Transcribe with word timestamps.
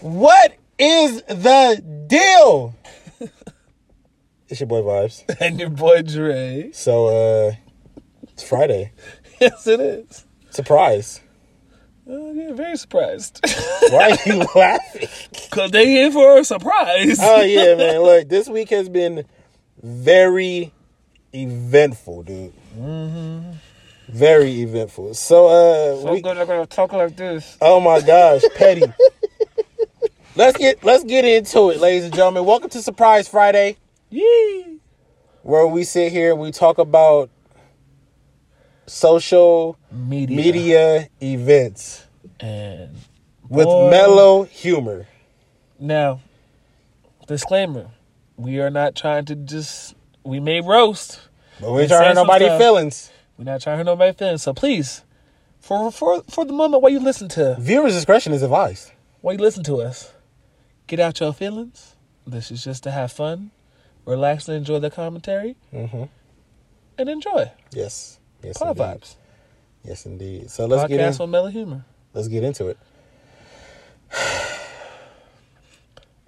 What 0.00 0.56
is 0.78 1.22
the 1.22 1.82
deal? 2.06 2.74
it's 4.48 4.60
your 4.60 4.66
boy 4.66 4.82
Vibes. 4.82 5.24
and 5.40 5.58
your 5.58 5.70
boy 5.70 6.02
Dre. 6.02 6.70
So 6.72 7.06
uh 7.06 7.52
it's 8.24 8.42
Friday. 8.42 8.92
Yes, 9.38 9.66
it 9.66 9.80
is. 9.80 10.24
Surprise. 10.48 11.20
Uh, 12.08 12.30
yeah, 12.30 12.54
very 12.54 12.78
surprised. 12.78 13.38
Why 13.90 14.12
are 14.12 14.32
you 14.32 14.46
laughing? 14.54 15.08
Cause 15.50 15.72
they 15.72 15.84
here 15.84 16.10
for 16.10 16.38
a 16.38 16.44
surprise. 16.44 17.18
Oh 17.20 17.42
yeah, 17.42 17.74
man. 17.74 18.00
Look, 18.00 18.30
this 18.30 18.48
week 18.48 18.70
has 18.70 18.88
been 18.88 19.26
very 19.82 20.72
eventful, 21.34 22.22
dude. 22.22 22.54
Very 24.08 24.62
eventful. 24.62 25.12
So 25.12 25.48
uh 25.48 26.00
so 26.00 26.12
we, 26.12 26.22
good 26.22 26.38
I'm 26.38 26.46
gonna 26.46 26.64
talk 26.64 26.94
like 26.94 27.14
this. 27.14 27.58
Oh 27.60 27.78
my 27.78 28.00
gosh, 28.00 28.40
petty. 28.54 28.84
Let's 30.36 30.58
get 30.58 30.82
let's 30.84 31.04
get 31.04 31.24
into 31.24 31.70
it, 31.70 31.80
ladies 31.80 32.04
and 32.04 32.14
gentlemen. 32.14 32.44
Welcome 32.44 32.70
to 32.70 32.82
Surprise 32.82 33.28
Friday, 33.28 33.76
Yee. 34.10 34.78
where 35.42 35.66
we 35.66 35.84
sit 35.84 36.12
here 36.12 36.32
and 36.32 36.40
we 36.40 36.52
talk 36.52 36.78
about 36.78 37.30
social 38.86 39.76
Media. 39.90 40.36
media 40.36 41.08
events 41.20 42.04
And 42.40 42.96
with 43.48 43.66
Boy. 43.66 43.90
mellow 43.90 44.42
humor. 44.44 45.06
now, 45.78 46.20
disclaimer: 47.26 47.88
we 48.36 48.60
are 48.60 48.70
not 48.70 48.94
trying 48.94 49.24
to 49.26 49.34
just 49.34 49.94
we 50.24 50.40
may 50.40 50.60
roast. 50.60 51.20
But 51.60 51.72
we 51.72 51.82
ain't 51.82 51.90
Say 51.90 51.96
trying 51.96 52.02
to 52.02 52.08
hurt 52.08 52.14
some 52.16 52.26
nobody's 52.26 52.48
stuff. 52.48 52.60
feelings. 52.60 53.10
We're 53.38 53.44
not 53.44 53.60
trying 53.62 53.74
to 53.74 53.78
hurt 53.78 53.86
nobody's 53.86 54.16
feelings. 54.16 54.42
So 54.42 54.52
please, 54.54 55.02
for 55.58 55.90
for 55.90 56.22
for 56.28 56.44
the 56.44 56.52
moment 56.52 56.82
while 56.82 56.92
you 56.92 57.00
listen 57.00 57.28
to 57.30 57.56
Viewers' 57.58 57.94
discretion 57.94 58.32
is 58.32 58.42
advised. 58.42 58.92
while 59.22 59.34
you 59.34 59.40
listen 59.40 59.64
to 59.64 59.76
us, 59.80 60.12
get 60.86 61.00
out 61.00 61.20
your 61.20 61.32
feelings. 61.32 61.96
This 62.26 62.50
is 62.50 62.64
just 62.64 62.82
to 62.84 62.90
have 62.90 63.12
fun, 63.12 63.50
relax, 64.04 64.48
and 64.48 64.56
enjoy 64.56 64.78
the 64.80 64.90
commentary, 64.90 65.56
Mm-hmm. 65.72 66.04
and 66.98 67.08
enjoy. 67.08 67.50
Yes. 67.72 68.18
Yes, 68.42 68.58
Pod 68.58 68.68
indeed. 68.78 68.82
vibes. 68.82 69.14
Yes, 69.84 70.06
indeed. 70.06 70.50
So 70.50 70.66
let's 70.66 70.88
get 70.88 71.00
Podcast 71.00 71.14
in, 71.14 71.18
with 71.24 71.30
mellow 71.30 71.48
humor. 71.48 71.84
let's 72.14 72.28
get 72.28 72.42
into 72.44 72.66
it. 72.68 72.78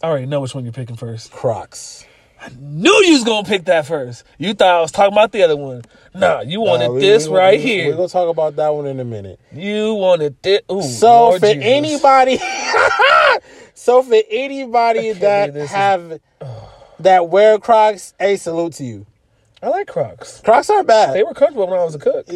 I 0.01 0.07
already 0.07 0.27
know 0.27 0.41
which 0.41 0.55
one 0.55 0.65
you're 0.65 0.73
picking 0.73 0.97
first. 0.97 1.33
Crocs. 1.33 2.05
I 2.41 2.51
knew 2.57 2.93
you 3.05 3.15
was 3.15 3.25
gonna 3.25 3.47
pick 3.49 3.65
that 3.65 3.85
first. 3.87 4.23
You 4.39 4.55
thought 4.55 4.69
I 4.77 4.81
was 4.81 4.93
talking 4.93 5.13
about 5.13 5.33
the 5.33 5.43
other 5.43 5.57
one. 5.57 5.83
Nah, 6.15 6.43
you 6.43 6.61
wanted 6.61 6.87
Nah, 6.89 6.93
we- 6.95 7.01
this 7.01 7.27
we- 7.27 7.37
right 7.37 7.59
we- 7.59 7.65
here. 7.67 7.89
We're 7.91 7.97
gonna 7.97 8.09
talk 8.09 8.29
about 8.29 8.55
that 8.57 8.69
one 8.69 8.87
in 8.87 9.01
a 9.01 9.05
minute. 9.05 9.41
you 9.53 9.95
wanted 9.95 10.41
this. 10.41 10.61
Ooh, 10.71 10.81
So 10.83 11.07
Lord 11.31 11.41
for 11.41 11.47
Jesus. 11.53 11.65
anybody, 11.65 12.39
so 13.79 14.03
for 14.03 14.17
anybody 14.31 15.13
that 15.13 15.55
this 15.55 15.65
is- 15.65 15.71
have 15.71 16.21
that 17.01 17.29
wear 17.29 17.59
Crocs, 17.59 18.15
a 18.21 18.37
salute 18.37 18.75
to 18.75 18.85
you. 18.85 19.07
I 19.61 19.69
like 19.71 19.89
Crocs. 19.89 20.41
Crocs 20.45 20.71
aren't 20.71 20.87
bad, 20.87 21.15
They 21.15 21.25
were 21.25 21.35
comfortable 21.35 21.67
when 21.67 21.81
I 21.81 21.85
was 21.85 21.97
a 21.97 21.99
cook. 21.99 22.27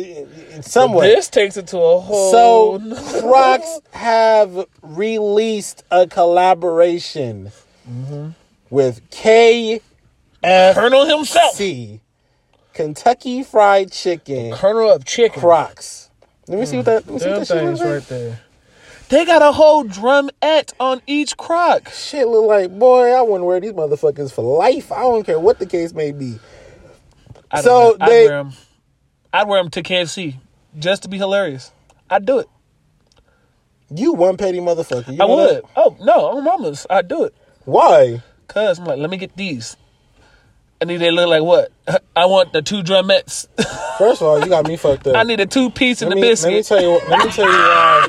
somewhat. 0.65 1.03
This 1.03 1.29
takes 1.29 1.57
it 1.57 1.69
to 1.69 1.79
a 1.79 2.01
whole. 2.01 2.33
so 2.81 3.21
Crocs 3.21 3.81
have 3.93 4.65
released 4.83 5.85
a 5.91 6.07
collaboration 6.07 7.53
Mm-hmm. 7.89 8.29
with 8.71 9.09
KFC, 9.11 9.81
Colonel 10.43 11.05
himself, 11.07 11.61
Kentucky 12.73 13.43
Fried 13.43 13.91
Chicken, 13.93 14.53
Colonel 14.53 14.91
of 14.93 15.05
Chicken. 15.05 15.41
Crocs. 15.41 16.11
Let 16.49 16.59
me 16.61 16.67
see 16.67 16.77
what 16.77 16.87
that. 16.87 17.07
Let 17.07 17.15
me 17.15 17.19
see 17.21 17.29
what 17.31 17.47
that 17.49 17.79
shit 17.79 17.87
right 17.87 18.09
there. 18.09 18.41
They 19.13 19.27
got 19.27 19.43
a 19.43 19.53
whole 19.53 19.85
drumette 19.85 20.73
on 20.81 21.03
each 21.07 21.37
Croc. 21.37 21.91
Shit 21.91 22.27
look 22.27 22.47
like 22.47 22.79
boy. 22.79 23.13
I 23.13 23.21
wouldn't 23.21 23.45
wear 23.45 23.61
these 23.61 23.73
motherfuckers 23.75 24.33
for 24.33 24.41
life. 24.43 24.91
I 24.91 25.01
don't 25.03 25.23
care 25.23 25.39
what 25.39 25.59
the 25.59 25.67
case 25.67 25.93
may 25.93 26.13
be. 26.13 26.39
I 27.51 27.61
so 27.61 27.71
know. 27.71 27.97
I'd 28.01 28.11
they- 28.11 28.27
wear 28.27 28.39
'em- 28.39 28.53
I'd 29.35 29.49
wear 29.49 29.63
them 29.63 29.71
to 29.73 29.83
KFC 29.83 30.37
just 30.79 31.03
to 31.03 31.11
be 31.11 31.19
hilarious. 31.19 31.73
I'd 32.09 32.25
do 32.25 32.39
it. 32.39 32.49
You 33.95 34.15
one 34.15 34.39
petty 34.39 34.61
motherfucker. 34.61 35.13
You 35.15 35.19
I 35.21 35.27
would. 35.27 35.57
that? 35.57 35.65
Oh 35.77 35.95
no, 36.01 36.31
I'm 36.39 36.45
mamas. 36.45 36.87
I'd 36.89 37.07
do 37.09 37.25
it. 37.25 37.35
Why? 37.67 38.23
Cause 38.49 38.79
I'm 38.79 38.87
like, 38.87 38.99
let 38.99 39.11
me 39.11 39.19
get 39.19 39.37
these. 39.37 39.77
And 40.81 40.89
then 40.89 41.01
they 41.01 41.11
look 41.11 41.29
like 41.29 41.43
what? 41.43 41.71
I 42.17 42.25
want 42.25 42.55
the 42.55 42.63
two 42.63 42.83
drumettes. 42.83 43.47
First 43.99 44.23
of 44.23 44.29
all, 44.29 44.41
you 44.41 44.47
got 44.47 44.67
me 44.67 44.79
fucked 44.79 45.07
up. 45.07 45.17
I 45.17 45.23
need 45.23 45.39
a 45.41 45.47
two 45.47 45.69
piece 45.71 46.01
and 46.01 46.09
let 46.09 46.17
a 46.17 46.21
me, 46.23 46.29
biscuit. 46.29 46.51
Let 46.51 46.57
me 46.57 46.63
tell 46.63 46.81
you. 46.83 47.01
Let 47.11 47.27
me 47.27 47.31
tell 47.31 47.45
you 47.45 47.53
why. 47.53 48.02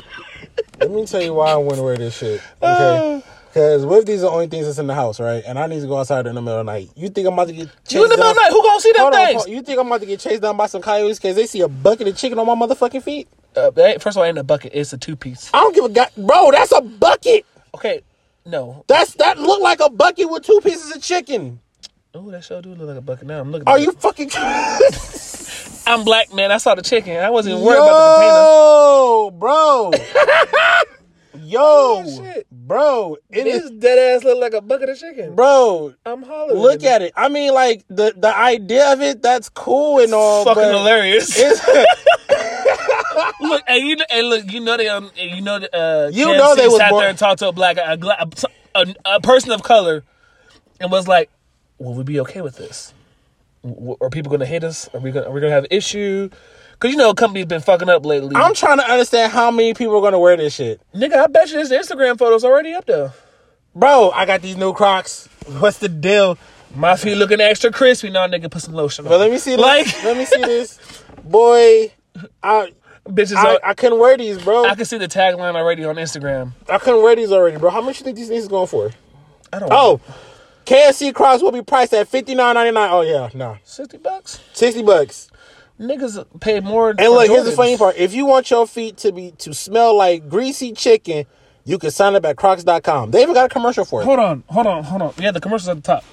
Let 0.94 1.00
me 1.00 1.06
tell 1.06 1.22
you 1.22 1.34
why 1.34 1.50
I 1.50 1.56
wouldn't 1.56 1.82
wear 1.82 1.96
this 1.96 2.16
shit. 2.16 2.40
Okay. 2.62 3.22
Because 3.54 3.86
what 3.86 4.00
if 4.00 4.06
these 4.06 4.18
are 4.18 4.22
the 4.22 4.30
only 4.30 4.48
things 4.48 4.66
that's 4.66 4.80
in 4.80 4.88
the 4.88 4.96
house, 4.96 5.20
right? 5.20 5.40
And 5.46 5.60
I 5.60 5.68
need 5.68 5.80
to 5.80 5.86
go 5.86 5.96
outside 5.96 6.26
in 6.26 6.34
the 6.34 6.42
middle 6.42 6.58
of 6.58 6.66
the 6.66 6.72
night. 6.72 6.90
You 6.96 7.08
think 7.08 7.28
I'm 7.28 7.34
about 7.34 7.46
to 7.46 7.52
get 7.52 7.68
chased 7.84 7.92
you 7.92 8.02
in 8.02 8.10
the 8.10 8.16
middle 8.16 8.30
of 8.30 8.34
the 8.34 8.42
night, 8.42 8.50
who 8.50 8.60
gonna 8.64 8.80
see 8.80 8.90
them 8.90 9.02
Hold 9.02 9.14
on, 9.14 9.26
things? 9.26 9.46
you 9.46 9.62
think 9.62 9.78
I'm 9.78 9.86
about 9.86 10.00
to 10.00 10.06
get 10.06 10.18
chased 10.18 10.42
down 10.42 10.56
by 10.56 10.66
some 10.66 10.82
coyotes 10.82 11.20
because 11.20 11.36
they 11.36 11.46
see 11.46 11.60
a 11.60 11.68
bucket 11.68 12.08
of 12.08 12.16
chicken 12.16 12.36
on 12.40 12.46
my 12.46 12.66
motherfucking 12.66 13.04
feet? 13.04 13.28
Uh, 13.54 13.70
that 13.70 14.02
first 14.02 14.16
of 14.16 14.18
all, 14.18 14.24
it 14.24 14.30
ain't 14.30 14.38
a 14.38 14.42
bucket. 14.42 14.72
It's 14.74 14.92
a 14.92 14.98
two 14.98 15.14
piece. 15.14 15.50
I 15.54 15.60
don't 15.60 15.72
give 15.72 15.84
a 15.84 15.88
god, 15.88 16.10
bro. 16.16 16.50
That's 16.50 16.72
a 16.72 16.80
bucket. 16.80 17.46
Okay, 17.76 18.02
no. 18.44 18.84
That's 18.88 19.14
that 19.14 19.38
look 19.38 19.62
like 19.62 19.78
a 19.78 19.88
bucket 19.88 20.28
with 20.28 20.42
two 20.42 20.58
pieces 20.60 20.90
of 20.96 21.00
chicken. 21.00 21.60
Oh, 22.12 22.28
that 22.32 22.42
sure 22.42 22.60
do 22.60 22.74
look 22.74 22.88
like 22.88 22.96
a 22.96 23.02
bucket. 23.02 23.28
Now 23.28 23.38
I'm 23.38 23.52
looking. 23.52 23.68
Are 23.68 23.76
at 23.76 23.82
you 23.82 23.92
fucking? 23.92 24.30
I'm 25.86 26.04
black, 26.04 26.32
man. 26.32 26.52
I 26.52 26.58
saw 26.58 26.74
the 26.74 26.82
chicken. 26.82 27.16
I 27.16 27.30
wasn't 27.30 27.54
even 27.54 27.64
worried 27.64 27.78
about 27.78 28.16
the 28.16 28.16
container. 28.16 28.34
Yo, 29.24 29.30
bro. 29.32 29.90
Yo, 31.36 32.04
bro. 32.50 33.16
It 33.30 33.44
potato. 33.44 33.64
is, 33.64 33.70
dead 33.72 33.98
ass 34.16 34.24
look 34.24 34.40
like 34.40 34.54
a 34.54 34.60
bucket 34.60 34.88
of 34.88 34.98
chicken. 34.98 35.34
bro. 35.34 35.94
I'm 36.06 36.22
hollering. 36.22 36.58
Look 36.58 36.84
at 36.84 37.02
it. 37.02 37.12
I 37.16 37.28
mean, 37.28 37.52
like 37.52 37.84
the 37.88 38.14
the 38.16 38.34
idea 38.36 38.92
of 38.92 39.00
it. 39.02 39.22
That's 39.22 39.48
cool 39.48 40.00
and 40.00 40.14
all. 40.14 40.44
Fucking 40.44 40.62
hilarious. 40.62 41.38
Look, 43.40 43.62
and 43.68 43.86
you, 43.86 43.96
and 44.10 44.28
look, 44.28 44.50
you 44.50 44.60
know 44.60 44.76
they, 44.76 44.88
um, 44.88 45.10
you 45.16 45.40
know, 45.40 45.56
uh, 45.56 46.10
You 46.12 46.26
KFC 46.26 46.38
know 46.38 46.54
they 46.56 46.66
was 46.66 46.78
sat 46.78 46.90
born- 46.90 47.02
there 47.02 47.10
and 47.10 47.18
talked 47.18 47.38
to 47.40 47.48
a 47.48 47.52
black, 47.52 47.76
a, 47.82 47.96
gla- 47.96 48.28
a, 48.74 48.94
a 49.04 49.20
person 49.20 49.52
of 49.52 49.62
color, 49.62 50.02
and 50.80 50.90
was 50.90 51.06
like, 51.06 51.30
"Will 51.78 51.94
we 51.94 52.02
be 52.02 52.18
okay 52.20 52.40
with 52.40 52.56
this? 52.56 52.92
Are 54.00 54.10
people 54.10 54.30
gonna 54.30 54.46
hate 54.46 54.64
us? 54.64 54.88
Are 54.94 55.00
we 55.00 55.10
gonna, 55.10 55.26
are 55.28 55.32
we 55.32 55.40
gonna 55.40 55.52
have 55.52 55.66
issue? 55.70 56.28
Because 56.72 56.90
you 56.90 56.96
know, 56.96 57.14
company's 57.14 57.46
been 57.46 57.60
fucking 57.60 57.88
up 57.88 58.04
lately. 58.04 58.32
I'm 58.36 58.54
trying 58.54 58.78
to 58.78 58.84
understand 58.90 59.32
how 59.32 59.50
many 59.50 59.72
people 59.74 59.96
are 59.96 60.02
gonna 60.02 60.18
wear 60.18 60.36
this 60.36 60.54
shit, 60.54 60.80
Nigga, 60.94 61.14
I 61.14 61.26
bet 61.28 61.50
you 61.50 61.64
this 61.66 61.72
Instagram 61.72 62.18
photos 62.18 62.44
already 62.44 62.74
up 62.74 62.84
there. 62.86 63.12
bro. 63.74 64.10
I 64.10 64.26
got 64.26 64.42
these 64.42 64.56
new 64.56 64.72
Crocs. 64.72 65.28
What's 65.58 65.78
the 65.78 65.88
deal? 65.88 66.36
My 66.74 66.96
feet 66.96 67.14
looking 67.16 67.40
extra 67.40 67.70
crispy. 67.70 68.10
Now, 68.10 68.26
nigga, 68.26 68.50
put 68.50 68.62
some 68.62 68.74
lotion 68.74 69.04
on. 69.06 69.10
But 69.10 69.20
let 69.20 69.30
me 69.30 69.38
see 69.38 69.52
this. 69.52 69.60
Like- 69.60 70.04
let 70.04 70.16
me 70.16 70.24
see 70.24 70.40
this, 70.42 70.78
boy. 71.24 71.92
I 72.42 72.72
Bitches, 73.06 73.36
I, 73.36 73.56
I, 73.56 73.70
I 73.70 73.74
couldn't 73.74 73.98
wear 73.98 74.16
these, 74.16 74.42
bro. 74.42 74.64
I 74.64 74.74
can 74.74 74.86
see 74.86 74.96
the 74.96 75.06
tagline 75.08 75.56
already 75.56 75.84
on 75.84 75.96
Instagram. 75.96 76.52
I 76.70 76.78
couldn't 76.78 77.02
wear 77.02 77.14
these 77.14 77.30
already, 77.32 77.58
bro. 77.58 77.68
How 77.70 77.82
much 77.82 77.98
you 78.00 78.04
think 78.04 78.16
these 78.16 78.28
things 78.28 78.44
is 78.44 78.48
going 78.48 78.66
for? 78.66 78.90
I 79.52 79.58
don't. 79.58 79.70
Oh, 79.70 79.74
know. 79.76 80.00
Oh, 80.08 80.14
KFC 80.64 81.14
Crocs 81.14 81.42
will 81.42 81.52
be 81.52 81.62
priced 81.62 81.92
at 81.94 82.08
fifty 82.08 82.34
nine 82.34 82.54
ninety 82.54 82.72
nine. 82.72 82.90
Oh 82.92 83.02
yeah, 83.02 83.28
no, 83.34 83.56
sixty 83.64 83.98
bucks. 83.98 84.40
sixty 84.52 84.82
bucks. 84.82 85.30
Niggas 85.80 86.24
pay 86.40 86.60
more. 86.60 86.90
And 86.90 87.00
look, 87.10 87.28
here's 87.28 87.44
the 87.44 87.52
funny 87.52 87.76
part: 87.76 87.96
if 87.96 88.14
you 88.14 88.26
want 88.26 88.50
your 88.50 88.66
feet 88.66 88.96
to 88.98 89.12
be 89.12 89.32
to 89.38 89.52
smell 89.52 89.96
like 89.96 90.28
greasy 90.28 90.72
chicken, 90.72 91.26
you 91.64 91.78
can 91.78 91.90
sign 91.90 92.14
up 92.14 92.24
at 92.24 92.36
Crocs.com. 92.36 93.10
They 93.10 93.22
even 93.22 93.34
got 93.34 93.46
a 93.46 93.48
commercial 93.48 93.84
for 93.84 94.00
it. 94.02 94.04
Hold 94.04 94.20
on, 94.20 94.44
hold 94.48 94.66
on, 94.66 94.84
hold 94.84 95.02
on. 95.02 95.14
Yeah, 95.18 95.32
the 95.32 95.40
commercials 95.40 95.68
at 95.68 95.76
the 95.76 95.82
top. 95.82 96.04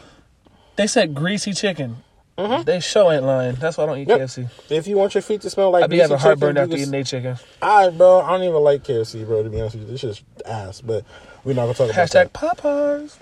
They 0.77 0.87
said 0.87 1.13
greasy 1.13 1.53
chicken. 1.53 1.97
Mm-hmm. 2.37 2.63
They 2.63 2.79
show 2.79 3.11
ain't 3.11 3.23
lying. 3.23 3.55
That's 3.55 3.77
why 3.77 3.83
I 3.83 3.87
don't 3.87 3.97
eat 3.99 4.07
Yep. 4.07 4.19
KFC. 4.21 4.49
If 4.71 4.87
you 4.87 4.97
want 4.97 5.13
your 5.13 5.21
feet 5.21 5.41
to 5.41 5.49
smell 5.49 5.69
like 5.69 5.83
I 5.83 5.87
be 5.87 5.97
having 5.99 6.17
heartburn 6.17 6.57
after 6.57 6.75
eating 6.75 6.89
they 6.89 7.03
chicken. 7.03 7.37
I, 7.61 7.89
bro, 7.89 8.21
I 8.21 8.31
don't 8.31 8.43
even 8.43 8.61
like 8.63 8.83
KFC, 8.83 9.25
bro. 9.25 9.43
To 9.43 9.49
be 9.49 9.59
honest 9.59 9.75
with 9.75 9.85
you, 9.85 9.91
this 9.91 10.01
shit's 10.01 10.23
ass. 10.45 10.81
But 10.81 11.05
we're 11.43 11.53
not 11.53 11.63
gonna 11.63 11.73
talk 11.75 11.91
about 11.91 12.09
Hashtag. 12.09 12.31
Popeyes. 12.31 13.17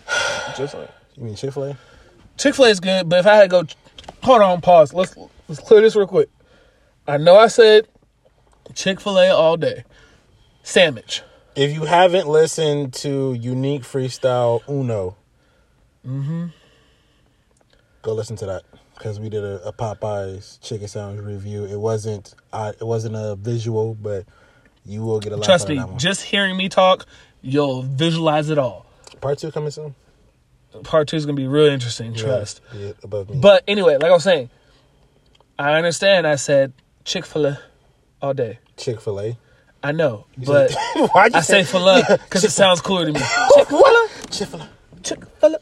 Just 0.57 0.75
like 0.75 0.89
You 1.19 1.25
mean 1.25 1.35
Chick 1.35 1.53
Fil 1.53 1.63
A? 1.65 1.77
Chick 2.37 2.55
Fil 2.55 2.65
A 2.65 2.69
is 2.69 2.79
good, 2.79 3.09
but 3.09 3.19
if 3.19 3.27
I 3.27 3.35
had 3.35 3.41
to 3.43 3.47
go, 3.49 3.63
hold 4.23 4.41
on, 4.41 4.61
pause. 4.61 4.93
Let's 4.93 5.15
let's 5.47 5.61
clear 5.61 5.81
this 5.81 5.95
real 5.95 6.07
quick. 6.07 6.29
I 7.07 7.17
know 7.17 7.35
I 7.35 7.47
said 7.47 7.87
Chick 8.73 8.99
Fil 9.01 9.19
A 9.19 9.29
all 9.29 9.57
day. 9.57 9.83
Sandwich. 10.63 11.23
If 11.55 11.73
you 11.73 11.85
haven't 11.85 12.27
listened 12.27 12.93
to 12.95 13.33
Unique 13.33 13.83
Freestyle 13.83 14.61
Uno, 14.69 15.15
Mm-hmm. 16.07 16.45
go 18.01 18.13
listen 18.13 18.37
to 18.37 18.45
that 18.45 18.63
because 18.97 19.19
we 19.19 19.27
did 19.29 19.43
a, 19.43 19.61
a 19.67 19.73
Popeyes 19.73 20.59
chicken 20.61 20.87
sandwich 20.87 21.25
review. 21.25 21.65
It 21.65 21.77
wasn't, 21.77 22.33
I, 22.53 22.69
it 22.69 22.83
wasn't 22.85 23.17
a 23.17 23.35
visual, 23.35 23.95
but 23.95 24.25
you 24.85 25.01
will 25.01 25.19
get 25.19 25.33
a 25.33 25.35
laugh 25.35 25.45
Trust 25.45 25.67
me, 25.67 25.83
just 25.97 26.23
hearing 26.23 26.55
me 26.55 26.69
talk, 26.69 27.05
you'll 27.41 27.81
visualize 27.81 28.49
it 28.49 28.57
all. 28.57 28.85
Part 29.19 29.39
two 29.39 29.51
coming 29.51 29.71
soon. 29.71 29.93
Part 30.83 31.07
two 31.07 31.17
is 31.17 31.25
gonna 31.25 31.35
be 31.35 31.47
real 31.47 31.65
interesting. 31.65 32.13
Trust. 32.13 32.61
Yeah, 32.73 32.91
above 33.03 33.29
me. 33.29 33.39
But 33.39 33.63
anyway, 33.67 33.95
like 33.95 34.11
I 34.11 34.13
was 34.13 34.23
saying, 34.23 34.49
I 35.57 35.73
understand. 35.73 36.27
I 36.27 36.35
said 36.35 36.73
Chick 37.05 37.25
Fil 37.25 37.45
A 37.47 37.59
all 38.21 38.33
day. 38.33 38.59
Chick 38.77 39.01
Fil 39.01 39.19
A. 39.19 39.37
I 39.81 39.91
know, 39.93 40.25
but 40.37 40.73
Why'd 41.13 41.33
you 41.33 41.39
I 41.39 41.41
say 41.41 41.63
for 41.63 41.79
love 41.79 42.03
because 42.09 42.43
it 42.43 42.51
sounds 42.51 42.81
cooler 42.81 43.05
to 43.05 43.13
me. 43.13 43.19
Chick-fil-A. 43.55 44.07
Chick 44.29 44.47
fil 44.49 44.61
A. 44.61 44.69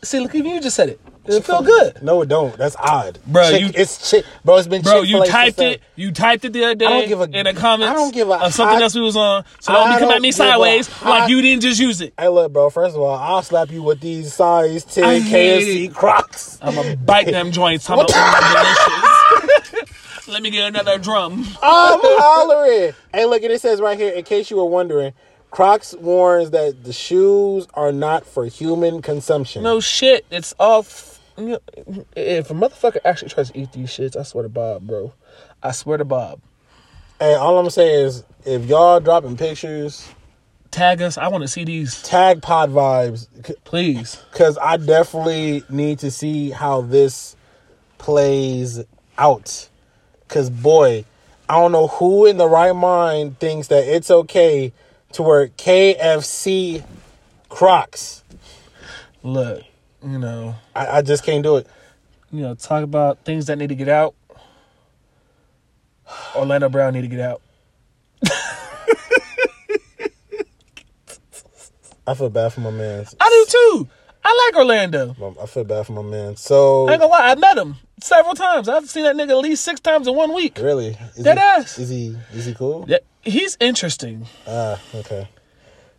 See, 0.04 0.20
look, 0.20 0.34
even 0.36 0.52
you 0.52 0.62
just 0.62 0.76
said 0.76 0.90
it. 0.90 1.00
It 1.26 1.44
feel 1.44 1.62
good, 1.62 2.02
No, 2.02 2.22
it 2.22 2.30
don't. 2.30 2.56
That's 2.58 2.78
odd, 2.78 3.20
Bro, 3.28 3.50
Chick- 3.52 3.62
you- 3.62 3.72
it's 3.76 4.10
chick, 4.10 4.24
bro. 4.46 4.56
It's 4.56 4.66
been 4.68 4.82
bro. 4.82 5.02
Chick-fil-A 5.02 5.26
You 5.26 5.30
typed 5.30 5.58
since 5.58 5.74
it. 5.76 5.82
You 5.98 6.12
typed 6.14 6.46
it 6.46 6.54
the 6.54 6.64
other 6.64 6.76
day 6.76 6.86
I 6.86 6.90
don't 6.90 7.08
give 7.10 7.20
a- 7.20 7.24
in 7.38 7.44
the 7.44 7.54
comments. 7.54 7.92
I 7.92 7.94
don't 7.96 8.14
give 8.14 8.30
a 8.30 8.36
of 8.46 8.54
something 8.54 8.76
hot- 8.76 8.82
else 8.84 8.96
we 8.96 9.02
was 9.02 9.18
on. 9.18 9.44
So 9.60 9.74
don't 9.74 9.90
I 9.90 9.96
be 9.96 10.00
coming 10.00 10.16
at 10.16 10.22
me 10.22 10.30
give 10.30 10.36
a 10.36 10.38
sideways 10.38 10.88
like 10.88 11.22
hot- 11.22 11.30
you 11.30 11.42
didn't 11.42 11.64
just 11.64 11.82
use 11.82 12.00
it. 12.00 12.14
Hey, 12.18 12.30
look, 12.30 12.54
bro. 12.54 12.70
First 12.70 12.96
of 12.96 13.02
all, 13.02 13.14
I'll 13.14 13.44
slap 13.44 13.72
you 13.72 13.84
with 13.84 14.00
these 14.00 14.34
size 14.34 14.86
ten 14.86 15.04
I 15.04 15.20
KFC 15.20 15.86
it. 15.88 15.94
Crocs. 15.94 16.60
I'm 16.62 16.76
gonna 16.76 16.96
bite 16.96 17.28
them 17.28 17.52
joints. 17.52 17.90
I'm 17.90 17.98
gonna 17.98 18.08
delicious. 18.08 19.94
Let 20.30 20.42
me 20.42 20.50
get 20.50 20.66
another 20.68 20.98
drum. 20.98 21.46
I'm 21.62 22.00
hollering. 22.02 22.94
Hey, 23.14 23.26
look, 23.26 23.44
and 23.44 23.52
it 23.52 23.60
says 23.60 23.82
right 23.82 23.98
here. 23.98 24.14
In 24.14 24.24
case 24.24 24.50
you 24.50 24.56
were 24.58 24.66
wondering, 24.66 25.12
Crocs 25.52 25.96
warns 25.96 26.52
that 26.52 26.84
the 26.84 26.94
shoes 26.94 27.68
are 27.74 27.92
not 27.92 28.26
for 28.26 28.46
human 28.46 29.02
consumption. 29.02 29.64
No 29.64 29.80
shit. 29.80 30.26
It's 30.30 30.54
off. 30.60 31.20
You 31.38 31.46
know, 31.46 31.60
if 32.16 32.50
a 32.50 32.54
motherfucker 32.54 32.98
actually 33.06 33.30
tries 33.30 33.52
to 33.52 33.60
eat 33.60 33.72
these 33.72 33.90
shits, 33.90 34.16
I 34.16 34.24
swear 34.24 34.44
to 34.44 34.50
Bob, 34.50 34.86
bro. 34.86 35.14
I 35.62 35.72
swear 35.72 35.98
to 35.98 36.06
Bob. 36.06 36.42
Hey, 37.20 37.36
all 37.36 37.58
I'm 37.58 37.70
saying 37.70 38.06
is, 38.06 38.24
if 38.46 38.66
y'all 38.66 39.00
dropping 39.00 39.38
pictures, 39.38 40.08
Tag 40.72 41.02
us. 41.02 41.18
I 41.18 41.30
want 41.30 41.44
to 41.44 41.48
see 41.48 41.64
these, 41.64 42.02
tag 42.04 42.42
Pod 42.42 42.72
Vibes, 42.72 43.28
please. 43.64 44.22
because 44.32 44.58
I 44.58 44.78
definitely 44.78 45.64
need 45.70 46.00
to 46.00 46.12
see 46.12 46.52
how 46.52 46.82
this 46.82 47.36
plays 47.98 48.84
out. 49.18 49.70
Because 50.28 50.50
boy, 50.50 51.06
I 51.48 51.56
don't 51.56 51.72
know 51.72 51.88
who 51.88 52.26
in 52.26 52.38
the 52.38 52.48
right 52.48 52.76
mind 52.76 53.40
thinks 53.40 53.70
that 53.70 53.88
it's 53.88 54.12
okay 54.12 54.74
to 55.14 55.24
wear 55.24 55.48
KFC 55.48 56.84
Crocs. 57.50 58.24
Look, 59.24 59.64
you 60.04 60.20
know, 60.20 60.56
I, 60.76 60.98
I 60.98 61.02
just 61.02 61.24
can't 61.24 61.44
do 61.44 61.58
it. 61.58 61.68
you 62.32 62.42
know, 62.42 62.56
talk 62.56 62.84
about 62.84 63.24
things 63.26 63.48
that 63.48 63.58
need 63.58 63.70
to 63.70 63.76
get 63.76 63.90
out. 63.90 64.16
Orlando 66.36 66.70
Brown 66.70 66.94
need 66.94 67.02
to 67.02 67.08
get 67.08 67.20
out. 67.20 67.42
I 72.08 72.14
feel 72.14 72.30
bad 72.30 72.54
for 72.54 72.62
my 72.62 72.72
man. 72.72 73.06
I 73.20 73.30
do 73.30 73.46
too. 73.50 73.90
I 74.30 74.50
like 74.52 74.60
Orlando. 74.60 75.36
I 75.42 75.46
feel 75.46 75.64
bad 75.64 75.86
for 75.86 75.94
my 75.94 76.02
man. 76.02 76.36
So 76.36 76.90
I 76.90 76.94
ain't 76.94 77.00
gonna 77.00 77.12
lie, 77.12 77.32
I 77.32 77.36
met 77.36 77.58
him 77.58 77.78
several 78.02 78.36
times. 78.36 78.68
I've 78.68 78.90
seen 78.90 79.04
that 79.04 79.16
nigga 79.16 79.30
at 79.30 79.38
least 79.38 79.64
six 79.64 79.80
times 79.80 80.06
in 80.06 80.16
one 80.16 80.34
week. 80.34 80.58
really, 80.58 80.98
is 81.16 81.24
Dead 81.24 81.38
he, 81.38 81.44
ass. 81.44 81.80
Is 81.80 81.88
he 81.88 82.18
is 82.34 82.46
he 82.46 82.54
cool? 82.54 82.84
Yeah, 82.90 82.98
he's 83.22 83.56
interesting. 83.62 84.28
Ah, 84.46 84.82
okay. 84.94 85.30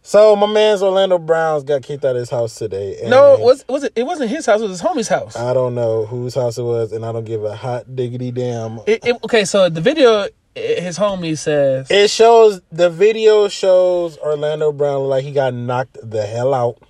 So 0.03 0.37
my 0.37 0.47
man's 0.47 0.83
Orlando 0.83 1.19
Browns 1.19 1.65
got 1.65 1.83
kicked 1.83 2.05
out 2.05 2.17
of 2.17 2.21
his 2.21 2.29
house 2.29 2.55
today. 2.55 2.99
and 3.01 3.09
No, 3.09 3.39
was 3.39 3.65
was 3.67 3.85
it? 3.85 3.95
It 3.97 4.05
wasn't 4.05 4.29
his 4.29 4.45
house. 4.45 4.61
It 4.61 4.65
was 4.65 4.81
his 4.81 4.83
homie's 4.83 5.09
house. 5.09 5.35
I 5.35 5.55
don't 5.55 5.75
know 5.75 6.05
whose 6.05 6.35
house 6.35 6.59
it 6.59 6.65
was, 6.65 6.93
and 6.93 7.07
I 7.07 7.13
don't 7.13 7.25
give 7.25 7.45
a 7.45 7.57
hot 7.57 7.97
diggity 7.97 8.31
damn. 8.31 8.81
It, 8.87 9.07
it, 9.07 9.17
okay, 9.25 9.47
so 9.47 9.71
the 9.71 9.81
video, 9.81 10.29
his 10.55 10.99
homie 10.99 11.37
says, 11.39 11.91
It 11.91 12.11
shows 12.11 12.61
the 12.71 12.91
video 12.91 13.49
shows 13.49 14.19
Orlando 14.19 14.71
Brown 14.71 15.09
like 15.09 15.25
he 15.25 15.33
got 15.33 15.55
knocked 15.55 15.97
the 16.03 16.27
hell 16.27 16.53
out 16.53 16.83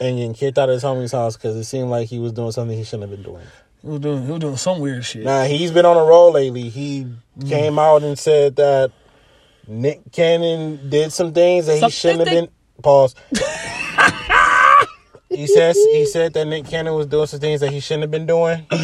and 0.00 0.16
getting 0.16 0.34
kicked 0.34 0.58
out 0.58 0.68
of 0.68 0.74
his 0.74 0.82
homie's 0.82 1.12
house 1.12 1.36
because 1.36 1.56
it 1.56 1.64
seemed 1.64 1.90
like 1.90 2.08
he 2.08 2.18
was 2.18 2.32
doing 2.32 2.52
something 2.52 2.76
he 2.76 2.84
shouldn't 2.84 3.10
have 3.10 3.10
been 3.10 3.22
doing. 3.22 3.46
he 3.82 3.88
was 3.88 4.00
doing, 4.00 4.24
he 4.24 4.30
was 4.30 4.40
doing 4.40 4.56
some 4.56 4.80
weird 4.80 5.04
shit. 5.04 5.24
Now 5.24 5.44
he's 5.44 5.70
been 5.70 5.86
on 5.86 5.96
a 5.96 6.04
roll 6.04 6.32
lately. 6.32 6.68
He 6.68 7.04
mm-hmm. 7.04 7.48
came 7.48 7.78
out 7.78 8.02
and 8.02 8.18
said 8.18 8.56
that 8.56 8.92
Nick 9.66 10.10
Cannon 10.10 10.88
did 10.88 11.12
some 11.12 11.32
things 11.32 11.66
that 11.66 11.74
he 11.74 11.80
Something 11.80 11.92
shouldn't 11.94 12.28
have 12.28 12.28
been. 12.28 12.48
Pause. 12.82 13.14
he 15.30 15.46
says 15.46 15.76
he 15.76 16.04
said 16.06 16.32
that 16.34 16.44
Nick 16.46 16.66
Cannon 16.66 16.94
was 16.94 17.06
doing 17.06 17.26
some 17.26 17.40
things 17.40 17.60
that 17.60 17.70
he 17.72 17.80
shouldn't 17.80 18.02
have 18.02 18.10
been 18.10 18.26
doing, 18.26 18.66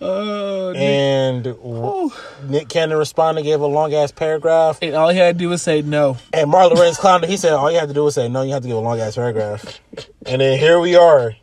Uh, 0.00 0.72
and 0.72 1.44
w- 1.44 2.10
Nick 2.48 2.68
Cannon 2.68 2.98
responded, 2.98 3.42
gave 3.44 3.60
a 3.60 3.66
long 3.66 3.94
ass 3.94 4.10
paragraph, 4.10 4.80
and 4.82 4.96
all 4.96 5.10
he 5.10 5.18
had 5.18 5.38
to 5.38 5.44
do 5.44 5.48
was 5.50 5.62
say 5.62 5.80
no. 5.80 6.16
and 6.32 6.50
Marlon 6.52 6.74
Lorenz 6.74 6.98
clowned. 6.98 7.24
He 7.26 7.36
said 7.36 7.52
all 7.52 7.70
you 7.70 7.78
have 7.78 7.86
to 7.88 7.94
do 7.94 8.04
is 8.08 8.14
say 8.16 8.28
no. 8.28 8.42
You 8.42 8.52
have 8.54 8.62
to 8.62 8.68
give 8.68 8.76
a 8.76 8.80
long 8.80 8.98
ass 8.98 9.14
paragraph, 9.14 9.78
and 10.26 10.40
then 10.40 10.58
here 10.58 10.80
we 10.80 10.96
are. 10.96 11.36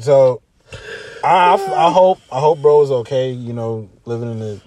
So 0.00 0.42
I, 1.22 1.54
I 1.54 1.90
hope 1.90 2.18
I 2.30 2.40
hope 2.40 2.60
bro's 2.60 2.90
okay. 2.90 3.30
You 3.30 3.54
know, 3.54 3.88
living 4.04 4.30
in 4.30 4.38
the 4.38 4.60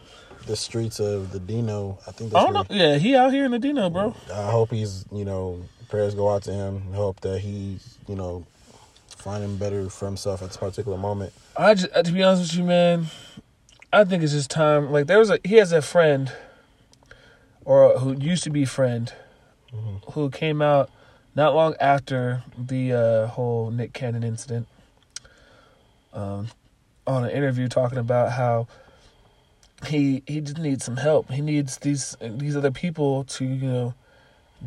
the 0.47 0.55
streets 0.55 0.99
of 0.99 1.31
the 1.31 1.39
Dino. 1.39 1.99
I 2.07 2.11
think 2.11 2.33
I 2.33 2.41
that's 2.41 2.53
don't 2.53 2.69
know. 2.71 2.75
Yeah, 2.75 2.97
he 2.97 3.15
out 3.15 3.31
here 3.33 3.45
in 3.45 3.51
the 3.51 3.59
Dino, 3.59 3.89
bro. 3.91 4.15
I 4.33 4.49
hope 4.49 4.71
he's 4.71 5.05
you 5.11 5.25
know 5.25 5.61
prayers 5.89 6.15
go 6.15 6.29
out 6.33 6.41
to 6.43 6.53
him. 6.53 6.81
I 6.91 6.95
hope 6.95 7.19
that 7.21 7.39
he's 7.39 7.97
you 8.07 8.15
know 8.15 8.47
finding 9.27 9.57
better 9.57 9.89
for 9.89 10.05
himself 10.05 10.41
at 10.41 10.47
this 10.47 10.55
particular 10.55 10.97
moment. 10.97 11.33
I 11.57 11.73
just, 11.73 11.93
to 11.93 12.11
be 12.13 12.23
honest 12.23 12.43
with 12.43 12.59
you, 12.59 12.63
man, 12.63 13.07
I 13.91 14.05
think 14.05 14.23
it's 14.23 14.31
just 14.31 14.49
time. 14.49 14.89
Like 14.89 15.07
there 15.07 15.19
was 15.19 15.29
a 15.29 15.37
he 15.43 15.55
has 15.55 15.73
a 15.73 15.81
friend, 15.81 16.31
or 17.65 17.99
who 17.99 18.13
used 18.13 18.45
to 18.45 18.49
be 18.49 18.63
friend, 18.63 19.11
who 20.13 20.29
came 20.29 20.61
out 20.61 20.89
not 21.35 21.53
long 21.53 21.75
after 21.77 22.43
the 22.57 22.93
uh, 22.93 23.27
whole 23.27 23.69
Nick 23.69 23.91
Cannon 23.91 24.23
incident. 24.23 24.65
Um, 26.13 26.47
on 27.05 27.25
an 27.25 27.29
interview 27.31 27.67
talking 27.67 27.97
about 27.97 28.31
how 28.31 28.67
he 29.87 30.23
he 30.25 30.39
just 30.39 30.57
needs 30.57 30.85
some 30.85 30.97
help. 30.97 31.29
He 31.31 31.41
needs 31.41 31.79
these 31.79 32.15
these 32.21 32.55
other 32.55 32.71
people 32.71 33.25
to 33.25 33.43
you 33.43 33.67
know 33.67 33.93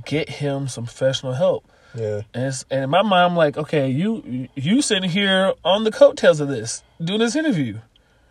get 0.04 0.28
him 0.28 0.68
some 0.68 0.84
professional 0.84 1.32
help. 1.32 1.64
Yeah, 1.94 2.20
And, 2.34 2.44
it's, 2.46 2.64
and 2.70 2.84
in 2.84 2.90
my 2.90 3.02
mind, 3.02 3.32
I'm 3.32 3.36
like, 3.36 3.56
okay, 3.58 3.88
you 3.88 4.48
you 4.54 4.80
sitting 4.82 5.10
here 5.10 5.54
on 5.64 5.82
the 5.84 5.90
coattails 5.90 6.38
of 6.40 6.48
this, 6.48 6.82
doing 7.02 7.18
this 7.18 7.34
interview. 7.34 7.78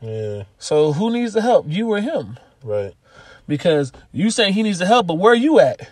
yeah, 0.01 0.43
So 0.59 0.93
who 0.93 1.11
needs 1.11 1.33
the 1.33 1.41
help? 1.41 1.65
You 1.67 1.91
or 1.91 1.99
him? 2.01 2.37
right. 2.63 2.93
Because 3.47 3.91
you 4.11 4.29
saying 4.29 4.53
he 4.53 4.61
needs 4.63 4.77
the 4.79 4.85
help, 4.85 5.07
but 5.07 5.15
where 5.15 5.33
are 5.33 5.35
you 5.35 5.59
at? 5.59 5.89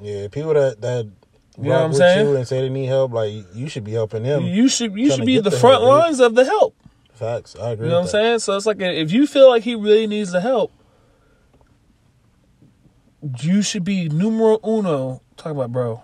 Yeah, 0.00 0.28
people 0.28 0.54
that 0.54 0.80
that 0.80 1.04
You 1.58 1.64
know 1.64 1.70
what 1.70 1.80
I'm 1.82 1.88
with 1.90 1.98
saying? 1.98 2.26
you 2.26 2.36
and 2.36 2.48
say 2.48 2.62
they 2.62 2.68
need 2.70 2.86
help, 2.86 3.12
like 3.12 3.32
you 3.54 3.68
should 3.68 3.84
be 3.84 3.92
helping 3.92 4.22
them. 4.22 4.44
You 4.44 4.66
should 4.68 4.96
you 4.96 5.10
should 5.10 5.26
be 5.26 5.36
the 5.38 5.50
the 5.50 5.56
front 5.56 5.82
help, 5.82 5.88
lines 6.00 6.20
of 6.20 6.34
the 6.34 6.44
help. 6.46 6.74
Facts, 7.12 7.54
I 7.54 7.72
agree. 7.72 7.84
You 7.86 7.90
know 7.90 7.98
what 7.98 8.04
I'm 8.06 8.10
saying? 8.10 8.38
So 8.38 8.56
it's 8.56 8.64
like 8.64 8.80
if 8.80 9.12
you 9.12 9.26
feel 9.26 9.48
like 9.50 9.62
he 9.62 9.74
really 9.74 10.06
needs 10.06 10.32
the 10.32 10.40
help, 10.40 10.72
you 13.42 13.62
should 13.62 13.84
be 13.84 14.08
numero 14.08 14.58
uno. 14.66 15.20
Talk 15.36 15.52
about, 15.52 15.70
bro. 15.72 16.02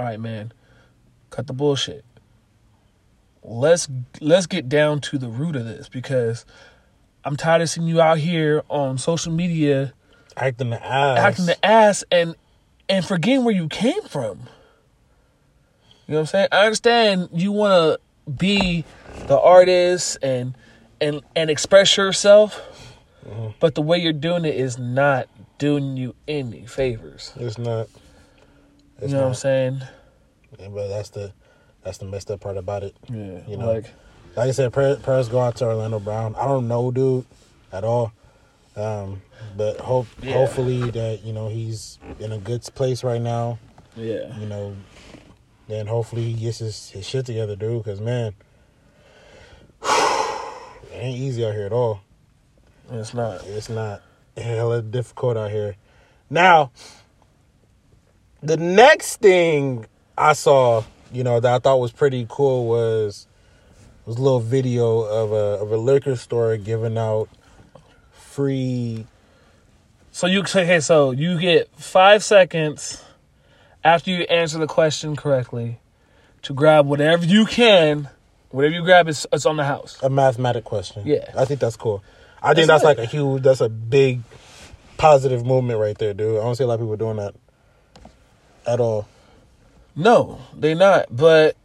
All 0.00 0.06
right, 0.06 0.18
man. 0.18 0.50
Cut 1.28 1.46
the 1.46 1.52
bullshit. 1.52 2.06
Let's 3.42 3.86
let's 4.18 4.46
get 4.46 4.66
down 4.66 5.02
to 5.02 5.18
the 5.18 5.28
root 5.28 5.56
of 5.56 5.66
this 5.66 5.90
because 5.90 6.46
I'm 7.22 7.36
tired 7.36 7.60
of 7.60 7.68
seeing 7.68 7.86
you 7.86 8.00
out 8.00 8.16
here 8.16 8.62
on 8.70 8.96
social 8.96 9.30
media. 9.30 9.92
Acting 10.38 10.70
the 10.70 10.82
ass. 10.82 11.18
acting 11.18 11.44
the 11.44 11.62
ass 11.66 12.02
and 12.10 12.34
and 12.88 13.04
forgetting 13.04 13.44
where 13.44 13.54
you 13.54 13.68
came 13.68 14.00
from. 14.04 14.38
You 16.06 16.14
know 16.14 16.14
what 16.14 16.20
I'm 16.20 16.26
saying? 16.26 16.48
I 16.50 16.64
understand 16.64 17.28
you 17.34 17.52
want 17.52 18.00
to 18.24 18.30
be 18.30 18.86
the 19.26 19.38
artist 19.38 20.16
and 20.22 20.56
and 20.98 21.20
and 21.36 21.50
express 21.50 21.94
yourself, 21.98 22.58
mm-hmm. 23.28 23.48
but 23.60 23.74
the 23.74 23.82
way 23.82 23.98
you're 23.98 24.14
doing 24.14 24.46
it 24.46 24.54
is 24.54 24.78
not 24.78 25.28
doing 25.58 25.98
you 25.98 26.14
any 26.26 26.64
favors. 26.64 27.34
It's 27.36 27.58
not. 27.58 27.88
It's 29.00 29.10
you 29.12 29.16
know 29.16 29.22
what 29.22 29.28
I'm 29.28 29.34
saying? 29.34 29.82
Yeah, 30.58 30.68
but 30.68 30.88
that's 30.88 31.10
the 31.10 31.32
that's 31.82 31.98
the 31.98 32.04
messed 32.06 32.30
up 32.30 32.40
part 32.40 32.56
about 32.56 32.82
it. 32.82 32.96
Yeah. 33.08 33.40
You 33.48 33.56
know. 33.56 33.72
like 33.72 33.86
Like 34.36 34.48
I 34.48 34.52
said, 34.52 34.72
prayers, 34.72 34.98
prayers 34.98 35.28
go 35.28 35.40
out 35.40 35.56
to 35.56 35.66
Orlando 35.66 35.98
Brown. 35.98 36.34
I 36.36 36.44
don't 36.46 36.68
know, 36.68 36.90
dude, 36.90 37.24
at 37.72 37.84
all. 37.84 38.12
Um, 38.76 39.22
but 39.56 39.78
hope 39.80 40.06
Yeah. 40.22 40.34
hopefully 40.34 40.90
that 40.90 41.24
you 41.24 41.32
know 41.32 41.48
he's 41.48 41.98
in 42.18 42.32
a 42.32 42.38
good 42.38 42.62
place 42.74 43.02
right 43.02 43.20
now. 43.20 43.58
yeah. 43.96 44.38
You 44.38 44.46
know, 44.46 44.76
then 45.68 45.86
hopefully 45.86 46.32
he 46.32 46.34
gets 46.34 46.58
his, 46.58 46.90
his 46.90 47.06
shit 47.06 47.26
together, 47.26 47.56
dude. 47.56 47.82
Because 47.84 48.00
man, 48.00 48.34
it 49.82 50.92
ain't 50.92 51.18
easy 51.18 51.44
out 51.44 51.54
here 51.54 51.66
at 51.66 51.72
all. 51.72 52.00
It's 52.90 53.14
not. 53.14 53.44
It's 53.46 53.68
not 53.68 54.02
hella 54.36 54.82
difficult 54.82 55.36
out 55.36 55.50
here. 55.50 55.76
Now, 56.28 56.70
the 58.42 58.56
next 58.56 59.16
thing 59.16 59.86
I 60.16 60.32
saw, 60.32 60.84
you 61.12 61.24
know, 61.24 61.40
that 61.40 61.52
I 61.52 61.58
thought 61.58 61.78
was 61.80 61.92
pretty 61.92 62.26
cool 62.28 62.66
was 62.66 63.26
was 64.06 64.16
a 64.16 64.22
little 64.22 64.40
video 64.40 65.00
of 65.00 65.32
a 65.32 65.62
of 65.62 65.72
a 65.72 65.76
liquor 65.76 66.16
store 66.16 66.56
giving 66.56 66.96
out 66.98 67.28
free. 68.12 69.06
So 70.12 70.26
you 70.26 70.40
okay? 70.40 70.80
So 70.80 71.10
you 71.10 71.38
get 71.38 71.68
five 71.76 72.24
seconds 72.24 73.04
after 73.84 74.10
you 74.10 74.22
answer 74.24 74.58
the 74.58 74.66
question 74.66 75.16
correctly 75.16 75.80
to 76.42 76.54
grab 76.54 76.86
whatever 76.86 77.24
you 77.24 77.46
can. 77.46 78.08
Whatever 78.50 78.74
you 78.74 78.82
grab 78.82 79.08
is 79.08 79.26
it's 79.32 79.46
on 79.46 79.56
the 79.56 79.64
house. 79.64 79.98
A 80.02 80.10
mathematic 80.10 80.64
question. 80.64 81.02
Yeah. 81.06 81.30
I 81.36 81.44
think 81.44 81.60
that's 81.60 81.76
cool. 81.76 82.02
I 82.42 82.54
think 82.54 82.66
That's 82.66 82.82
that's 82.82 82.98
like 82.98 82.98
a 82.98 83.04
huge, 83.04 83.42
that's 83.42 83.60
a 83.60 83.68
big 83.68 84.22
positive 84.96 85.44
movement 85.44 85.78
right 85.78 85.96
there, 85.98 86.14
dude. 86.14 86.38
I 86.38 86.42
don't 86.42 86.56
see 86.56 86.64
a 86.64 86.66
lot 86.66 86.74
of 86.74 86.80
people 86.80 86.96
doing 86.96 87.18
that. 87.18 87.34
At 88.72 88.80
all. 88.80 89.08
No, 89.96 90.38
they're 90.54 90.74
not. 90.74 91.06
But 91.14 91.56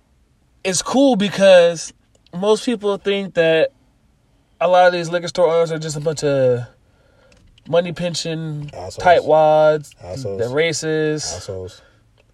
it's 0.64 0.82
cool 0.82 1.16
because 1.16 1.94
most 2.34 2.66
people 2.66 2.98
think 2.98 3.36
that 3.36 3.72
a 4.60 4.68
lot 4.68 4.88
of 4.88 4.94
these 4.94 5.10
liquor 5.10 5.28
store 5.28 5.54
owners 5.54 5.72
are 5.72 5.80
just 5.80 5.96
a 5.96 6.02
bunch 6.02 6.24
of 6.24 6.68
money 7.68 7.92
pinching 7.92 8.70
Assholes. 8.74 8.98
tight 8.98 9.24
wads. 9.24 9.96
Assholes. 10.02 10.40
They're 10.40 10.50
racist. 10.50 11.36
Assholes. 11.36 11.82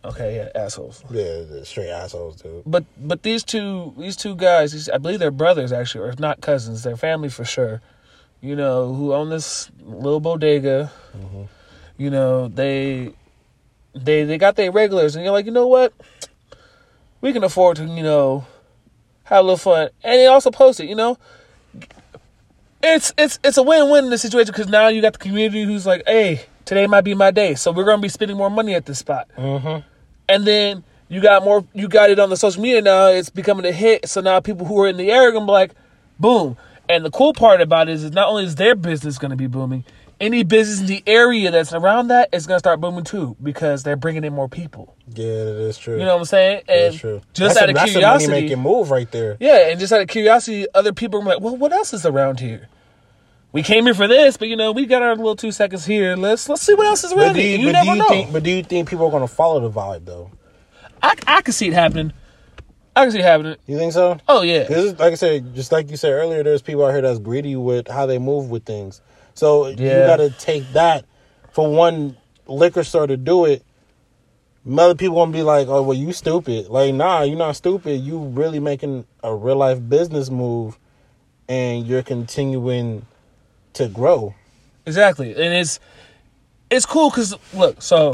Okay, 0.04 0.36
yeah, 0.38 0.50
assholes. 0.60 1.04
Yeah, 1.12 1.44
straight 1.64 1.92
assholes, 1.92 2.42
dude. 2.42 2.64
But 2.66 2.86
but 2.98 3.22
these 3.22 3.44
two 3.44 3.94
these 3.98 4.16
two 4.16 4.36
guys, 4.36 4.72
these, 4.72 4.90
I 4.90 4.98
believe 4.98 5.20
they're 5.20 5.30
brothers 5.30 5.72
actually, 5.72 6.06
or 6.06 6.10
if 6.10 6.20
not 6.20 6.42
cousins, 6.42 6.82
they're 6.82 6.98
family 6.98 7.30
for 7.30 7.46
sure. 7.46 7.82
You 8.42 8.56
know, 8.56 8.92
who 8.94 9.14
own 9.14 9.30
this 9.30 9.70
little 9.84 10.20
bodega. 10.20 10.92
Mm-hmm. 11.16 11.44
You 12.00 12.10
know, 12.10 12.48
they 12.48 13.14
they 13.94 14.24
they 14.24 14.38
got 14.38 14.56
their 14.56 14.72
regulars, 14.72 15.16
and 15.16 15.24
you're 15.24 15.34
like, 15.34 15.46
you 15.46 15.52
know 15.52 15.68
what? 15.68 15.94
We 17.22 17.34
can 17.34 17.44
afford 17.44 17.78
to, 17.78 17.84
you 17.86 18.04
know, 18.04 18.46
have 19.26 19.40
a 19.40 19.44
little 19.44 19.58
fun, 19.58 19.90
and 20.04 20.20
they 20.20 20.28
also 20.28 20.50
post 20.52 20.80
it. 20.80 20.88
You 20.88 20.96
know, 20.96 21.18
it's 22.84 23.14
it's 23.18 23.40
it's 23.44 23.58
a 23.58 23.64
win 23.64 23.90
win 23.90 24.06
in 24.06 24.10
this 24.10 24.22
situation 24.22 24.52
because 24.52 24.68
now 24.68 24.88
you 24.88 25.02
got 25.02 25.14
the 25.14 25.20
community 25.20 25.64
who's 25.64 25.86
like, 25.86 26.04
hey, 26.08 26.46
today 26.66 26.88
might 26.88 27.02
be 27.02 27.14
my 27.14 27.32
day, 27.32 27.56
so 27.56 27.72
we're 27.72 27.86
gonna 27.86 28.02
be 28.02 28.10
spending 28.10 28.38
more 28.38 28.50
money 28.50 28.74
at 28.74 28.86
this 28.86 29.00
spot 29.00 29.28
Mm-hmm. 29.38 29.86
and 30.30 30.46
then 30.46 30.84
you 31.10 31.22
got 31.22 31.44
more 31.44 31.66
you 31.74 31.88
got 31.88 32.10
it 32.10 32.20
on 32.20 32.30
the 32.30 32.38
social 32.38 32.62
media 32.62 32.82
now 32.82 33.08
it's 33.08 33.30
becoming 33.30 33.66
a 33.66 33.72
hit 33.72 34.08
so 34.08 34.22
now 34.22 34.40
people 34.40 34.66
who 34.66 34.80
are 34.82 34.88
in 34.88 34.98
the 34.98 35.12
area 35.12 35.32
gonna 35.32 35.46
be 35.46 35.52
like 35.52 35.72
boom 36.20 36.56
and 36.90 37.04
the 37.06 37.12
cool 37.12 37.34
part 37.34 37.62
about 37.62 37.90
it 37.90 37.94
is, 37.94 38.04
is 38.06 38.12
not 38.12 38.30
only 38.30 38.46
is 38.46 38.56
their 38.56 38.76
business 38.76 39.18
gonna 39.18 39.36
be 39.36 39.48
booming 39.48 39.84
any 40.22 40.44
business 40.44 40.80
in 40.80 40.86
the 40.86 41.04
area 41.08 41.52
that's 41.52 41.74
around 41.74 42.08
that 42.10 42.30
is 42.32 42.48
gonna 42.48 42.60
start 42.60 42.80
booming 42.80 43.04
too 43.04 43.36
because 43.44 43.84
they're 43.84 43.96
bringing 43.98 44.24
in 44.24 44.32
more 44.34 44.48
people 44.48 44.96
Yeah, 45.10 45.26
that 45.26 45.58
is 45.68 45.78
true. 45.78 45.98
you 45.98 46.06
know 46.06 46.14
what 46.14 46.20
i'm 46.22 46.26
saying 46.26 46.62
and 46.70 46.94
that's 46.94 46.98
true. 46.98 47.22
just 47.34 47.56
that's 47.56 47.58
out 47.64 47.70
a, 47.70 47.72
of 47.72 47.76
that's 47.76 47.92
curiosity 47.92 48.26
a 48.26 48.30
money 48.36 48.42
making 48.44 48.60
move 48.60 48.92
right 48.92 49.12
there. 49.12 49.36
yeah 49.40 49.70
and 49.70 49.80
just 49.80 49.92
out 49.92 50.02
of 50.02 50.08
curiosity 50.08 50.68
other 50.74 50.94
people 50.94 51.20
are 51.22 51.26
like 51.26 51.42
well 51.42 51.58
what 51.58 51.74
else 51.74 51.94
is 51.94 52.06
around 52.06 52.40
here 52.40 52.70
we 53.54 53.64
came 53.64 53.84
here 53.84 53.94
for 53.94 54.08
this, 54.08 54.38
but 54.38 54.48
you 54.48 54.56
know 54.56 54.72
we 54.72 54.86
got 54.86 55.02
our 55.02 55.14
little 55.14 55.36
two 55.36 55.52
seconds 55.52 55.86
here. 55.86 56.16
Let's 56.16 56.48
let's 56.48 56.62
see 56.62 56.74
what 56.74 56.88
else 56.88 57.04
is 57.04 57.12
around 57.12 57.34
But 57.34 57.34
do 57.34 57.42
here. 57.42 57.58
you, 57.60 57.66
You 57.68 57.74
never 57.74 57.86
you 57.92 57.96
know. 57.98 58.08
think? 58.08 58.32
But 58.32 58.44
do 58.44 58.50
you 58.50 58.64
think 58.64 58.88
people 58.88 59.06
are 59.08 59.12
going 59.12 59.28
to 59.28 59.34
follow 59.34 59.60
the 59.60 59.70
vibe 59.70 60.06
though? 60.06 60.32
I 61.04 61.16
I 61.28 61.42
can 61.42 61.52
see 61.52 61.68
it 61.68 61.74
happening. 61.74 62.14
I 62.96 63.04
can 63.04 63.12
see 63.12 63.20
it 63.20 63.26
happening. 63.26 63.58
You 63.68 63.78
think 63.78 63.92
so? 63.92 64.18
Oh 64.30 64.42
yeah. 64.42 64.68
Like 64.98 65.12
I 65.12 65.16
said, 65.16 65.54
just 65.54 65.74
like 65.74 65.90
you 65.92 65.98
said 65.98 66.12
earlier, 66.14 66.44
there's 66.44 66.62
people 66.62 66.86
out 66.86 66.92
here 66.94 67.02
that's 67.02 67.20
greedy 67.20 67.58
with 67.58 67.90
how 67.90 68.06
they 68.06 68.20
move 68.20 68.50
with 68.50 68.64
things. 68.64 69.02
So 69.42 69.70
you 69.70 69.76
got 69.76 70.18
to 70.18 70.30
take 70.30 70.72
that 70.74 71.04
for 71.52 71.68
one 71.68 72.16
liquor 72.46 72.84
store 72.84 73.08
to 73.08 73.18
do 73.18 73.46
it. 73.46 73.66
Other 74.72 74.94
people 74.94 75.16
gonna 75.16 75.32
be 75.32 75.42
like, 75.42 75.68
"Oh, 75.68 75.82
well, 75.82 75.98
you 75.98 76.14
stupid." 76.14 76.68
Like, 76.68 76.94
nah, 76.94 77.24
you're 77.24 77.40
not 77.40 77.56
stupid. 77.56 78.02
You 78.02 78.20
really 78.20 78.60
making 78.60 79.08
a 79.24 79.34
real 79.34 79.56
life 79.56 79.80
business 79.90 80.30
move, 80.30 80.78
and 81.50 81.88
you're 81.88 82.04
continuing 82.04 83.08
to 83.74 83.88
grow. 83.88 84.36
Exactly, 84.86 85.32
and 85.32 85.56
it's 85.56 85.80
it's 86.70 86.86
cool 86.86 87.10
because 87.10 87.34
look, 87.52 87.82
so 87.82 88.14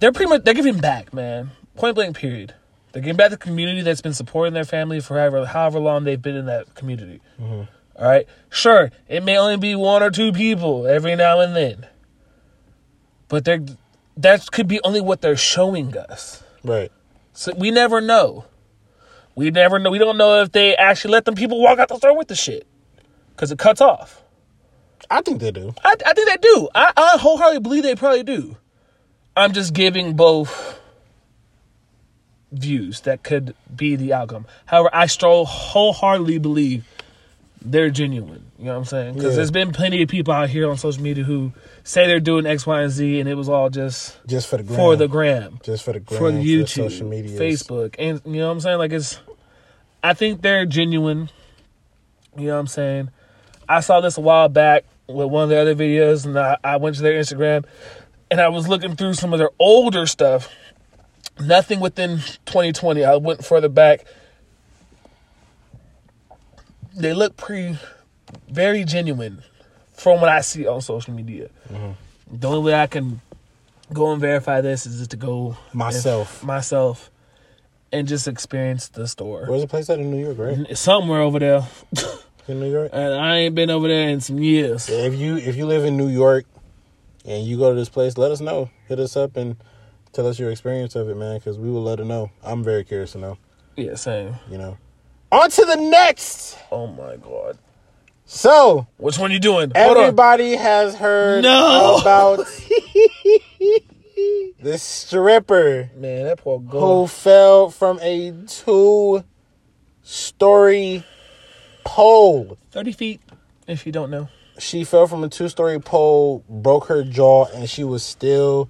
they're 0.00 0.10
pretty 0.10 0.28
much 0.28 0.42
they're 0.42 0.54
giving 0.54 0.80
back, 0.80 1.14
man. 1.14 1.52
Point 1.76 1.94
blank, 1.94 2.16
period. 2.16 2.52
They're 2.90 3.02
giving 3.02 3.16
back 3.16 3.30
to 3.30 3.36
the 3.36 3.44
community 3.44 3.82
that's 3.82 4.02
been 4.02 4.12
supporting 4.12 4.54
their 4.54 4.64
family 4.64 4.98
for 4.98 5.16
however 5.16 5.46
however 5.46 5.78
long 5.78 6.02
they've 6.02 6.20
been 6.20 6.34
in 6.34 6.46
that 6.46 6.74
community. 6.74 7.20
Mm-hmm. 7.40 7.70
All 7.96 8.06
right, 8.06 8.26
sure, 8.50 8.90
it 9.08 9.22
may 9.22 9.38
only 9.38 9.56
be 9.56 9.74
one 9.74 10.02
or 10.02 10.10
two 10.10 10.32
people 10.32 10.86
every 10.86 11.14
now 11.14 11.40
and 11.40 11.54
then, 11.54 11.86
but 13.28 13.44
they're 13.44 13.60
that 14.16 14.50
could 14.50 14.68
be 14.68 14.80
only 14.82 15.00
what 15.00 15.20
they're 15.20 15.36
showing 15.36 15.96
us. 15.96 16.42
Right. 16.62 16.92
So 17.32 17.52
we 17.56 17.70
never 17.70 18.00
know. 18.00 18.44
We 19.34 19.50
never 19.50 19.78
know. 19.78 19.90
We 19.90 19.98
don't 19.98 20.16
know 20.16 20.40
if 20.42 20.52
they 20.52 20.76
actually 20.76 21.12
let 21.12 21.24
them 21.24 21.34
people 21.34 21.60
walk 21.60 21.78
out 21.78 21.88
the 21.88 21.96
store 21.96 22.16
with 22.16 22.28
the 22.28 22.36
shit 22.36 22.66
because 23.30 23.50
it 23.50 23.58
cuts 23.58 23.80
off. 23.80 24.22
I 25.10 25.20
think 25.20 25.40
they 25.40 25.50
do. 25.50 25.74
I, 25.84 25.96
I 26.06 26.12
think 26.14 26.28
they 26.28 26.36
do. 26.36 26.68
I, 26.74 26.92
I 26.96 27.18
wholeheartedly 27.18 27.60
believe 27.60 27.82
they 27.82 27.94
probably 27.94 28.22
do. 28.22 28.56
I'm 29.36 29.52
just 29.52 29.74
giving 29.74 30.14
both 30.14 30.78
views 32.52 33.00
that 33.00 33.24
could 33.24 33.54
be 33.74 33.96
the 33.96 34.12
outcome. 34.12 34.46
However, 34.66 34.90
I 34.92 35.06
still 35.06 35.44
wholeheartedly 35.44 36.38
believe 36.38 36.86
they're 37.64 37.88
genuine. 37.90 38.44
You 38.58 38.66
know 38.66 38.72
what 38.72 38.78
I'm 38.78 38.84
saying? 38.84 39.14
Because 39.14 39.32
Yeah. 39.32 39.36
there's 39.36 39.50
been 39.50 39.72
plenty 39.72 40.02
of 40.02 40.08
people 40.08 40.34
out 40.34 40.50
here 40.50 40.68
on 40.70 40.76
social 40.76 41.02
media 41.02 41.24
who 41.24 41.52
say 41.82 42.06
they're 42.06 42.20
doing 42.20 42.44
X, 42.46 42.66
Y, 42.66 42.82
and 42.82 42.90
Z, 42.90 43.20
and 43.20 43.28
it 43.28 43.34
was 43.36 43.48
all 43.48 43.70
just 43.70 44.16
Just 44.26 44.48
for 44.48 44.58
the 44.58 44.62
gram. 44.64 44.76
for 44.76 44.96
the 44.96 45.08
gram, 45.08 45.58
just 45.62 45.82
for 45.84 45.92
the 45.92 46.00
gram, 46.00 46.18
for 46.18 46.30
the 46.30 46.38
YouTube, 46.38 46.68
social 46.68 47.08
media, 47.08 47.38
Facebook, 47.38 47.94
and 47.98 48.20
you 48.26 48.40
know 48.40 48.46
what 48.48 48.52
I'm 48.52 48.60
saying? 48.60 48.78
Like 48.78 48.92
it's, 48.92 49.18
I 50.02 50.12
think 50.14 50.42
they're 50.42 50.66
genuine. 50.66 51.30
You 52.36 52.48
know 52.48 52.54
what 52.54 52.60
I'm 52.60 52.66
saying? 52.66 53.08
I 53.68 53.80
saw 53.80 54.00
this 54.00 54.18
a 54.18 54.20
while 54.20 54.48
back 54.50 54.84
with 55.06 55.28
one 55.28 55.44
of 55.44 55.48
their 55.48 55.60
other 55.62 55.74
videos, 55.74 56.26
and 56.26 56.38
I, 56.38 56.58
I 56.62 56.76
went 56.76 56.96
to 56.96 57.02
their 57.02 57.14
Instagram, 57.18 57.64
and 58.30 58.40
I 58.40 58.48
was 58.48 58.68
looking 58.68 58.94
through 58.96 59.14
some 59.14 59.32
of 59.32 59.38
their 59.38 59.50
older 59.58 60.04
stuff. 60.06 60.50
Nothing 61.40 61.80
within 61.80 62.18
2020. 62.46 63.04
I 63.04 63.16
went 63.16 63.44
further 63.44 63.68
back. 63.68 64.04
They 66.96 67.12
look 67.12 67.36
pretty, 67.36 67.78
very 68.48 68.84
genuine, 68.84 69.42
from 69.94 70.20
what 70.20 70.28
I 70.30 70.40
see 70.42 70.66
on 70.66 70.80
social 70.80 71.14
media. 71.14 71.48
Mm-hmm. 71.72 72.38
The 72.40 72.48
only 72.48 72.60
way 72.60 72.74
I 72.74 72.86
can 72.86 73.20
go 73.92 74.12
and 74.12 74.20
verify 74.20 74.60
this 74.60 74.86
is 74.86 74.98
just 74.98 75.10
to 75.12 75.16
go 75.16 75.56
Myself. 75.72 76.40
and- 76.40 76.46
myself, 76.48 77.10
and 77.92 78.08
just 78.08 78.26
experience 78.28 78.88
the 78.88 79.06
store. 79.06 79.46
Where's 79.46 79.62
the 79.62 79.68
place 79.68 79.88
at 79.90 79.98
in 79.98 80.10
New 80.10 80.24
York, 80.24 80.38
right? 80.38 80.76
Somewhere 80.76 81.20
over 81.20 81.38
there, 81.38 81.62
In 82.48 82.60
New 82.60 82.70
York. 82.70 82.90
and 82.92 83.14
I 83.14 83.36
ain't 83.38 83.54
been 83.54 83.70
over 83.70 83.88
there 83.88 84.08
in 84.08 84.20
some 84.20 84.38
years. 84.38 84.88
If 84.88 85.14
you 85.14 85.36
if 85.36 85.56
you 85.56 85.66
live 85.66 85.84
in 85.84 85.96
New 85.96 86.08
York 86.08 86.44
and 87.24 87.44
you 87.46 87.56
go 87.58 87.70
to 87.70 87.76
this 87.76 87.88
place, 87.88 88.18
let 88.18 88.30
us 88.30 88.40
know. 88.40 88.70
Hit 88.88 88.98
us 89.00 89.16
up 89.16 89.36
and 89.36 89.56
tell 90.12 90.26
us 90.26 90.38
your 90.38 90.50
experience 90.50 90.94
of 90.94 91.08
it, 91.08 91.16
man, 91.16 91.38
because 91.38 91.58
we 91.58 91.70
will 91.70 91.82
let 91.82 91.98
her 92.00 92.04
know. 92.04 92.30
I'm 92.42 92.62
very 92.64 92.84
curious 92.84 93.12
to 93.12 93.18
know. 93.18 93.38
Yeah, 93.76 93.94
same. 93.94 94.36
You 94.50 94.58
know. 94.58 94.76
On 95.32 95.50
to 95.50 95.64
the 95.64 95.76
next. 95.76 96.56
Oh 96.70 96.86
my 96.86 97.16
god, 97.16 97.58
So 98.26 98.86
which 98.98 99.18
one 99.18 99.30
you 99.32 99.38
doing? 99.40 99.72
Hold 99.74 99.96
on. 99.96 100.02
everybody 100.04 100.54
has 100.56 100.94
heard 100.94 101.42
No. 101.42 101.98
about 102.00 102.38
this 104.60 104.82
stripper 104.82 105.90
Man, 105.96 106.24
that 106.24 106.38
poor 106.38 106.60
girl 106.60 107.02
who 107.02 107.06
fell 107.08 107.70
from 107.70 107.98
a 108.00 108.32
two-story 110.02 111.02
pole. 111.84 112.56
Thirty 112.70 112.92
feet, 112.92 113.20
if 113.66 113.84
you 113.86 113.92
don't 113.92 114.10
know. 114.10 114.28
She 114.58 114.84
fell 114.84 115.06
from 115.08 115.24
a 115.24 115.28
two 115.28 115.48
story 115.48 115.80
pole, 115.80 116.44
broke 116.48 116.86
her 116.86 117.02
jaw, 117.02 117.46
and 117.46 117.68
she 117.68 117.82
was 117.82 118.04
still 118.04 118.68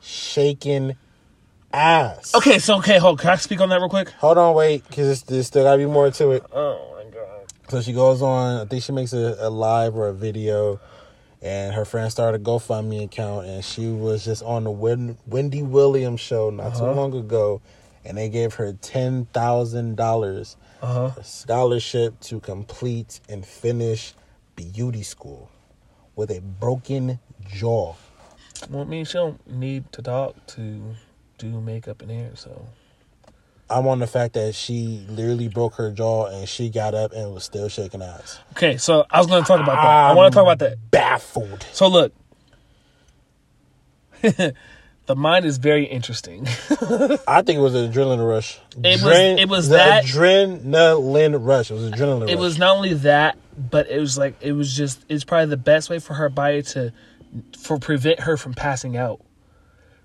shaking 0.00 0.96
ass. 1.74 2.34
Okay, 2.34 2.58
so 2.58 2.76
okay, 2.78 2.98
hold. 2.98 3.18
Can 3.20 3.30
I 3.30 3.36
speak 3.36 3.60
on 3.60 3.68
that 3.70 3.80
real 3.80 3.88
quick? 3.88 4.08
Hold 4.20 4.38
on, 4.38 4.54
wait, 4.54 4.86
because 4.88 5.22
there's 5.24 5.46
still 5.48 5.64
gotta 5.64 5.78
be 5.78 5.86
more 5.86 6.10
to 6.10 6.30
it. 6.32 6.44
Oh 6.52 6.94
my 7.04 7.10
god. 7.10 7.52
So 7.68 7.80
she 7.82 7.92
goes 7.92 8.22
on, 8.22 8.60
I 8.60 8.64
think 8.66 8.82
she 8.84 8.92
makes 8.92 9.12
a, 9.12 9.36
a 9.40 9.50
live 9.50 9.96
or 9.96 10.08
a 10.08 10.12
video, 10.14 10.78
and 11.42 11.74
her 11.74 11.84
friend 11.84 12.10
started 12.12 12.40
a 12.40 12.44
GoFundMe 12.44 13.04
account, 13.04 13.46
and 13.46 13.64
she 13.64 13.88
was 13.88 14.24
just 14.24 14.42
on 14.42 14.64
the 14.64 14.70
Wen- 14.70 15.18
Wendy 15.26 15.62
Williams 15.62 16.20
show 16.20 16.50
not 16.50 16.74
too 16.74 16.84
Uh-huh. 16.84 16.94
long 16.94 17.14
ago, 17.14 17.60
and 18.04 18.16
they 18.18 18.28
gave 18.28 18.54
her 18.54 18.72
$10,000 18.74 20.56
Uh 20.82 20.86
huh. 21.10 21.22
scholarship 21.22 22.20
to 22.20 22.40
complete 22.40 23.20
and 23.28 23.44
finish 23.46 24.14
beauty 24.56 25.02
school 25.02 25.50
with 26.16 26.30
a 26.30 26.40
broken 26.40 27.18
jaw. 27.48 27.94
Well, 28.70 28.82
I 28.82 28.84
mean, 28.84 29.04
she 29.04 29.14
don't 29.14 29.44
need 29.50 29.90
to 29.92 30.02
talk 30.02 30.34
to 30.48 30.94
do 31.38 31.60
makeup 31.60 32.02
and 32.02 32.10
hair, 32.10 32.30
so. 32.34 32.66
I'm 33.70 33.86
on 33.86 33.98
the 33.98 34.06
fact 34.06 34.34
that 34.34 34.54
she 34.54 35.04
literally 35.08 35.48
broke 35.48 35.74
her 35.76 35.90
jaw 35.90 36.26
and 36.26 36.46
she 36.48 36.68
got 36.68 36.94
up 36.94 37.12
and 37.12 37.32
was 37.32 37.44
still 37.44 37.68
shaking 37.70 38.02
ass. 38.02 38.38
Okay, 38.52 38.76
so 38.76 39.06
I 39.10 39.18
was 39.18 39.26
going 39.26 39.42
to 39.42 39.48
talk 39.48 39.58
about 39.60 39.76
that. 39.76 39.86
I 40.10 40.12
want 40.14 40.32
to 40.32 40.36
talk 40.36 40.44
about 40.44 40.58
that. 40.58 40.90
Baffled. 40.90 41.66
So 41.72 41.88
look, 41.88 42.12
the 44.22 45.16
mind 45.16 45.44
is 45.46 45.58
very 45.58 45.84
interesting. 45.86 46.46
I 47.26 47.42
think 47.42 47.58
it 47.58 47.62
was 47.62 47.74
an 47.74 47.90
adrenaline 47.92 48.26
rush. 48.26 48.58
It 48.82 49.02
was- 49.02 49.40
it 49.40 49.48
was 49.48 49.68
the 49.68 49.76
that- 49.76 50.04
adrenaline 50.04 51.44
rush. 51.44 51.70
It 51.70 51.74
was 51.74 51.90
adrenaline 51.90 52.22
rush. 52.22 52.30
it 52.30 52.38
was 52.38 52.58
not 52.58 52.76
only 52.76 52.94
that, 52.94 53.38
but 53.70 53.88
it 53.88 53.98
was 53.98 54.18
like 54.18 54.34
it 54.42 54.52
was 54.52 54.76
just 54.76 55.04
it's 55.08 55.24
probably 55.24 55.46
the 55.46 55.56
best 55.56 55.88
way 55.90 55.98
for 55.98 56.14
her 56.14 56.28
body 56.28 56.62
to 56.62 56.92
for 57.58 57.78
prevent 57.78 58.20
her 58.20 58.36
from 58.36 58.52
passing 58.54 58.96
out. 58.96 59.20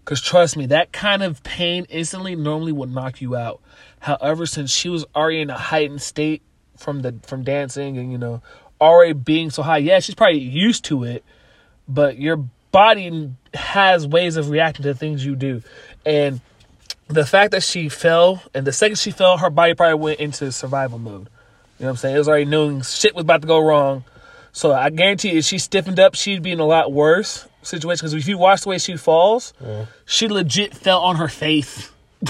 Cause 0.05 0.21
trust 0.21 0.57
me, 0.57 0.65
that 0.67 0.91
kind 0.91 1.21
of 1.21 1.43
pain 1.43 1.85
instantly 1.89 2.35
normally 2.35 2.71
would 2.71 2.91
knock 2.91 3.21
you 3.21 3.35
out. 3.35 3.61
However, 3.99 4.45
since 4.45 4.71
she 4.71 4.89
was 4.89 5.05
already 5.15 5.41
in 5.41 5.49
a 5.49 5.57
heightened 5.57 6.01
state 6.01 6.41
from 6.77 7.01
the 7.01 7.15
from 7.27 7.43
dancing 7.43 7.97
and 7.97 8.11
you 8.11 8.17
know 8.17 8.41
already 8.81 9.13
being 9.13 9.49
so 9.49 9.61
high, 9.61 9.77
yeah, 9.77 9.99
she's 9.99 10.15
probably 10.15 10.39
used 10.39 10.85
to 10.85 11.03
it, 11.03 11.23
but 11.87 12.17
your 12.17 12.37
body 12.71 13.31
has 13.53 14.07
ways 14.07 14.37
of 14.37 14.49
reacting 14.49 14.83
to 14.83 14.93
things 14.93 15.25
you 15.25 15.35
do, 15.35 15.61
and 16.05 16.41
the 17.09 17.25
fact 17.25 17.51
that 17.51 17.63
she 17.63 17.89
fell, 17.89 18.41
and 18.53 18.65
the 18.65 18.71
second 18.71 18.95
she 18.95 19.11
fell, 19.11 19.37
her 19.37 19.49
body 19.49 19.73
probably 19.73 19.95
went 19.95 20.19
into 20.19 20.51
survival 20.51 20.99
mode. 20.99 21.27
You 21.77 21.85
know 21.85 21.87
what 21.87 21.89
I'm 21.89 21.97
saying? 21.97 22.15
It 22.15 22.19
was 22.19 22.27
already 22.27 22.45
knowing 22.45 22.81
shit 22.83 23.15
was 23.15 23.23
about 23.23 23.41
to 23.41 23.47
go 23.47 23.59
wrong. 23.59 24.05
So 24.51 24.73
I 24.73 24.89
guarantee 24.89 25.37
if 25.37 25.45
she 25.45 25.57
stiffened 25.57 25.99
up, 25.99 26.15
she'd 26.15 26.43
be 26.43 26.51
in 26.51 26.59
a 26.59 26.65
lot 26.65 26.91
worse 26.91 27.47
situation. 27.61 27.99
Because 27.99 28.13
if 28.13 28.27
you 28.27 28.37
watch 28.37 28.61
the 28.61 28.69
way 28.69 28.77
she 28.77 28.97
falls, 28.97 29.53
she 30.05 30.27
legit 30.27 30.75
fell 30.75 31.01
on 31.01 31.15
her 31.17 31.27
face. 31.27 31.91
you 32.21 32.29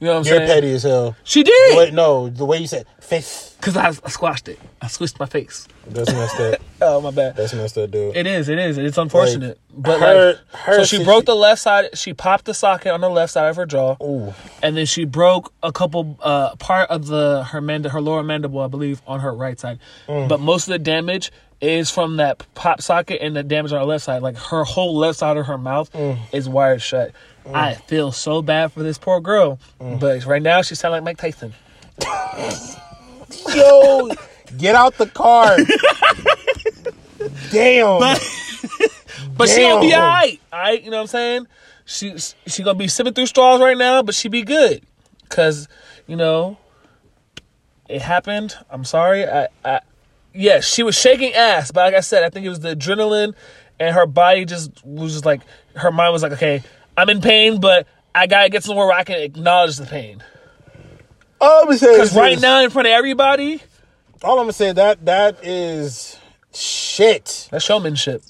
know 0.00 0.14
what 0.14 0.18
I'm 0.20 0.24
You're 0.26 0.36
saying? 0.38 0.48
petty 0.48 0.72
as 0.74 0.82
hell. 0.82 1.16
She 1.24 1.42
did. 1.42 1.76
Wait, 1.78 1.94
no, 1.94 2.28
the 2.28 2.44
way 2.44 2.58
you 2.58 2.66
said 2.66 2.86
face. 3.00 3.54
Because 3.58 3.76
I, 3.76 3.88
I 3.88 4.10
squashed 4.10 4.48
it. 4.48 4.58
I 4.82 4.86
squished 4.86 5.18
my 5.20 5.26
face. 5.26 5.66
That's 5.86 6.12
messed 6.12 6.40
up. 6.40 6.60
Oh, 6.86 7.00
my 7.00 7.12
bad. 7.12 7.34
That's 7.34 7.54
messed 7.54 7.78
up, 7.78 7.90
dude. 7.90 8.14
It 8.14 8.26
is. 8.26 8.50
It 8.50 8.58
is. 8.58 8.76
It's 8.76 8.98
unfortunate. 8.98 9.58
but 9.74 10.00
her- 10.00 10.32
like, 10.32 10.60
her 10.64 10.74
so 10.80 10.84
she 10.84 10.96
situ- 10.96 11.04
broke 11.06 11.24
the 11.24 11.34
left 11.34 11.62
side. 11.62 11.96
She 11.96 12.12
popped 12.12 12.44
the 12.44 12.52
socket 12.52 12.92
on 12.92 13.00
the 13.00 13.08
left 13.08 13.32
side 13.32 13.48
of 13.48 13.56
her 13.56 13.64
jaw, 13.64 13.96
Ooh. 14.02 14.34
and 14.62 14.76
then 14.76 14.84
she 14.84 15.06
broke 15.06 15.50
a 15.62 15.72
couple 15.72 16.18
uh, 16.20 16.56
part 16.56 16.90
of 16.90 17.06
the 17.06 17.44
her 17.44 17.62
mand- 17.62 17.86
her 17.86 18.02
lower 18.02 18.22
mandible, 18.22 18.60
I 18.60 18.66
believe, 18.66 19.00
on 19.06 19.20
her 19.20 19.32
right 19.32 19.58
side. 19.58 19.78
Mm. 20.06 20.28
But 20.28 20.40
most 20.40 20.68
of 20.68 20.72
the 20.72 20.78
damage 20.78 21.32
is 21.60 21.90
from 21.90 22.16
that 22.18 22.42
pop 22.54 22.80
socket 22.82 23.20
and 23.22 23.34
the 23.34 23.42
damage 23.42 23.72
on 23.72 23.78
her 23.80 23.84
left 23.86 24.04
side. 24.04 24.22
Like 24.22 24.36
her 24.36 24.64
whole 24.64 24.96
left 24.96 25.18
side 25.18 25.36
of 25.36 25.46
her 25.46 25.58
mouth 25.58 25.90
Mm. 25.92 26.18
is 26.32 26.48
wired 26.48 26.82
shut. 26.82 27.12
I 27.52 27.74
feel 27.74 28.10
so 28.12 28.40
bad 28.42 28.72
for 28.72 28.82
this 28.82 28.96
poor 28.98 29.20
girl, 29.20 29.58
Mm. 29.80 30.00
but 30.00 30.24
right 30.26 30.40
now 30.42 30.62
she 30.62 30.74
sounds 30.74 30.92
like 30.92 31.02
Mike 31.04 31.18
Tyson. 31.18 31.52
Yo, 33.54 34.10
get 34.58 34.74
out 34.74 34.96
the 34.98 35.06
car. 35.06 35.56
Damn. 37.50 37.98
But 39.36 39.48
she 39.48 39.60
gonna 39.62 39.80
be 39.80 39.94
alright. 39.94 40.40
Alright, 40.52 40.82
you 40.82 40.90
know 40.90 40.96
what 40.98 41.02
I'm 41.02 41.06
saying? 41.08 41.46
She 41.84 42.14
she 42.46 42.62
gonna 42.62 42.78
be 42.78 42.88
sipping 42.88 43.12
through 43.14 43.26
straws 43.26 43.60
right 43.60 43.76
now, 43.76 44.02
but 44.02 44.14
she 44.14 44.28
be 44.28 44.42
good. 44.42 44.82
Cause, 45.28 45.68
you 46.06 46.16
know, 46.16 46.56
it 47.88 48.00
happened. 48.02 48.54
I'm 48.70 48.84
sorry. 48.84 49.26
I, 49.26 49.48
I 49.64 49.80
yes, 50.34 50.66
she 50.66 50.82
was 50.82 50.94
shaking 50.98 51.32
ass, 51.32 51.70
but 51.70 51.84
like 51.84 51.94
I 51.94 52.00
said, 52.00 52.24
I 52.24 52.30
think 52.30 52.44
it 52.44 52.50
was 52.50 52.60
the 52.60 52.74
adrenaline 52.76 53.34
and 53.80 53.94
her 53.94 54.06
body 54.06 54.44
just 54.44 54.84
was 54.84 55.12
just 55.12 55.24
like 55.24 55.42
her 55.74 55.90
mind 55.90 56.12
was 56.12 56.22
like, 56.22 56.32
Okay, 56.32 56.62
I'm 56.96 57.08
in 57.08 57.20
pain, 57.20 57.60
but 57.60 57.86
I 58.14 58.26
gotta 58.26 58.48
get 58.48 58.62
somewhere 58.64 58.86
where 58.86 58.96
I 58.96 59.04
can 59.04 59.18
acknowledge 59.20 59.76
the 59.76 59.86
pain. 59.86 60.22
all 61.40 61.68
I'm 61.68 61.76
saying 61.76 61.98
Cause 61.98 62.10
is 62.10 62.16
right 62.16 62.40
now 62.40 62.62
in 62.62 62.70
front 62.70 62.86
of 62.86 62.92
everybody, 62.92 63.62
all 64.22 64.38
I'm 64.38 64.44
gonna 64.44 64.52
saying 64.52 64.74
that 64.74 65.04
that 65.06 65.44
is 65.44 66.18
shit. 66.52 67.48
that's 67.50 67.64
showmanship. 67.64 68.22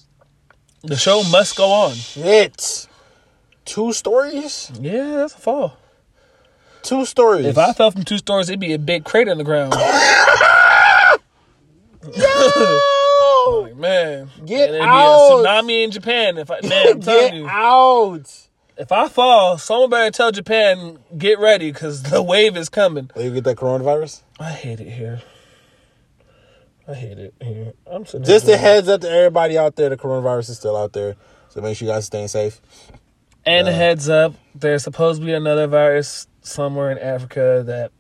The 0.83 0.97
show 0.97 1.23
must 1.25 1.57
go 1.57 1.71
on. 1.71 1.95
Shit. 1.95 2.89
Two 3.65 3.95
stories. 3.95 4.71
Yeah, 4.79 5.17
that's 5.17 5.35
a 5.35 5.39
fall. 5.39 5.79
Two 6.83 7.07
stories. 7.07 7.47
If 7.47 7.57
I 7.57 7.73
fell 7.73 7.91
from 7.91 8.03
two 8.05 8.19
stories, 8.19 8.51
it'd 8.51 8.61
be 8.61 8.75
a 8.75 8.79
big 8.79 9.05
crater 9.05 9.33
in 9.33 9.39
the 9.39 9.45
ground. 9.45 9.73
Yo! 12.17 13.61
Like, 13.63 13.77
man, 13.77 14.31
Get 14.45 14.69
and 14.71 14.77
it'd 14.77 14.81
out. 14.83 15.43
be 15.43 15.45
a 15.45 15.49
tsunami 15.49 15.85
in 15.85 15.91
Japan. 15.91 16.39
If 16.39 16.51
I, 16.51 16.61
man, 16.63 16.87
I'm 16.89 16.95
Get 17.01 17.05
telling 17.05 17.35
you, 17.37 17.49
out. 17.49 18.49
if 18.77 18.91
I 18.93 19.09
fall, 19.09 19.59
someone 19.59 19.91
better 19.91 20.11
tell 20.11 20.33
Japan 20.33 20.99
get 21.17 21.39
ready 21.39 21.71
because 21.73 22.03
the 22.05 22.23
wave 22.23 22.57
is 22.57 22.69
coming. 22.69 23.11
Will 23.15 23.25
you 23.25 23.31
get 23.35 23.45
that 23.45 23.57
coronavirus? 23.57 24.23
I 24.41 24.51
hate 24.51 24.81
it 24.81 24.91
here. 24.91 25.23
I 26.87 26.95
hate 26.95 27.19
it 27.19 27.35
here. 27.43 27.73
I'm 27.87 28.05
sitting 28.05 28.25
Just 28.27 28.47
here 28.47 28.57
a 28.57 28.59
heads 28.59 28.89
up 28.89 29.01
to 29.03 29.11
everybody 29.11 29.57
out 29.57 29.77
there, 29.77 29.89
the 29.89 29.97
coronavirus 29.97 30.51
is 30.51 30.57
still 30.59 30.77
out 30.77 30.93
there. 30.93 31.17
So 31.49 31.61
make 31.61 31.77
sure 31.77 31.87
you 31.87 31.93
guys 31.95 32.05
staying 32.07 32.29
safe. 32.29 32.61
And 33.47 33.69
a 33.69 33.73
heads 33.73 34.09
up, 34.09 34.35
there's 34.55 34.83
supposed 34.83 35.21
to 35.21 35.27
be 35.27 35.33
another 35.33 35.67
virus 35.67 36.27
somewhere 36.43 36.91
in 36.91 36.99
Africa 36.99 37.63
that 37.67 37.93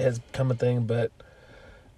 has 0.00 0.18
become 0.18 0.50
a 0.50 0.54
thing, 0.54 0.84
but 0.86 1.10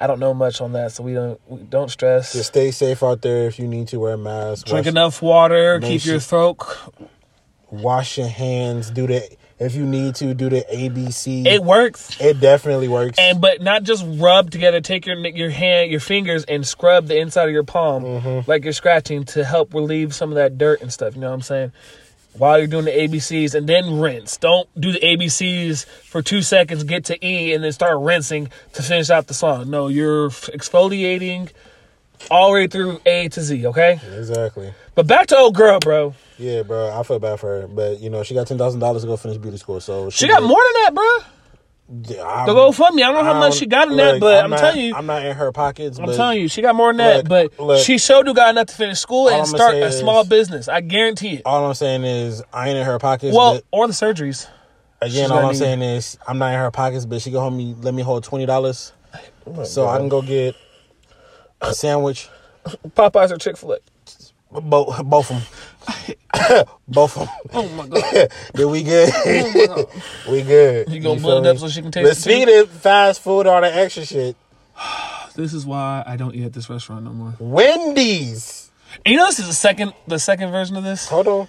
I 0.00 0.06
don't 0.06 0.18
know 0.18 0.32
much 0.32 0.60
on 0.62 0.72
that, 0.72 0.92
so 0.92 1.02
we 1.02 1.12
don't 1.14 1.38
we 1.46 1.58
don't 1.62 1.90
stress. 1.90 2.32
Just 2.32 2.48
stay 2.48 2.70
safe 2.70 3.02
out 3.02 3.20
there. 3.22 3.46
If 3.46 3.58
you 3.58 3.68
need 3.68 3.88
to 3.88 4.00
wear 4.00 4.14
a 4.14 4.18
mask, 4.18 4.66
Drink 4.66 4.86
wash, 4.86 4.90
enough 4.90 5.20
water, 5.22 5.78
keep 5.80 6.04
your 6.06 6.18
throat. 6.20 6.58
wash 7.70 8.18
your 8.18 8.28
hands. 8.28 8.90
Do 8.90 9.06
the 9.06 9.28
if 9.58 9.74
you 9.74 9.84
need 9.84 10.14
to 10.16 10.32
do 10.32 10.48
the 10.48 10.64
ABC. 10.72 11.44
It 11.46 11.62
works. 11.62 12.18
It 12.20 12.40
definitely 12.40 12.88
works. 12.88 13.18
and 13.18 13.40
but 13.40 13.60
not 13.60 13.82
just 13.82 14.04
rub 14.06 14.50
together. 14.50 14.80
Take 14.80 15.04
your 15.06 15.16
your 15.28 15.50
hand, 15.50 15.90
your 15.90 16.00
fingers, 16.00 16.44
and 16.44 16.66
scrub 16.66 17.06
the 17.06 17.18
inside 17.18 17.44
of 17.44 17.52
your 17.52 17.64
palm 17.64 18.02
Mm-hmm. 18.04 18.50
like 18.50 18.64
you're 18.64 18.72
scratching 18.72 19.24
to 19.26 19.44
help 19.44 19.74
relieve 19.74 20.14
some 20.14 20.30
of 20.30 20.36
that 20.36 20.56
dirt 20.56 20.80
and 20.80 20.90
stuff. 20.92 21.14
You 21.14 21.20
know 21.20 21.28
what 21.28 21.34
I'm 21.34 21.42
saying? 21.42 21.72
While 22.34 22.58
you're 22.58 22.68
doing 22.68 22.84
the 22.84 22.92
ABCs, 22.92 23.54
and 23.54 23.68
then 23.68 23.98
rinse. 24.00 24.36
Don't 24.36 24.68
do 24.80 24.92
the 24.92 25.00
ABCs 25.00 25.84
for 25.84 26.22
two 26.22 26.42
seconds, 26.42 26.84
get 26.84 27.04
to 27.06 27.26
E, 27.26 27.52
and 27.52 27.62
then 27.64 27.72
start 27.72 27.98
rinsing 28.00 28.50
to 28.74 28.82
finish 28.82 29.10
out 29.10 29.26
the 29.26 29.34
song. 29.34 29.68
No, 29.68 29.88
you're 29.88 30.30
exfoliating 30.30 31.50
all 32.30 32.48
the 32.48 32.54
way 32.54 32.66
through 32.66 33.00
A 33.04 33.28
to 33.30 33.40
Z. 33.42 33.66
Okay, 33.66 34.00
exactly. 34.16 34.72
but 34.94 35.06
back 35.06 35.26
to 35.28 35.36
old 35.36 35.54
girl, 35.54 35.80
bro. 35.80 36.14
Yeah, 36.38 36.62
bro. 36.62 36.98
I 36.98 37.02
feel 37.02 37.18
bad 37.18 37.40
for 37.40 37.62
her, 37.62 37.66
but 37.66 38.00
you 38.00 38.10
know 38.10 38.22
she 38.22 38.34
got 38.34 38.46
ten 38.46 38.58
thousand 38.58 38.80
dollars 38.80 39.02
to 39.02 39.08
go 39.08 39.16
finish 39.16 39.36
beauty 39.38 39.56
school. 39.56 39.80
So 39.80 40.08
She 40.10 40.28
got 40.28 40.42
more 40.42 40.60
than 40.72 40.82
that, 40.84 40.94
bro. 40.94 41.18
Yeah, 41.92 42.44
The 42.46 42.52
GoFundMe. 42.54 43.02
I 43.02 43.10
don't 43.10 43.14
know 43.14 43.24
how 43.24 43.40
much 43.40 43.54
she 43.54 43.66
got 43.66 43.88
in 43.90 43.96
that, 43.96 44.20
but 44.20 44.44
I'm, 44.44 44.50
not, 44.50 44.60
telling 44.60 44.80
you, 44.80 44.94
I'm 44.94 45.06
not 45.06 45.24
in 45.26 45.34
her 45.34 45.50
pockets. 45.50 45.98
I'm 45.98 46.06
telling 46.14 46.40
you, 46.40 46.46
she 46.46 46.62
got 46.62 46.76
more 46.76 46.90
than 46.90 46.98
that. 46.98 47.16
Look, 47.28 47.28
but 47.58 47.60
look. 47.64 47.84
she 47.84 47.98
showed 47.98 48.28
you 48.28 48.34
got 48.34 48.50
enough 48.50 48.68
to 48.68 48.74
finish 48.74 49.00
school 49.00 49.28
and 49.28 49.44
start 49.46 49.74
a 49.74 49.86
is- 49.86 49.98
small 49.98 50.24
business. 50.24 50.68
I 50.68 50.82
guarantee 50.82 51.34
it. 51.36 51.42
All 51.44 51.66
I'm 51.66 51.74
saying 51.74 52.04
is 52.04 52.44
I 52.52 52.68
ain't 52.68 52.78
in 52.78 52.84
her 52.86 53.00
pockets. 53.00 53.36
Well, 53.36 53.60
or 53.72 53.88
the 53.88 53.92
surgeries. 53.92 54.46
again, 55.02 55.32
all 55.32 55.38
I'm 55.38 55.48
need- 55.48 55.56
saying 55.58 55.82
is 55.82 56.16
I'm 56.28 56.38
not 56.38 56.52
in 56.52 56.60
her 56.60 56.70
pockets, 56.70 57.06
but 57.06 57.22
she 57.22 57.32
go 57.32 57.40
home 57.40 57.56
me 57.56 57.74
let 57.80 57.92
me 57.92 58.02
hold 58.02 58.22
twenty 58.22 58.46
dollars, 58.46 58.92
so 59.64 59.88
I 59.88 59.98
can 59.98 60.08
go 60.08 60.22
get 60.22 60.54
a 61.60 61.74
sandwich. 61.74 62.28
Popeyes 62.90 63.32
or 63.32 63.36
Chick 63.38 63.56
Fil 63.56 63.72
A. 63.72 63.78
Both, 64.60 65.04
both 65.04 65.30
of 65.30 65.36
them, 65.38 65.46
both 66.88 67.16
of 67.16 67.26
them. 67.26 67.36
Oh 67.52 67.68
my 67.70 67.86
god! 67.86 68.32
Then 68.54 68.70
we 68.70 68.82
good. 68.82 69.10
Oh 69.14 69.90
we 70.30 70.42
good. 70.42 70.88
You 70.88 71.00
gonna 71.00 71.20
feel 71.20 71.30
blend 71.30 71.44
me? 71.44 71.50
up 71.50 71.58
so 71.58 71.68
she 71.68 71.82
can 71.82 71.90
taste 71.90 72.04
But 72.04 72.14
the 72.14 72.20
speaking 72.20 72.58
of 72.58 72.70
fast 72.70 73.22
food, 73.22 73.46
all 73.46 73.60
the 73.60 73.74
extra 73.74 74.04
shit, 74.04 74.36
this 75.34 75.52
is 75.52 75.66
why 75.66 76.02
I 76.06 76.16
don't 76.16 76.34
eat 76.34 76.44
at 76.44 76.52
this 76.52 76.68
restaurant 76.68 77.04
no 77.04 77.10
more. 77.10 77.34
Wendy's. 77.38 78.70
And 79.04 79.12
you 79.12 79.18
know, 79.18 79.26
this 79.26 79.38
is 79.38 79.46
the 79.46 79.54
second, 79.54 79.92
the 80.06 80.18
second 80.18 80.50
version 80.50 80.76
of 80.76 80.84
this. 80.84 81.08
Hold 81.08 81.28
on. 81.28 81.48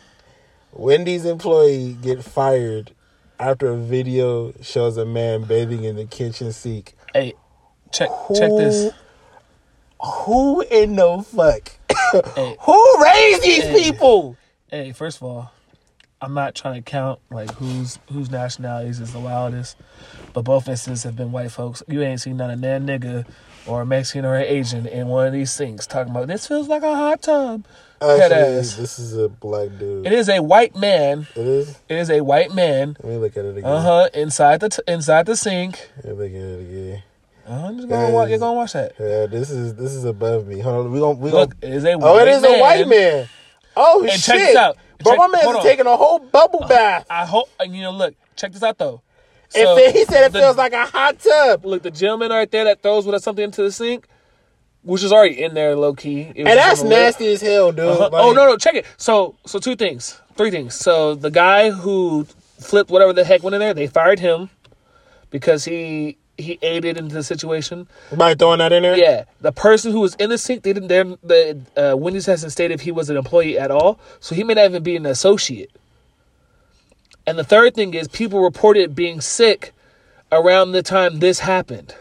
Wendy's 0.74 1.26
employee 1.26 1.98
get 2.02 2.24
fired 2.24 2.92
after 3.40 3.72
a 3.72 3.78
video 3.78 4.54
shows 4.62 4.98
a 4.98 5.06
man 5.06 5.44
bathing 5.44 5.84
in 5.84 5.96
the 5.96 6.06
kitchen 6.06 6.54
sink. 6.54 6.94
Hey, 7.14 7.34
check, 7.92 8.10
check 8.36 8.52
this. 8.52 8.94
Who 10.04 10.62
in 10.62 10.96
the 10.96 11.24
fuck? 11.24 11.72
Hey, 12.36 12.58
Who 12.62 13.04
raised 13.04 13.42
these 13.44 13.64
Hey. 13.64 13.74
people? 13.92 14.36
hey, 14.70 14.92
first 14.92 15.18
of 15.18 15.24
all, 15.24 15.52
I'm 16.22 16.34
not 16.34 16.56
trying 16.56 16.82
to 16.84 16.90
count 16.90 17.20
like 17.30 17.50
whose 17.52 18.00
whose 18.12 18.30
nationalities 18.30 19.00
is 19.00 19.14
the 19.14 19.20
wildest, 19.20 19.78
but 20.34 20.42
both 20.44 20.68
instances 20.68 21.04
have 21.04 21.16
been 21.16 21.32
white 21.32 21.52
folks. 21.52 21.82
You 21.88 22.02
ain't 22.02 22.20
seen 22.22 22.38
none 22.38 22.52
of 22.52 22.62
that 22.62 22.82
nigga 22.82 23.26
or 23.66 23.82
a 23.82 23.86
Mexican 23.86 24.26
or 24.26 24.36
an 24.36 24.44
Asian 24.46 24.86
in 24.88 25.08
one 25.08 25.26
of 25.28 25.34
these 25.34 25.56
things 25.56 25.88
talking 25.88 26.12
about 26.12 26.28
this 26.28 26.48
feels 26.48 26.68
like 26.68 26.84
a 26.84 26.96
hot 26.96 27.22
tub. 27.22 27.66
Actually, 28.02 28.28
this 28.62 28.98
is 29.00 29.16
a 29.16 29.30
black 29.30 29.70
dude. 29.80 30.06
It 30.08 30.14
is 30.14 30.28
a 30.28 30.42
white 30.42 30.76
man. 30.76 31.28
It 31.36 31.46
is. 31.48 31.80
It 31.88 31.98
is 31.98 32.10
a 32.10 32.22
white 32.22 32.54
man. 32.54 32.98
Let 33.04 33.12
me 33.12 33.18
look 33.18 33.38
at 33.38 33.46
it 33.46 33.58
again. 33.58 33.70
Uh 33.72 33.82
huh. 33.82 34.10
Inside 34.14 34.60
the 34.60 34.70
t- 34.70 34.82
inside 34.88 35.28
the 35.28 35.36
sink. 35.36 35.90
Let 36.04 36.18
me 36.18 36.24
look 36.24 36.32
at 36.32 36.36
it 36.36 36.62
again. 36.62 37.04
I'm 37.48 37.78
just 37.78 37.90
gonna 37.90 38.12
watch. 38.12 38.30
You're 38.30 38.40
gonna 38.40 38.54
watch 38.58 38.74
that. 38.74 38.94
Yeah, 39.00 39.26
this 39.26 39.50
is 39.50 39.76
this 39.76 39.94
is 39.94 40.06
above 40.06 40.48
me. 40.48 40.60
Hold 40.60 40.86
on, 40.88 40.92
we 40.92 41.00
gonna 41.00 41.18
we 41.20 41.32
Look, 41.32 41.60
gonna. 41.60 41.74
Oh, 41.74 41.74
it 41.74 41.76
is 41.78 41.84
a 41.86 41.98
white 41.98 42.10
Oh, 42.10 42.18
it 42.20 42.28
is 42.28 42.42
man. 42.42 42.56
a 42.56 42.62
white 42.62 42.88
man. 42.88 43.30
Oh 43.76 44.02
And 44.04 44.12
shit! 44.12 44.22
check 44.22 44.38
this 44.40 44.56
out. 44.56 44.78
Bro, 45.00 45.12
Check- 45.14 45.20
my 45.20 45.28
man's 45.28 45.64
taking 45.64 45.86
a 45.88 45.98
whole 45.98 46.20
bubble 46.20 46.64
uh, 46.64 46.68
bath. 46.68 47.06
I 47.10 47.26
hope 47.26 47.50
uh, 47.60 47.64
you 47.64 47.82
know. 47.82 47.92
Look, 47.92 48.16
check 48.36 48.52
this 48.52 48.62
out 48.64 48.78
though. 48.78 49.02
It 49.56 49.64
So, 49.66 49.76
fe- 49.76 49.92
he 49.92 50.06
said 50.06 50.26
it 50.26 50.32
the- 50.34 50.40
feels 50.40 50.56
like 50.58 50.74
a 50.74 50.86
hot 50.86 51.20
tub, 51.20 51.66
Look, 51.66 51.84
the 51.84 51.92
gentleman 51.92 52.30
right 52.32 52.50
there 52.50 52.64
that 52.66 52.82
throws 52.84 53.06
with 53.06 53.22
something 53.24 53.44
into 53.44 53.64
the 53.64 53.72
sink, 53.72 54.08
which 54.84 55.04
is 55.04 55.12
already 55.12 55.42
in 55.44 55.54
there, 55.56 55.76
low 55.76 55.94
key. 55.94 56.22
It 56.36 56.44
was 56.44 56.50
and 56.52 56.58
that's 56.60 56.82
on 56.82 56.86
the 56.90 56.96
lid. 56.96 57.02
nasty 57.04 57.34
as 57.34 57.42
hell, 57.42 57.72
dude. 57.72 57.86
Uh-huh. 57.86 58.10
Like, 58.12 58.24
oh 58.24 58.32
no, 58.34 58.46
no, 58.46 58.56
check 58.58 58.76
it. 58.76 58.86
So, 58.98 59.36
so 59.46 59.60
two 59.60 59.76
things, 59.76 60.22
three 60.36 60.52
things. 60.52 60.76
So 60.76 61.16
the 61.16 61.32
guy 61.32 61.70
who 61.72 62.26
flipped 62.60 62.90
whatever 62.92 63.12
the 63.14 63.24
heck 63.26 63.44
went 63.44 63.54
in 63.56 63.60
there, 63.60 63.74
they 63.74 63.88
fired 63.88 64.20
him 64.20 64.50
because 65.32 65.66
he 65.66 66.18
he 66.42 66.60
aided 66.62 66.98
into 66.98 67.14
the 67.14 67.24
situation. 67.24 67.88
By 68.16 68.36
throwing 68.36 68.60
that 68.60 68.74
in 68.74 68.84
there, 68.84 68.98
Yeah, 68.98 69.26
the 69.40 69.52
person 69.52 69.92
who 69.92 70.00
was 70.00 70.16
in 70.16 70.30
the 70.30 70.38
sink, 70.38 70.64
they 70.64 70.74
didn't. 70.74 70.90
The 70.90 71.60
uh, 71.76 71.96
Wendy's 71.98 72.26
hasn't 72.26 72.52
stated 72.52 72.74
if 72.76 72.82
he 72.82 72.92
was 72.92 73.10
an 73.10 73.18
employee 73.18 73.58
at 73.58 73.72
all, 73.72 74.00
so 74.20 74.36
he 74.36 74.44
may 74.44 74.54
not 74.54 74.66
even 74.66 74.84
be 74.84 74.96
an 74.96 75.06
associate. 75.06 75.72
And 77.26 77.38
the 77.38 77.44
third 77.44 77.76
thing 77.76 77.94
is 77.94 78.08
people 78.08 78.42
reported 78.42 78.96
being 78.96 79.22
sick 79.22 79.74
around 80.32 80.72
the 80.72 80.82
time 80.82 81.20
this 81.20 81.40
happened. 81.40 81.96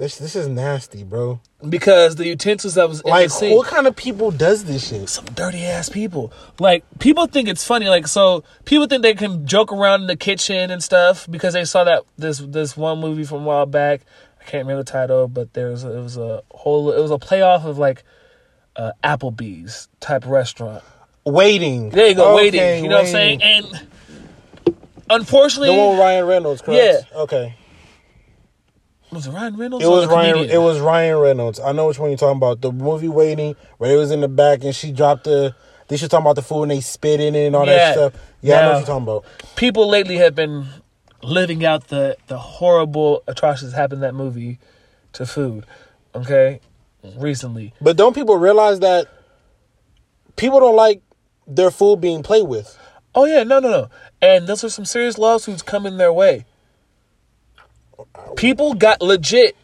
This 0.00 0.16
this 0.16 0.34
is 0.34 0.48
nasty, 0.48 1.04
bro. 1.04 1.40
because 1.68 2.16
the 2.16 2.26
utensils 2.26 2.72
that 2.76 2.88
was 2.88 3.02
in 3.02 3.10
Like, 3.10 3.26
the 3.26 3.30
sink. 3.34 3.54
what 3.58 3.66
kind 3.66 3.86
of 3.86 3.94
people 3.94 4.30
does 4.30 4.64
this 4.64 4.88
shit? 4.88 5.10
some 5.10 5.26
dirty 5.26 5.62
ass 5.62 5.90
people. 5.90 6.32
Like 6.58 6.84
people 7.00 7.26
think 7.26 7.48
it's 7.50 7.66
funny. 7.66 7.86
Like 7.90 8.06
so, 8.06 8.42
people 8.64 8.86
think 8.86 9.02
they 9.02 9.12
can 9.12 9.46
joke 9.46 9.70
around 9.70 10.00
in 10.00 10.06
the 10.06 10.16
kitchen 10.16 10.70
and 10.70 10.82
stuff 10.82 11.28
because 11.30 11.52
they 11.52 11.66
saw 11.66 11.84
that 11.84 12.04
this 12.16 12.38
this 12.38 12.78
one 12.78 12.98
movie 12.98 13.24
from 13.24 13.42
a 13.42 13.44
while 13.44 13.66
back. 13.66 14.00
I 14.40 14.44
can't 14.44 14.64
remember 14.64 14.84
the 14.84 14.90
title, 14.90 15.28
but 15.28 15.52
there 15.52 15.68
there's 15.68 15.84
it 15.84 15.90
was 15.90 16.16
a 16.16 16.42
whole 16.50 16.90
it 16.92 17.00
was 17.02 17.10
a 17.10 17.18
playoff 17.18 17.66
of 17.66 17.76
like 17.76 18.02
uh, 18.76 18.92
Applebee's 19.04 19.88
type 20.00 20.24
restaurant. 20.24 20.82
Waiting. 21.26 21.90
There 21.90 22.08
you 22.08 22.14
go, 22.14 22.32
Okay, 22.38 22.44
waiting. 22.44 22.84
You 22.84 22.88
know 22.88 22.96
what 22.96 23.04
I'm 23.04 23.12
saying? 23.12 23.42
And 23.42 23.86
unfortunately, 25.10 25.68
The 25.68 25.78
one 25.78 25.90
with 25.90 25.98
Ryan 25.98 26.24
Reynolds, 26.24 26.62
correct? 26.62 27.06
Yeah. 27.12 27.18
Okay. 27.20 27.54
Was 29.12 29.26
it 29.26 29.30
Ryan 29.30 29.56
Reynolds? 29.56 29.84
It 29.84 29.88
or 29.88 29.96
was 29.96 30.08
the 30.08 30.14
Ryan. 30.14 30.32
comedian? 30.34 30.54
It 30.56 30.64
was 30.64 30.80
Ryan 30.80 31.16
Reynolds. 31.18 31.60
I 31.60 31.72
know 31.72 31.86
which 31.88 31.98
one 31.98 32.10
you're 32.10 32.18
talking 32.18 32.36
about. 32.36 32.60
The 32.60 32.72
movie 32.72 33.08
Waiting, 33.08 33.56
where 33.78 33.92
it 33.92 33.96
was 33.96 34.10
in 34.10 34.20
the 34.20 34.28
back 34.28 34.62
and 34.64 34.74
she 34.74 34.92
dropped 34.92 35.24
the. 35.24 35.54
They 35.88 35.96
should 35.96 36.10
talking 36.10 36.24
about 36.24 36.36
the 36.36 36.42
food 36.42 36.62
and 36.62 36.70
they 36.70 36.80
spit 36.80 37.20
in 37.20 37.34
it 37.34 37.46
and 37.46 37.56
all 37.56 37.66
Yeah. 37.66 37.74
that 37.76 37.92
stuff. 37.94 38.12
Yeah, 38.42 38.58
I 38.58 38.62
know 38.62 38.68
what 38.70 38.76
you're 38.78 38.86
talking 38.86 39.02
about. 39.02 39.24
people 39.56 39.88
lately 39.88 40.18
have 40.18 40.34
been 40.36 40.66
living 41.22 41.64
out 41.64 41.88
the 41.88 42.16
the 42.28 42.38
horrible 42.38 43.22
atrocities 43.26 43.72
that 43.72 43.76
happened 43.76 43.98
in 43.98 44.02
that 44.02 44.14
movie 44.14 44.58
to 45.14 45.26
food. 45.26 45.66
Okay, 46.14 46.60
recently. 47.16 47.74
But 47.80 47.96
don't 47.96 48.14
people 48.14 48.36
realize 48.36 48.78
that 48.80 49.08
people 50.36 50.60
don't 50.60 50.76
like 50.76 51.02
their 51.46 51.70
food 51.70 52.00
being 52.00 52.22
played 52.22 52.46
with? 52.46 52.78
Oh 53.14 53.24
yeah, 53.24 53.42
no, 53.42 53.58
no, 53.58 53.68
no. 53.70 53.90
And 54.22 54.46
those 54.46 54.62
are 54.62 54.68
some 54.70 54.84
serious 54.84 55.18
lawsuits 55.18 55.62
coming 55.62 55.96
their 55.96 56.12
way. 56.12 56.44
People 58.36 58.74
got 58.74 59.00
legit 59.02 59.56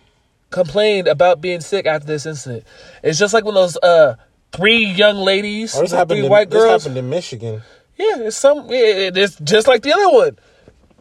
complained 0.50 1.08
about 1.08 1.40
being 1.40 1.60
sick 1.60 1.86
after 1.86 2.06
this 2.06 2.26
incident. 2.26 2.64
It's 3.02 3.18
just 3.18 3.34
like 3.34 3.44
when 3.44 3.54
those 3.54 3.76
uh 3.78 4.16
three 4.52 4.84
young 4.84 5.16
ladies, 5.16 5.74
Oh, 5.76 5.80
this 5.80 5.90
three 5.90 5.98
happened. 5.98 6.20
In, 6.20 6.30
white 6.30 6.50
this 6.50 6.62
girls. 6.62 6.84
happened 6.84 6.98
in 6.98 7.10
Michigan. 7.10 7.62
Yeah, 7.96 8.18
it's 8.18 8.36
some. 8.36 8.66
It's 8.68 9.36
just 9.40 9.66
like 9.66 9.82
the 9.82 9.92
other 9.92 10.10
one 10.10 10.38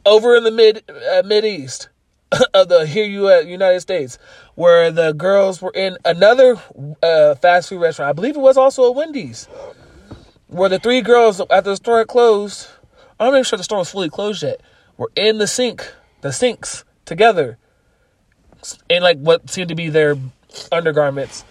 over 0.06 0.36
in 0.36 0.43
the 0.43 0.52
mid 0.52 0.84
uh, 0.89 1.24
mid 1.26 1.43
east 1.43 1.89
of 2.54 2.69
the 2.69 2.86
here 2.86 3.06
you 3.06 3.28
at 3.30 3.48
United 3.48 3.82
States, 3.82 4.17
where 4.56 4.91
the 4.91 5.12
girls 5.13 5.62
were 5.62 5.74
in 5.76 5.98
another 6.06 6.56
uh, 7.04 7.36
fast 7.36 7.69
food 7.69 7.82
restaurant. 7.82 8.10
I 8.10 8.13
believe 8.13 8.38
it 8.38 8.41
was 8.41 8.56
also 8.58 8.84
a 8.84 8.91
Wendy's, 8.93 9.48
where 10.48 10.69
the 10.69 10.80
three 10.80 11.02
girls 11.02 11.41
after 11.41 11.71
the 11.71 11.76
store 11.76 11.98
had 11.98 12.08
closed. 12.08 12.67
I'm 13.19 13.28
not 13.28 13.34
even 13.34 13.43
sure 13.43 13.58
the 13.58 13.63
store 13.63 13.80
was 13.80 13.91
fully 13.91 14.10
closed 14.10 14.43
yet. 14.43 14.62
Were 14.98 15.12
in 15.15 15.38
the 15.38 15.48
sink, 15.48 15.86
the 16.21 16.32
sinks 16.32 16.85
together, 17.05 17.57
in 18.89 19.03
like 19.03 19.17
what 19.17 19.49
seemed 19.49 19.69
to 19.69 19.75
be 19.75 19.89
their 19.89 20.15
undergarments, 20.71 21.45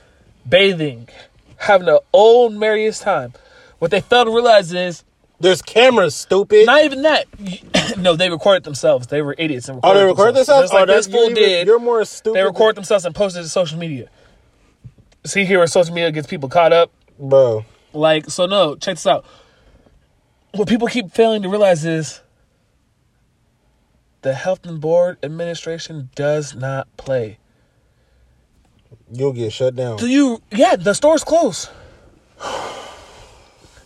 bathing, 0.49 1.09
having 1.57 1.89
an 1.89 1.99
old 2.13 2.55
merriest 2.55 3.03
time. 3.03 3.33
What 3.79 3.91
they 3.91 4.01
failed 4.01 4.29
to 4.29 4.35
realize 4.35 4.73
is 4.73 5.05
There's 5.41 5.61
cameras, 5.63 6.15
stupid. 6.15 6.67
not 6.67 6.85
even 6.85 7.03
that. 7.03 7.27
no, 7.99 8.17
they 8.17 8.31
recorded 8.31 8.65
themselves. 8.65 9.09
They 9.09 9.21
were 9.23 9.35
idiots 9.37 9.69
and 9.69 9.81
oh, 9.83 9.95
they 9.95 10.05
recorded 10.05 10.37
themselves. 10.37 10.65
Just 10.71 10.75
like 10.75 10.89
oh, 10.89 10.93
this 10.93 11.07
fool 11.07 11.31
did. 11.31 11.67
You're 11.67 11.79
more 11.79 12.05
stupid. 12.05 12.39
They 12.39 12.43
recorded 12.45 12.77
themselves 12.77 13.05
and 13.05 13.15
posted 13.15 13.41
it 13.41 13.45
to 13.45 13.49
social 13.51 13.79
media. 13.79 14.09
See 15.27 15.45
here 15.45 15.59
where 15.59 15.67
social 15.67 15.95
media 15.95 16.13
gets 16.13 16.27
people 16.27 16.49
caught 16.49 16.73
up. 16.73 16.91
bro. 17.19 17.65
Like, 17.93 18.29
so 18.31 18.47
no, 18.47 18.75
check 18.77 18.97
this 18.97 19.07
out. 19.07 19.25
What 20.53 20.69
people 20.69 20.89
keep 20.89 21.11
failing 21.13 21.43
to 21.43 21.49
realize 21.49 21.85
is 21.85 22.21
the 24.25 24.33
Health 24.35 24.65
and 24.65 24.81
Board 24.81 25.19
Administration 25.23 26.09
does 26.15 26.55
not 26.55 26.89
play. 26.97 27.39
You'll 29.13 29.35
get 29.35 29.53
shut 29.53 29.77
down. 29.77 29.99
Do 29.99 30.09
you? 30.09 30.43
Yeah, 30.51 30.77
the 30.77 30.95
store's 30.95 31.23
closed. 31.23 31.69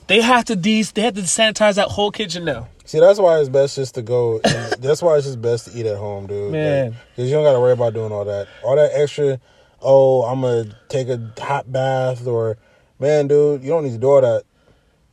They 0.07 0.23
have 0.23 0.45
to 0.47 0.57
de- 0.57 0.83
They 0.85 1.03
have 1.03 1.15
to 1.15 1.23
sanitize 1.23 1.75
that 1.75 1.89
whole 1.89 2.13
kitchen 2.13 2.45
now. 2.45 2.69
See, 2.85 3.01
that's 3.01 3.19
why 3.19 3.41
it's 3.41 3.49
best 3.49 3.75
just 3.75 3.97
to 3.97 4.03
go. 4.03 4.41
And 4.45 4.73
that's 4.81 5.03
why 5.03 5.17
it's 5.17 5.27
just 5.27 5.43
best 5.43 5.67
to 5.71 5.79
eat 5.79 5.87
at 5.87 5.97
home, 5.99 6.29
dude. 6.29 6.53
Man. 6.53 6.97
because 7.11 7.29
you 7.29 7.37
don't 7.37 7.45
got 7.45 7.53
to 7.53 7.61
worry 7.61 7.73
about 7.73 7.93
doing 7.93 8.13
all 8.13 8.25
that. 8.25 8.47
All 8.63 8.77
that 8.77 8.93
extra. 8.95 9.41
Oh, 9.83 10.23
I'm 10.23 10.41
gonna 10.41 10.77
take 10.89 11.09
a 11.09 11.33
hot 11.39 11.71
bath, 11.71 12.27
or 12.27 12.59
man, 12.99 13.27
dude, 13.27 13.63
you 13.63 13.69
don't 13.69 13.85
need 13.85 13.93
to 13.93 13.99
do 13.99 14.09
all 14.09 14.21
that. 14.21 14.45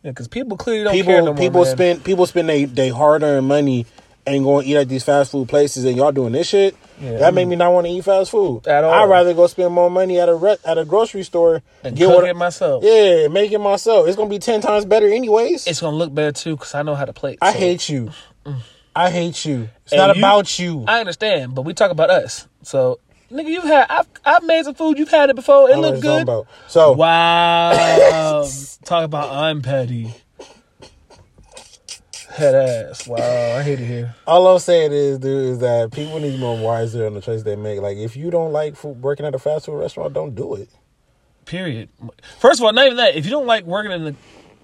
Yeah, 0.03 0.11
because 0.11 0.27
people 0.27 0.55
clearly 0.55 0.83
don't 0.83 0.93
people 0.93 1.13
care 1.13 1.21
no 1.21 1.33
more. 1.33 1.35
people 1.35 1.63
man. 1.63 1.75
spend 1.75 2.03
people 2.03 2.25
spend 2.27 2.47
they 2.47 2.65
they 2.65 2.89
hard 2.89 3.23
earned 3.23 3.47
money 3.47 3.87
and 4.27 4.43
go 4.43 4.59
and 4.59 4.67
eat 4.67 4.75
at 4.77 4.89
these 4.89 5.03
fast 5.03 5.31
food 5.31 5.47
places, 5.47 5.83
and 5.85 5.95
y'all 5.95 6.11
doing 6.11 6.33
this 6.33 6.47
shit. 6.49 6.75
Yeah. 6.99 7.17
That 7.17 7.33
made 7.33 7.45
me 7.47 7.55
not 7.57 7.73
want 7.73 7.85
to 7.87 7.91
eat 7.91 8.05
fast 8.05 8.31
food 8.31 8.65
At 8.67 8.83
all. 8.85 8.93
I'd 8.93 9.09
rather 9.09 9.33
go 9.33 9.47
spend 9.47 9.73
more 9.73 9.89
money 9.91 10.17
at 10.19 10.29
a 10.29 10.35
re- 10.35 10.57
at 10.63 10.77
a 10.77 10.85
grocery 10.85 11.23
store 11.23 11.61
and 11.83 11.95
get 11.95 12.07
cook 12.07 12.15
what 12.15 12.29
it 12.29 12.35
myself. 12.35 12.83
yeah, 12.85 13.27
make 13.27 13.51
it 13.51 13.59
myself. 13.59 14.07
It's 14.07 14.15
gonna 14.15 14.29
be 14.29 14.39
ten 14.39 14.61
times 14.61 14.85
better 14.85 15.07
anyways. 15.07 15.67
It's 15.67 15.81
gonna 15.81 15.97
look 15.97 16.13
better 16.13 16.31
too 16.31 16.55
because 16.55 16.73
I 16.73 16.83
know 16.83 16.95
how 16.95 17.05
to 17.05 17.13
plate. 17.13 17.39
I 17.41 17.51
so- 17.53 17.59
hate 17.59 17.89
you. 17.89 18.11
Mm. 18.45 18.55
I 18.95 19.09
hate 19.11 19.43
you. 19.43 19.67
It's 19.83 19.91
And 19.91 19.99
not 19.99 20.15
you- 20.15 20.21
about 20.21 20.57
you. 20.57 20.85
I 20.87 21.01
understand, 21.01 21.53
but 21.53 21.63
we 21.63 21.73
talk 21.73 21.91
about 21.91 22.09
us. 22.09 22.47
So, 22.63 22.99
nigga, 23.29 23.49
you've 23.49 23.65
had. 23.65 23.87
I've 23.89 24.07
I've 24.23 24.43
made 24.43 24.63
some 24.63 24.73
food. 24.75 24.97
You've 24.97 25.11
had 25.11 25.29
it 25.29 25.35
before. 25.35 25.69
It 25.69 25.77
looked 25.77 26.01
good. 26.01 26.21
about. 26.23 26.47
So 26.69 26.93
Wow. 26.93 28.47
Talk 28.85 29.03
about 29.03 29.31
I'm 29.33 29.61
petty. 29.61 30.13
Head 32.35 32.53
ass. 32.55 33.07
Wow. 33.07 33.17
I 33.17 33.61
hate 33.63 33.79
it 33.79 33.85
here. 33.85 34.13
all 34.27 34.45
I'm 34.47 34.59
saying 34.59 34.91
is, 34.91 35.19
dude, 35.19 35.45
is 35.53 35.59
that 35.59 35.91
people 35.91 36.19
need 36.19 36.31
to 36.31 36.33
be 36.33 36.39
more 36.39 36.57
wiser 36.57 37.05
on 37.05 37.13
the 37.13 37.21
choice 37.21 37.43
they 37.43 37.55
make. 37.55 37.79
Like, 37.79 37.97
if 37.97 38.15
you 38.17 38.29
don't 38.29 38.51
like 38.51 38.75
food, 38.75 39.01
working 39.01 39.25
at 39.25 39.33
a 39.33 39.39
fast 39.39 39.65
food 39.67 39.77
restaurant, 39.79 40.13
don't 40.13 40.35
do 40.35 40.55
it. 40.55 40.69
Period. 41.45 41.89
First 42.39 42.59
of 42.59 42.65
all, 42.65 42.73
not 42.73 42.85
even 42.87 42.97
that. 42.97 43.15
If 43.15 43.23
you 43.25 43.31
don't 43.31 43.45
like 43.45 43.65
working 43.65 43.91
in 43.91 44.03
the 44.03 44.15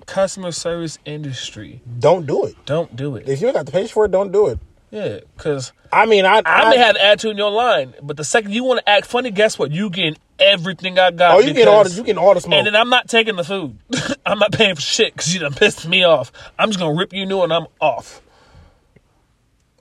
customer 0.06 0.52
service 0.52 0.98
industry, 1.06 1.82
Don't 2.00 2.26
do 2.26 2.46
it. 2.46 2.56
don't 2.66 2.94
do 2.96 3.16
it. 3.16 3.30
If 3.30 3.40
you 3.40 3.48
ain't 3.48 3.56
got 3.56 3.66
the 3.68 3.72
patience 3.72 3.92
for 3.92 4.04
it, 4.06 4.12
don't 4.12 4.32
do 4.32 4.48
it. 4.48 4.60
Yeah, 4.91 5.19
because 5.38 5.71
I 5.91 6.06
mean, 6.06 6.25
I 6.25 6.41
I, 6.45 6.69
may 6.69 6.77
have 6.77 6.97
attitude 6.97 7.32
in 7.32 7.38
your 7.38 7.51
line, 7.51 7.93
but 8.01 8.17
the 8.17 8.25
second 8.25 8.51
you 8.51 8.65
want 8.65 8.80
to 8.82 8.89
act 8.89 9.06
funny, 9.06 9.32
guess 9.32 9.58
what? 9.58 9.71
You 9.71 9.89
getting 9.89 10.17
everything 10.38 10.99
I 10.99 11.12
got. 11.12 11.36
Oh, 11.36 11.39
you 11.39 11.54
get 11.54 11.69
all 11.69 11.86
the 11.86 11.89
you 11.91 12.04
getting 12.04 12.17
all 12.17 12.34
the 12.34 12.41
smoke. 12.41 12.58
And 12.58 12.67
then 12.67 12.75
I'm 12.75 12.89
not 12.89 13.08
taking 13.08 13.38
the 13.38 13.43
food. 13.45 13.77
I'm 14.25 14.39
not 14.39 14.51
paying 14.51 14.75
for 14.75 14.82
shit 14.82 15.13
because 15.13 15.34
you 15.34 15.39
done 15.39 15.54
pissed 15.54 15.88
me 15.88 16.04
off. 16.04 16.32
I'm 16.60 16.69
just 16.69 16.80
gonna 16.80 16.97
rip 16.97 17.13
you 17.13 17.25
new 17.25 17.41
and 17.41 17.54
I'm 17.54 17.67
off. 17.80 18.21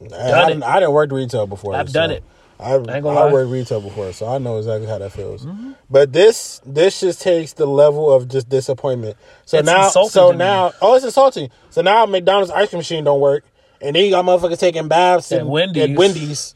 I, 0.01 0.05
I, 0.05 0.09
done 0.09 0.49
didn't, 0.49 0.63
I 0.63 0.81
didn't 0.81 0.93
work 0.93 1.13
retail 1.13 1.47
before. 1.47 1.75
I've 1.75 1.93
done 1.93 2.11
it. 2.11 2.25
I, 2.61 2.75
I. 2.75 2.79
Mm-hmm. 2.79 3.33
worked 3.33 3.51
retail 3.51 3.81
before, 3.81 4.13
so 4.13 4.29
I 4.29 4.39
know 4.39 4.59
exactly 4.59 4.87
how 4.87 4.99
that 4.99 5.13
feels. 5.13 5.47
But 5.89 6.13
this 6.13 6.61
this 6.65 7.01
just 7.01 7.23
takes 7.23 7.55
the 7.55 7.67
level 7.67 8.13
of 8.13 8.29
just 8.29 8.49
disappointment. 8.49 9.17
So 9.47 9.59
It's 9.59 9.67
now, 9.67 9.89
so 9.89 10.29
to 10.29 10.33
me. 10.33 10.39
now, 10.39 10.73
oh, 10.83 10.95
it's 10.95 11.05
insulting. 11.05 11.51
So 11.71 11.81
now 11.81 12.07
McDonald's 12.07 12.51
ice 12.51 12.69
cream 12.69 12.79
machine 12.79 13.05
don't 13.05 13.21
work, 13.21 13.45
and 13.81 13.95
then 13.97 14.05
you 14.05 14.11
got 14.11 14.25
motherfuckers 14.25 14.59
taking 14.59 14.89
baths 14.89 15.31
At 15.33 15.41
at 15.41 15.47
Wendy's. 15.47 15.91
At 15.91 15.97
Wendy's. 15.97 16.55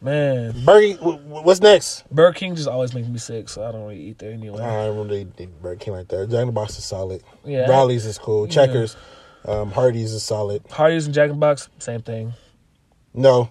Man, 0.00 0.64
Burger, 0.64 0.94
wh- 0.96 1.20
wh- 1.20 1.44
what's 1.44 1.60
next? 1.60 2.02
Burger 2.10 2.32
King 2.36 2.56
just 2.56 2.66
always 2.68 2.92
makes 2.92 3.06
me 3.06 3.18
sick, 3.18 3.48
so 3.48 3.62
I 3.64 3.70
don't 3.70 3.82
really 3.82 4.00
eat 4.00 4.18
there 4.18 4.32
anyway. 4.32 4.60
I 4.60 4.86
don't 4.86 5.06
really 5.08 5.24
did 5.24 5.62
Burger 5.62 5.76
King 5.78 5.94
like 5.94 6.08
that. 6.08 6.28
Jack 6.28 6.40
in 6.40 6.46
the 6.46 6.52
Box 6.52 6.76
is 6.76 6.84
solid. 6.84 7.22
Yeah. 7.44 7.68
Rally's 7.70 8.04
is 8.04 8.18
cool. 8.18 8.48
Checkers, 8.48 8.96
um, 9.44 9.70
Hardee's 9.70 10.12
is 10.12 10.24
solid. 10.24 10.62
Hardee's 10.70 11.06
and 11.06 11.14
Jack 11.14 11.26
in 11.30 11.36
the 11.36 11.40
Box, 11.40 11.68
same 11.78 12.02
thing. 12.02 12.32
No, 13.14 13.50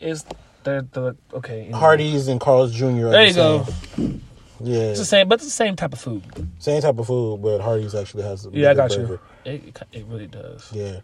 It's 0.00 0.24
they're 0.64 0.82
the 0.82 1.16
okay. 1.34 1.62
anyway. 1.64 1.78
Hardee's 1.78 2.28
and 2.28 2.40
Carl's 2.40 2.72
Jr. 2.72 2.84
are 2.86 3.10
There 3.10 3.22
the 3.24 3.28
you 3.28 3.34
go. 3.34 3.64
same. 3.96 4.22
Yeah, 4.62 4.78
It's 4.80 5.00
the 5.00 5.04
same, 5.06 5.28
but 5.28 5.34
it's 5.34 5.44
the 5.44 5.50
same 5.50 5.76
type 5.76 5.92
of 5.92 6.00
food. 6.00 6.22
same 6.60 6.80
type 6.80 6.98
of 6.98 7.06
food, 7.06 7.42
but 7.42 7.60
Hardee's 7.60 7.94
actually 7.94 8.22
has. 8.22 8.46
Yeah, 8.52 8.70
I 8.70 8.74
got 8.74 8.90
burger. 8.90 9.20
you. 9.44 9.52
It 9.52 9.82
it 9.92 10.06
really 10.06 10.26
does. 10.28 10.70
Yeah, 10.72 11.00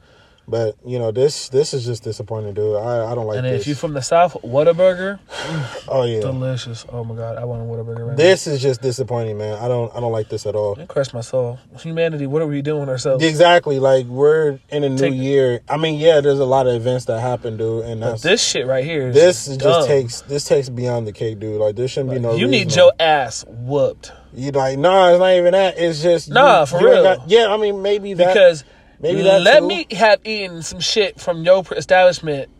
but 0.48 0.76
you 0.84 0.98
know 0.98 1.10
this 1.10 1.48
this 1.48 1.74
is 1.74 1.84
just 1.84 2.02
disappointing, 2.04 2.54
dude. 2.54 2.76
I, 2.76 3.10
I 3.10 3.14
don't 3.14 3.26
like 3.26 3.36
this. 3.36 3.44
And 3.44 3.46
this. 3.54 3.60
if 3.62 3.66
you're 3.66 3.76
from 3.76 3.94
the 3.94 4.02
South, 4.02 4.34
Whataburger, 4.42 5.18
oh 5.88 6.04
yeah, 6.04 6.20
delicious. 6.20 6.86
Oh 6.90 7.04
my 7.04 7.14
god, 7.14 7.36
I 7.36 7.44
want 7.44 7.62
a 7.62 7.64
Whataburger 7.64 8.00
right 8.00 8.08
now. 8.10 8.14
this 8.16 8.46
is 8.46 8.62
just 8.62 8.80
disappointing, 8.82 9.38
man. 9.38 9.58
I 9.58 9.68
don't 9.68 9.94
I 9.96 10.00
don't 10.00 10.12
like 10.12 10.28
this 10.28 10.46
at 10.46 10.54
all. 10.54 10.76
now. 10.76 10.82
It 10.82 10.88
crushed 10.88 11.14
my 11.14 11.20
soul. 11.20 11.58
Humanity, 11.80 12.26
what 12.26 12.42
are 12.42 12.46
we 12.46 12.62
doing 12.62 12.88
ourselves? 12.88 13.24
Exactly, 13.24 13.78
like 13.78 14.06
we're 14.06 14.58
in 14.70 14.84
a 14.84 14.88
new 14.88 14.96
Take- 14.96 15.14
year. 15.14 15.60
I 15.68 15.76
mean, 15.76 15.98
yeah, 15.98 16.20
there's 16.20 16.38
a 16.40 16.44
lot 16.44 16.66
of 16.66 16.74
events 16.74 17.06
that 17.06 17.20
happen, 17.20 17.56
dude, 17.56 17.84
and 17.84 18.00
But 18.00 18.10
that's 18.10 18.22
this 18.22 18.44
shit 18.44 18.66
right 18.66 18.84
here 18.84 19.08
is 19.08 19.14
this 19.14 19.48
is 19.48 19.56
dumb. 19.58 19.72
just 19.72 19.88
takes 19.88 20.20
this 20.22 20.44
takes 20.44 20.68
beyond 20.68 21.06
the 21.06 21.12
cake, 21.12 21.38
dude. 21.40 21.60
Like 21.60 21.76
there 21.76 21.88
shouldn't 21.88 22.12
be 22.14 22.18
no. 22.20 22.34
you 22.36 22.46
need 22.46 22.74
your 22.74 22.92
ass 23.00 23.44
whooped 23.48 24.12
You 24.34 24.50
like 24.52 24.78
nah, 24.78 25.10
it's 25.10 25.18
not 25.18 25.32
even 25.32 25.52
that. 25.52 25.78
It's 25.78 26.02
just 26.02 26.30
Nah, 26.30 26.60
you- 26.60 26.66
for 26.66 26.80
you 26.80 26.86
real. 26.90 27.02
got- 27.02 27.28
yeah, 27.28 27.48
I 27.48 27.56
mean 27.56 27.82
maybe 27.82 28.14
that 28.14 28.32
because 28.34 28.64
maybe 29.00 29.22
that 29.22 29.42
let 29.42 29.60
too. 29.60 29.68
me 29.68 29.86
have 29.92 30.20
eaten 30.24 30.62
some 30.62 30.80
shit 30.80 31.20
from 31.20 31.44
your 31.44 31.64
establishment. 31.76 32.50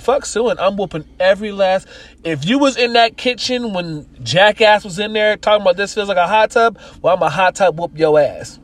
Fuck 0.00 0.24
suing. 0.24 0.58
I'm 0.58 0.76
whooping 0.76 1.04
every 1.18 1.52
last. 1.52 1.86
If 2.24 2.44
you 2.44 2.58
was 2.58 2.76
in 2.76 2.92
that 2.92 3.16
kitchen 3.16 3.72
when 3.72 4.06
Jackass 4.22 4.84
was 4.84 4.98
in 4.98 5.12
there 5.12 5.36
talking 5.36 5.62
about 5.62 5.76
this 5.76 5.92
feels 5.94 6.08
like 6.08 6.16
a 6.16 6.28
hot 6.28 6.52
tub, 6.52 6.78
well, 7.02 7.16
I'm 7.16 7.22
a 7.22 7.28
hot 7.28 7.56
tub 7.56 7.78
whoop 7.78 7.98
your 7.98 8.18
ass 8.18 8.60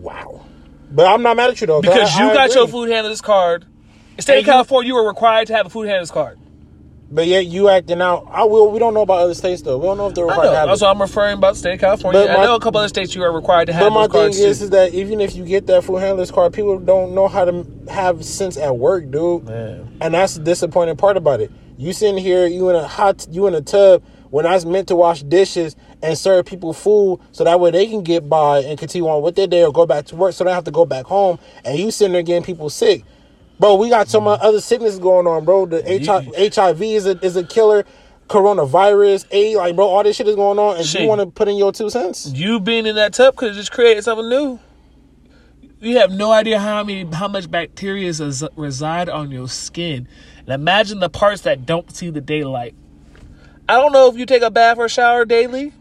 wow. 0.00 0.44
But 0.90 1.06
I'm 1.06 1.22
not 1.22 1.36
mad 1.36 1.50
at 1.50 1.60
you 1.60 1.66
though 1.66 1.80
because 1.80 2.16
I- 2.16 2.24
you 2.24 2.30
I 2.30 2.34
got 2.34 2.54
your 2.54 2.66
food 2.66 2.90
handler's 2.90 3.20
card. 3.20 3.66
In 4.16 4.22
state 4.22 4.40
of 4.40 4.44
California, 4.44 4.88
you 4.88 4.94
were 4.96 5.06
required 5.06 5.46
to 5.48 5.54
have 5.54 5.66
a 5.66 5.70
food 5.70 5.86
handler's 5.86 6.10
card. 6.10 6.38
But 7.12 7.26
yet 7.26 7.46
you 7.46 7.68
acting 7.68 8.00
out. 8.00 8.28
I 8.30 8.44
will. 8.44 8.70
We 8.70 8.78
don't 8.78 8.94
know 8.94 9.02
about 9.02 9.18
other 9.18 9.34
states 9.34 9.62
though. 9.62 9.78
We 9.78 9.86
don't 9.86 9.96
know 9.98 10.08
if 10.08 10.14
they're 10.14 10.26
I 10.26 10.28
required 10.30 10.52
know. 10.52 10.66
That's 10.68 10.80
what 10.80 10.90
I'm 10.90 11.02
referring 11.02 11.38
about 11.38 11.56
state 11.56 11.74
of 11.74 11.80
California. 11.80 12.20
But 12.20 12.30
I 12.30 12.36
my- 12.36 12.44
know 12.44 12.54
a 12.54 12.60
couple 12.60 12.78
other 12.78 12.88
states 12.88 13.14
you 13.16 13.22
are 13.24 13.32
required 13.32 13.66
to 13.66 13.72
have 13.72 13.82
But 13.82 13.90
my 13.90 14.06
thing 14.06 14.28
is, 14.30 14.62
is 14.62 14.70
that 14.70 14.94
even 14.94 15.20
if 15.20 15.34
you 15.34 15.44
get 15.44 15.66
that 15.66 15.82
food 15.82 15.98
handler's 15.98 16.30
card, 16.30 16.52
people 16.52 16.78
don't 16.78 17.12
know 17.14 17.26
how 17.26 17.44
to 17.44 17.66
have 17.88 18.24
sense 18.24 18.56
at 18.56 18.76
work, 18.76 19.10
dude. 19.10 19.44
Man. 19.44 19.98
And 20.00 20.14
that's 20.14 20.34
the 20.34 20.44
disappointing 20.44 20.96
part 20.96 21.16
about 21.16 21.40
it. 21.40 21.50
You 21.76 21.92
sitting 21.92 22.18
here, 22.18 22.46
you 22.46 22.68
in 22.68 22.76
a 22.76 22.86
hot, 22.86 23.26
you 23.30 23.46
in 23.48 23.54
a 23.54 23.60
tub 23.60 24.04
when 24.30 24.46
I 24.46 24.54
was 24.54 24.64
meant 24.64 24.86
to 24.88 24.94
wash 24.96 25.22
dishes 25.24 25.74
and 26.02 26.16
serve 26.16 26.46
people 26.46 26.72
food 26.72 27.18
so 27.32 27.42
that 27.42 27.58
way 27.58 27.72
they 27.72 27.86
can 27.86 28.02
get 28.02 28.28
by 28.28 28.60
and 28.60 28.78
continue 28.78 29.08
on 29.08 29.22
with 29.22 29.34
their 29.34 29.48
day 29.48 29.64
or 29.64 29.72
go 29.72 29.84
back 29.84 30.04
to 30.06 30.16
work 30.16 30.34
so 30.34 30.44
they 30.44 30.48
don't 30.50 30.54
have 30.54 30.64
to 30.64 30.70
go 30.70 30.84
back 30.84 31.06
home. 31.06 31.38
And 31.64 31.76
you 31.76 31.90
sitting 31.90 32.12
there 32.12 32.22
getting 32.22 32.44
people 32.44 32.70
sick. 32.70 33.02
Bro, 33.60 33.76
we 33.76 33.90
got 33.90 34.08
so 34.08 34.22
much 34.22 34.40
other 34.40 34.58
sickness 34.58 34.98
going 34.98 35.26
on, 35.26 35.44
bro. 35.44 35.66
The 35.66 35.82
HIV, 35.82 36.54
HIV 36.54 36.82
is 36.82 37.06
a 37.06 37.24
is 37.24 37.36
a 37.36 37.44
killer. 37.44 37.84
Coronavirus, 38.26 39.26
A, 39.32 39.56
like 39.56 39.76
bro, 39.76 39.86
all 39.86 40.04
this 40.04 40.16
shit 40.16 40.28
is 40.28 40.36
going 40.36 40.58
on, 40.58 40.76
and 40.76 40.86
Shit. 40.86 41.02
you 41.02 41.08
want 41.08 41.20
to 41.20 41.26
put 41.26 41.48
in 41.48 41.56
your 41.56 41.72
two 41.72 41.90
cents? 41.90 42.32
You 42.32 42.60
being 42.60 42.86
in 42.86 42.94
that 42.94 43.12
tub 43.12 43.34
could 43.34 43.54
just 43.54 43.72
created 43.72 44.04
something 44.04 44.28
new. 44.28 44.60
You 45.80 45.98
have 45.98 46.12
no 46.12 46.30
idea 46.30 46.60
how 46.60 46.84
many 46.84 47.04
how 47.12 47.26
much 47.26 47.50
bacteria 47.50 48.08
is, 48.08 48.44
reside 48.56 49.08
on 49.08 49.30
your 49.32 49.48
skin. 49.48 50.06
And 50.38 50.48
imagine 50.48 51.00
the 51.00 51.10
parts 51.10 51.42
that 51.42 51.66
don't 51.66 51.94
see 51.94 52.08
the 52.08 52.20
daylight. 52.20 52.74
I 53.68 53.74
don't 53.74 53.92
know 53.92 54.08
if 54.08 54.16
you 54.16 54.26
take 54.26 54.42
a 54.42 54.50
bath 54.50 54.78
or 54.78 54.88
shower 54.88 55.24
daily. 55.24 55.72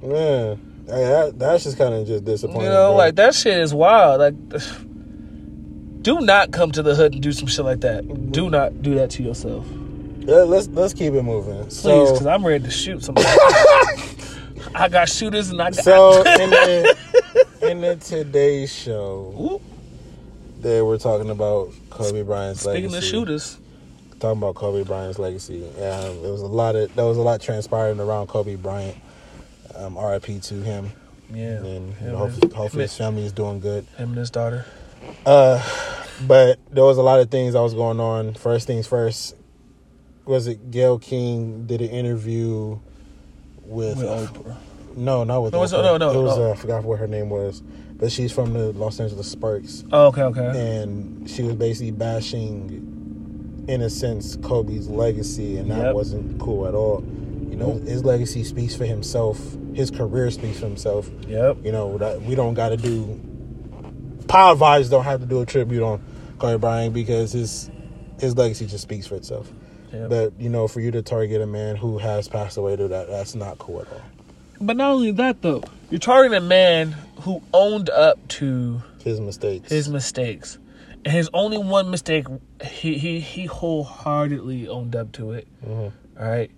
Man, 0.00 0.84
hey, 0.86 1.04
that, 1.04 1.38
that's 1.38 1.64
just 1.64 1.76
kind 1.76 1.94
of 1.94 2.06
just 2.06 2.24
disappointing. 2.24 2.62
You 2.62 2.68
know, 2.68 2.90
bro. 2.90 2.96
like 2.96 3.16
that 3.16 3.34
shit 3.34 3.58
is 3.58 3.74
wild. 3.74 4.20
Like, 4.20 4.62
do 6.08 6.20
not 6.20 6.50
come 6.52 6.70
to 6.72 6.82
the 6.82 6.94
hood 6.94 7.12
and 7.12 7.22
do 7.22 7.32
some 7.32 7.46
shit 7.46 7.64
like 7.64 7.80
that. 7.80 8.32
Do 8.32 8.48
not 8.48 8.80
do 8.82 8.94
that 8.94 9.10
to 9.10 9.22
yourself, 9.22 9.66
Yeah, 10.20 10.36
let's 10.52 10.66
let's 10.68 10.94
keep 10.94 11.12
it 11.12 11.22
moving. 11.22 11.62
please, 11.64 11.76
So, 11.80 12.04
because 12.12 12.26
I'm 12.26 12.46
ready 12.46 12.64
to 12.64 12.70
shoot 12.70 13.04
somebody. 13.04 13.26
I 14.74 14.88
got 14.88 15.08
shooters 15.08 15.50
and 15.50 15.60
I 15.60 15.70
got. 15.70 15.84
so 15.84 16.22
in 16.42 16.50
the 16.50 16.96
in 17.62 17.80
the 17.80 17.96
today's 17.96 18.72
show, 18.72 19.34
Ooh, 19.38 19.60
they 20.60 20.80
were 20.82 20.98
talking 20.98 21.30
about 21.30 21.72
Kobe 21.90 22.22
Bryant's 22.22 22.60
speaking 22.62 22.84
legacy. 22.90 22.98
of 22.98 23.04
shooters, 23.04 23.58
talking 24.20 24.38
about 24.38 24.54
Kobe 24.54 24.84
Bryant's 24.84 25.18
legacy. 25.18 25.64
Um, 25.66 26.22
there 26.22 26.32
was 26.32 26.42
a 26.42 26.46
lot 26.46 26.74
of 26.76 26.94
there 26.94 27.04
was 27.04 27.16
a 27.18 27.22
lot 27.22 27.40
transpiring 27.40 28.00
around 28.00 28.28
Kobe 28.28 28.54
Bryant. 28.56 28.96
Um, 29.74 29.96
R.I.P. 29.96 30.40
to 30.40 30.54
him, 30.54 30.90
yeah, 31.32 31.58
and 31.58 31.64
you 31.66 31.70
him, 31.70 31.86
know, 31.90 32.08
and- 32.08 32.16
hopefully, 32.16 32.54
hopefully 32.54 32.82
his 32.82 32.96
family 32.96 33.24
is 33.24 33.32
doing 33.32 33.60
good. 33.60 33.84
him 33.96 34.08
and 34.10 34.18
his 34.18 34.30
daughter. 34.30 34.64
Uh, 35.26 35.62
but 36.26 36.58
there 36.70 36.84
was 36.84 36.98
a 36.98 37.02
lot 37.02 37.20
of 37.20 37.30
things 37.30 37.54
that 37.54 37.60
was 37.62 37.74
going 37.74 38.00
on. 38.00 38.34
First 38.34 38.66
things 38.66 38.86
first, 38.86 39.36
was 40.24 40.46
it 40.46 40.70
Gayle 40.70 40.98
King 40.98 41.66
did 41.66 41.80
an 41.80 41.88
interview 41.90 42.78
with, 43.64 43.98
With 43.98 44.06
Oprah. 44.06 44.56
no, 44.96 45.24
not 45.24 45.42
with 45.42 45.52
No, 45.52 45.60
Oprah. 45.60 45.82
no, 45.82 45.96
no, 45.96 46.10
it 46.18 46.22
was 46.22 46.38
no. 46.38 46.50
uh, 46.50 46.52
I 46.52 46.56
forgot 46.56 46.84
what 46.84 46.98
her 46.98 47.06
name 47.06 47.28
was, 47.30 47.60
but 47.96 48.10
she's 48.10 48.32
from 48.32 48.52
the 48.54 48.72
Los 48.72 48.98
Angeles 49.00 49.30
Sparks, 49.30 49.84
Oh, 49.92 50.06
okay, 50.06 50.22
okay. 50.22 50.80
and 50.82 51.28
she 51.28 51.42
was 51.42 51.54
basically 51.54 51.90
bashing, 51.92 53.64
in 53.68 53.82
a 53.82 53.90
sense, 53.90 54.36
Kobe's 54.36 54.88
legacy, 54.88 55.58
and 55.58 55.70
that 55.70 55.86
Yep. 55.86 55.94
wasn't 55.94 56.40
cool 56.40 56.66
at 56.66 56.74
all. 56.74 57.04
You 57.50 57.56
know, 57.56 57.72
Nope. 57.74 57.82
his 57.86 58.04
legacy 58.04 58.44
speaks 58.44 58.74
for 58.74 58.84
himself. 58.86 59.38
His 59.74 59.90
career 59.90 60.30
speaks 60.30 60.58
for 60.60 60.66
himself. 60.66 61.10
Yep. 61.28 61.58
You 61.64 61.72
know 61.72 61.98
that 61.98 62.22
we 62.22 62.34
don't 62.34 62.54
got 62.54 62.70
to 62.70 62.76
do. 62.76 63.20
Pod 64.28 64.58
Vibes 64.58 64.90
don't 64.90 65.04
have 65.04 65.20
to 65.20 65.26
do 65.26 65.40
a 65.40 65.46
tribute 65.46 65.82
on 65.82 66.00
Kobe 66.38 66.60
Bryant 66.60 66.94
because 66.94 67.32
his 67.32 67.70
his 68.20 68.36
legacy 68.36 68.66
just 68.66 68.82
speaks 68.82 69.06
for 69.06 69.16
itself. 69.16 69.50
Yep. 69.92 70.10
But 70.10 70.32
you 70.38 70.48
know, 70.50 70.68
for 70.68 70.80
you 70.80 70.90
to 70.90 71.02
target 71.02 71.40
a 71.40 71.46
man 71.46 71.76
who 71.76 71.98
has 71.98 72.28
passed 72.28 72.56
away, 72.56 72.76
to 72.76 72.88
that 72.88 73.08
that's 73.08 73.34
not 73.34 73.58
cool 73.58 73.80
at 73.80 73.90
all. 73.92 74.02
But 74.60 74.76
not 74.76 74.90
only 74.92 75.12
that, 75.12 75.40
though, 75.42 75.62
you're 75.90 75.98
targeting 76.00 76.36
a 76.36 76.40
man 76.40 76.92
who 77.22 77.40
owned 77.54 77.88
up 77.90 78.26
to 78.28 78.82
His 79.02 79.20
mistakes. 79.20 79.70
his 79.70 79.88
mistakes, 79.88 80.58
and 81.04 81.14
his 81.14 81.30
only 81.32 81.58
one 81.58 81.90
mistake, 81.90 82.26
he 82.64 82.98
he 82.98 83.20
he 83.20 83.46
wholeheartedly 83.46 84.68
owned 84.68 84.94
up 84.96 85.12
to 85.12 85.32
it. 85.32 85.46
Mhm. 85.66 85.92
All 86.20 86.26
right, 86.28 86.50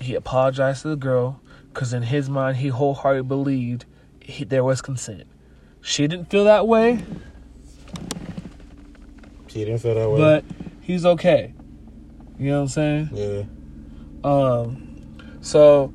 he 0.00 0.14
apologized 0.14 0.82
to 0.82 0.88
the 0.88 0.96
girl 0.96 1.40
because 1.72 1.92
in 1.92 2.02
his 2.02 2.28
mind, 2.30 2.58
he 2.58 2.68
wholeheartedly 2.68 3.26
believed 3.26 3.86
he, 4.22 4.44
there 4.44 4.62
was 4.62 4.80
consent. 4.82 5.24
She 5.82 6.06
didn't 6.06 6.30
feel 6.30 6.44
that 6.44 6.66
way, 6.66 7.02
She 9.48 9.64
didn't 9.64 9.78
feel 9.80 9.94
that 9.94 10.08
way. 10.10 10.18
but 10.18 10.44
he's 10.80 11.04
okay. 11.04 11.54
You 12.38 12.50
know 12.50 12.56
what 12.56 12.62
I'm 12.62 12.68
saying? 12.68 13.10
yeah, 13.12 13.42
Um, 14.24 14.96
so 15.40 15.92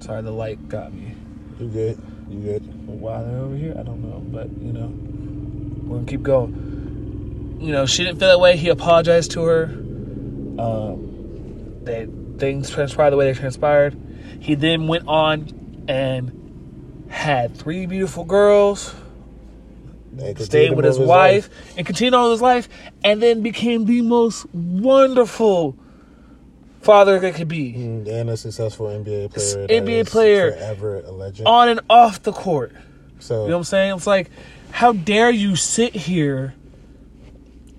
sorry, 0.00 0.22
the 0.22 0.30
light 0.30 0.68
got 0.68 0.92
me. 0.92 1.14
you 1.60 1.68
good. 1.68 1.98
You 2.28 2.40
good. 2.40 2.62
why 2.86 3.22
they're 3.22 3.38
over 3.38 3.54
here. 3.56 3.74
I 3.78 3.82
don't 3.82 4.02
know, 4.02 4.20
but 4.20 4.48
you 4.60 4.72
know, 4.72 4.90
we're 5.86 5.96
gonna 5.98 6.06
keep 6.06 6.22
going. 6.22 7.58
You 7.60 7.72
know, 7.72 7.86
she 7.86 8.02
didn't 8.04 8.18
feel 8.18 8.28
that 8.28 8.40
way. 8.40 8.56
He 8.56 8.68
apologized 8.68 9.30
to 9.32 9.42
her. 9.44 9.64
Um, 10.58 11.80
they 11.84 12.08
things 12.38 12.70
transpired 12.70 13.10
the 13.10 13.16
way 13.16 13.30
they 13.32 13.38
transpired. 13.38 13.96
He 14.40 14.54
then 14.54 14.86
went 14.88 15.06
on 15.06 15.84
and 15.88 17.04
had 17.08 17.54
three 17.56 17.86
beautiful 17.86 18.24
girls. 18.24 18.94
Stayed 20.38 20.70
with 20.70 20.84
move 20.84 20.96
his 20.96 20.98
wife 20.98 21.48
and 21.76 21.86
continued 21.86 22.14
on 22.14 22.30
his 22.30 22.40
life, 22.42 22.68
and 23.02 23.22
then 23.22 23.42
became 23.42 23.84
the 23.86 24.02
most 24.02 24.46
wonderful 24.54 25.76
father 26.82 27.18
that 27.18 27.34
could 27.34 27.48
be, 27.48 27.72
Mm, 27.72 28.08
and 28.08 28.30
a 28.30 28.36
successful 28.36 28.86
NBA 28.86 29.28
player. 29.32 29.66
NBA 29.68 30.04
player. 30.10 30.52
forever 30.52 31.00
a 31.00 31.10
legend. 31.10 31.48
on 31.48 31.68
and 31.68 31.80
off 31.88 32.22
the 32.22 32.32
court. 32.32 32.72
so 33.18 33.34
You 33.44 33.48
know 33.50 33.54
what 33.56 33.58
I'm 33.58 33.64
saying? 33.64 33.96
It's 33.96 34.06
like, 34.06 34.30
how 34.70 34.92
dare 34.92 35.30
you 35.30 35.56
sit 35.56 35.94
here 35.94 36.54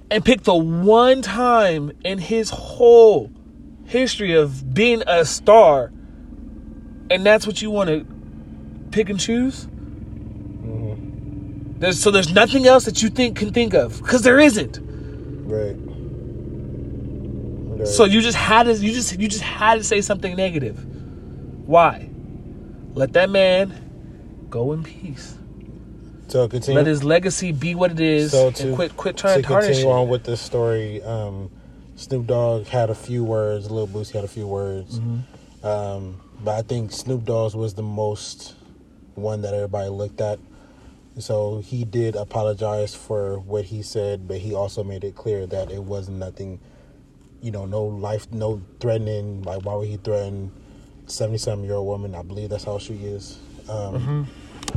and 0.10 0.24
pick 0.26 0.44
the 0.44 0.56
one 0.56 1.22
time 1.22 1.92
in 2.04 2.18
his 2.18 2.50
whole 2.50 3.30
history 3.86 4.34
of 4.34 4.74
being 4.74 5.04
a 5.06 5.24
star, 5.26 5.92
and 7.12 7.24
that's 7.24 7.46
what 7.46 7.62
you 7.62 7.70
want 7.70 7.90
to 7.90 8.06
pick 8.92 9.10
and 9.10 9.20
choose? 9.20 9.68
There's, 11.78 12.00
so 12.02 12.10
there's 12.12 12.34
nothing 12.34 12.66
else 12.68 12.86
that 12.86 13.02
you 13.04 13.10
think 13.10 13.38
can 13.38 13.52
think 13.52 13.74
of 13.74 14.02
because 14.02 14.22
there 14.22 14.40
isn't. 14.40 14.80
right. 15.46 15.76
Right. 17.78 17.88
So 17.88 18.06
you 18.06 18.22
just 18.22 18.38
had 18.38 18.64
to 18.64 18.74
you 18.74 18.94
just 18.94 19.20
you 19.20 19.28
just 19.28 19.44
had 19.44 19.76
to 19.76 19.84
say 19.84 20.02
something 20.02 20.36
negative. 20.36 20.78
Why? 21.68 22.10
Let 22.94 23.14
that 23.14 23.30
man 23.30 24.48
go 24.50 24.72
in 24.72 24.84
peace. 24.84 25.38
so 26.30 26.48
continue. 26.48 26.78
Let 26.78 26.88
his 26.88 27.04
legacy 27.04 27.52
be 27.52 27.76
what 27.76 27.92
it 27.92 28.00
is, 28.00 28.32
So 28.32 28.52
to- 28.52 28.68
and 28.68 28.76
quit 28.76 28.96
quit 28.96 29.18
trying 29.18 29.38
to 29.38 29.42
to 29.42 29.48
tarnish 29.48 29.68
continue 29.72 29.90
it. 29.90 29.94
on 29.94 30.08
with 30.08 30.24
this 30.24 30.40
story, 30.40 31.04
um, 31.04 31.52
Snoop 31.98 32.28
Dogg 32.28 32.68
had 32.68 32.90
a 32.90 32.96
few 32.96 33.24
words. 33.26 33.70
Lil 33.70 33.88
Boosie 33.88 34.14
had 34.14 34.24
a 34.24 34.28
few 34.30 34.48
words, 34.48 35.00
Mm-hmm. 35.00 35.68
um, 35.68 36.22
but 36.44 36.58
I 36.58 36.62
think 36.62 36.92
Snoop 36.94 37.26
Dogg's 37.26 37.56
was 37.56 37.74
the 37.74 37.84
most 37.84 38.56
one 39.16 39.42
that 39.42 39.54
everybody 39.54 39.90
looked 39.90 40.22
at. 40.22 40.40
So 41.18 41.60
he 41.66 41.86
did 41.86 42.16
apologize 42.16 42.94
for 42.94 43.40
what 43.40 43.66
he 43.66 43.82
said, 43.82 44.28
but 44.28 44.38
he 44.38 44.54
also 44.54 44.84
made 44.84 45.04
it 45.04 45.16
clear 45.16 45.46
that 45.48 45.72
it 45.72 45.84
was 45.84 46.10
nothing. 46.10 46.60
You 47.42 47.52
know, 47.52 47.66
no 47.66 47.84
life, 47.84 48.32
no 48.32 48.62
threatening. 48.80 49.44
Like, 49.44 49.64
why 49.64 49.76
would 49.76 49.88
he 49.88 49.98
threaten 49.98 50.52
seventy-seven 51.08 51.64
year 51.64 51.76
old 51.76 51.88
woman? 51.88 52.16
I 52.16 52.24
believe 52.24 52.50
that's 52.50 52.64
how 52.64 52.80
she 52.80 52.96
is. 52.96 53.38
Um, 53.70 53.94
Mm-hmm. 53.96 54.24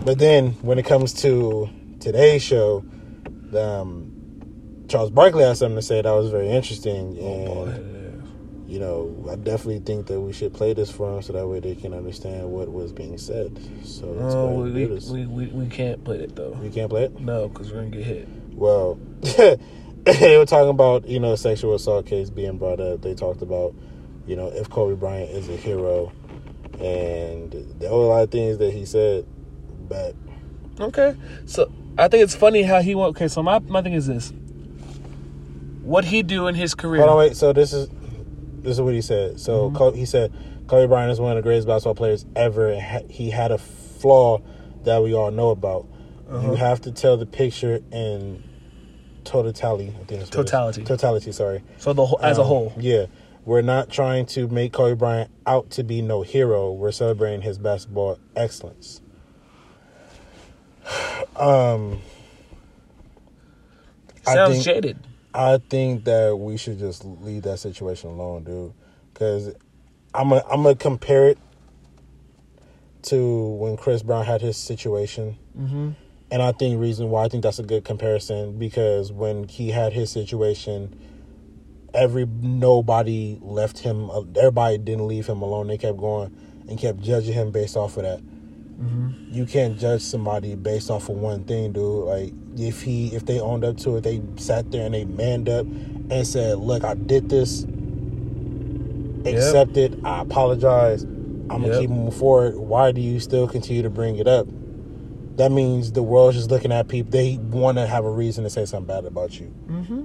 But 0.05 0.18
then, 0.18 0.51
when 0.62 0.79
it 0.79 0.85
comes 0.85 1.12
to 1.22 1.68
today's 1.98 2.42
show, 2.42 2.85
um, 3.57 4.12
Charles 4.88 5.11
Barkley 5.11 5.44
had 5.44 5.57
something 5.57 5.77
to 5.77 5.83
say 5.83 6.03
that 6.03 6.11
was 6.11 6.31
very 6.31 6.48
interesting, 6.51 7.16
Oh, 7.20 7.64
and 7.64 7.97
you 8.68 8.78
know, 8.78 9.26
I 9.31 9.37
definitely 9.37 9.78
think 9.78 10.07
that 10.09 10.20
we 10.20 10.33
should 10.35 10.52
play 10.52 10.74
this 10.74 10.90
for 10.90 11.11
them 11.11 11.22
so 11.22 11.33
that 11.33 11.46
way 11.46 11.59
they 11.59 11.74
can 11.74 11.94
understand 11.94 12.50
what 12.50 12.70
was 12.70 12.92
being 12.92 13.16
said. 13.16 13.59
So 13.83 14.09
ahead 14.09 14.74
we, 14.74 14.87
we, 14.87 15.00
we, 15.11 15.26
we, 15.26 15.46
we 15.46 15.66
can't 15.68 16.04
play 16.04 16.18
it 16.18 16.37
though. 16.37 16.54
You 16.62 16.70
can't 16.70 16.90
play 16.90 17.04
it. 17.04 17.18
No, 17.18 17.48
because 17.48 17.72
we're 17.72 17.78
gonna 17.78 17.96
get 17.96 18.04
hit. 18.04 18.28
Well, 18.52 19.00
they 19.20 20.37
were 20.37 20.44
talking 20.44 20.68
about 20.68 21.09
you 21.09 21.18
know 21.18 21.35
sexual 21.35 21.74
assault 21.74 22.04
case 22.04 22.28
being 22.28 22.59
brought 22.59 22.78
up. 22.78 23.00
They 23.00 23.14
talked 23.14 23.40
about 23.40 23.74
you 24.26 24.37
know 24.37 24.48
if 24.48 24.68
Kobe 24.68 24.96
Bryant 24.96 25.31
is 25.31 25.48
a 25.48 25.57
hero, 25.57 26.12
and 26.78 27.52
there 27.81 27.90
were 27.90 27.96
a 27.96 28.09
lot 28.09 28.22
of 28.24 28.31
things 28.31 28.59
that 28.59 28.74
he 28.74 28.85
said, 28.85 29.26
but 29.88 30.14
Okay, 30.78 31.16
so 31.46 31.72
I 31.96 32.09
think 32.09 32.22
it's 32.22 32.37
funny 32.37 32.64
how 32.64 32.83
he 32.83 32.94
went. 32.94 33.16
Okay, 33.16 33.28
so 33.28 33.42
my 33.42 33.61
my 33.61 33.81
thing 33.81 33.94
is 33.94 34.07
this: 34.07 34.31
what 35.81 36.04
he 36.04 36.22
do 36.22 36.48
in 36.48 36.54
his 36.54 36.74
career? 36.74 37.00
Hold 37.00 37.12
on, 37.12 37.18
wait. 37.18 37.37
So 37.37 37.54
this 37.54 37.72
is 37.72 37.88
this 38.62 38.73
is 38.73 38.81
what 38.81 38.94
he 38.94 39.01
said. 39.03 39.40
So 39.40 39.71
Mm-hmm. 39.71 39.97
He 39.99 40.05
said 40.07 40.33
Kobe 40.66 40.87
Bryant 40.87 41.11
is 41.12 41.21
one 41.21 41.33
of 41.33 41.37
the 41.37 41.42
greatest 41.42 41.66
basketball 41.66 41.94
players 41.94 42.27
ever. 42.37 42.79
He 43.09 43.31
had 43.31 43.51
a 43.53 43.59
flaw 43.59 44.40
that 44.85 45.03
we 45.03 45.14
all 45.14 45.31
know 45.31 45.51
about. 45.51 45.87
Uh-huh. 46.31 46.51
You 46.51 46.57
have 46.57 46.81
to 46.83 46.92
tell 46.92 47.16
the 47.16 47.27
picture 47.27 47.81
in 47.90 48.42
totality. 49.25 49.88
I 49.88 50.05
think 50.05 50.09
that's 50.09 50.11
what 50.11 50.18
it 50.21 50.23
is. 50.23 50.31
Totality. 50.31 50.85
Totality. 50.85 51.33
Sorry. 51.33 51.62
So 51.79 51.92
the 51.92 52.05
whole, 52.07 52.21
as 52.23 52.38
a 52.38 52.42
Um, 52.42 52.47
whole, 52.47 52.73
Yeah. 52.79 53.07
We're 53.44 53.62
not 53.62 53.88
trying 53.88 54.27
to 54.27 54.47
make 54.49 54.75
Kobe 54.75 54.94
Bryant 54.94 55.31
out 55.47 55.71
to 55.71 55.83
be 55.83 56.03
no 56.03 56.21
hero. 56.21 56.71
We're 56.71 56.92
celebrating 56.92 57.40
his 57.40 57.57
basketball 57.57 58.18
excellence. 58.37 59.01
Um, 61.37 62.01
I 64.27 64.35
Sounds 64.35 64.53
think- 64.55 64.64
jaded. 64.64 64.99
I 65.38 65.59
think 65.70 66.05
that 66.05 66.37
we 66.37 66.57
should 66.57 66.79
just 66.81 67.05
leave 67.05 67.42
that 67.42 67.59
situation 67.59 68.11
alone, 68.11 68.42
dude. 68.42 68.72
Because 69.14 69.55
I'm 70.12 70.33
a, 70.33 70.42
I'm 70.51 70.64
gonna 70.64 70.74
compare 70.74 71.29
it 71.29 71.38
to 73.03 73.46
when 73.55 73.77
Chris 73.77 74.03
Brown 74.03 74.24
had 74.24 74.40
his 74.40 74.57
situation, 74.57 75.38
Mm-hmm. 75.57 75.90
and 76.33 76.42
I 76.42 76.51
think 76.53 76.81
reason 76.81 77.11
why 77.11 77.24
I 77.24 77.29
think 77.29 77.42
that's 77.44 77.59
a 77.61 77.62
good 77.62 77.85
comparison 77.85 78.59
because 78.59 79.12
when 79.12 79.46
he 79.48 79.70
had 79.70 79.92
his 79.92 80.11
situation, 80.11 80.98
every 81.94 82.27
nobody 82.27 83.38
left 83.40 83.79
him. 83.79 84.11
Everybody 84.37 84.79
didn't 84.79 85.07
leave 85.07 85.27
him 85.27 85.40
alone. 85.42 85.68
They 85.68 85.79
kept 85.79 85.98
going 85.98 86.37
and 86.68 86.79
kept 86.79 87.01
judging 87.01 87.35
him 87.35 87.51
based 87.53 87.77
off 87.77 87.96
of 87.96 88.03
that. 88.03 88.20
Mm-hmm. 88.80 89.34
You 89.34 89.44
can't 89.46 89.78
judge 89.78 90.02
somebody 90.02 90.54
based 90.54 90.90
off 90.90 91.08
of 91.08 91.16
one 91.16 91.44
thing, 91.44 91.72
dude. 91.72 92.04
Like 92.04 92.32
if 92.56 92.82
he 92.82 93.08
if 93.14 93.26
they 93.26 93.40
owned 93.40 93.64
up 93.64 93.76
to 93.78 93.96
it, 93.96 94.02
they 94.04 94.22
sat 94.36 94.70
there 94.70 94.84
and 94.86 94.94
they 94.94 95.04
manned 95.04 95.48
up 95.48 95.66
and 95.66 96.26
said, 96.26 96.58
"Look, 96.58 96.84
I 96.84 96.94
did 96.94 97.28
this. 97.28 97.66
Accept 99.24 99.76
it. 99.76 99.94
I 100.04 100.22
apologize. 100.22 101.02
I'm 101.02 101.62
gonna 101.62 101.68
Yep. 101.68 101.80
keep 101.80 101.90
moving 101.90 102.10
forward. 102.12 102.56
Why 102.56 102.92
do 102.92 103.00
you 103.00 103.20
still 103.20 103.48
continue 103.48 103.82
to 103.82 103.90
bring 103.90 104.16
it 104.16 104.28
up? 104.28 104.46
That 105.36 105.50
means 105.52 105.92
the 105.92 106.02
world's 106.02 106.36
just 106.36 106.50
looking 106.50 106.72
at 106.72 106.88
people. 106.88 107.10
They 107.10 107.38
want 107.38 107.78
to 107.78 107.86
have 107.86 108.04
a 108.04 108.10
reason 108.10 108.44
to 108.44 108.50
say 108.50 108.64
something 108.64 108.86
bad 108.86 109.04
about 109.04 109.38
you. 109.40 109.52
Mm-hmm. 109.68 110.04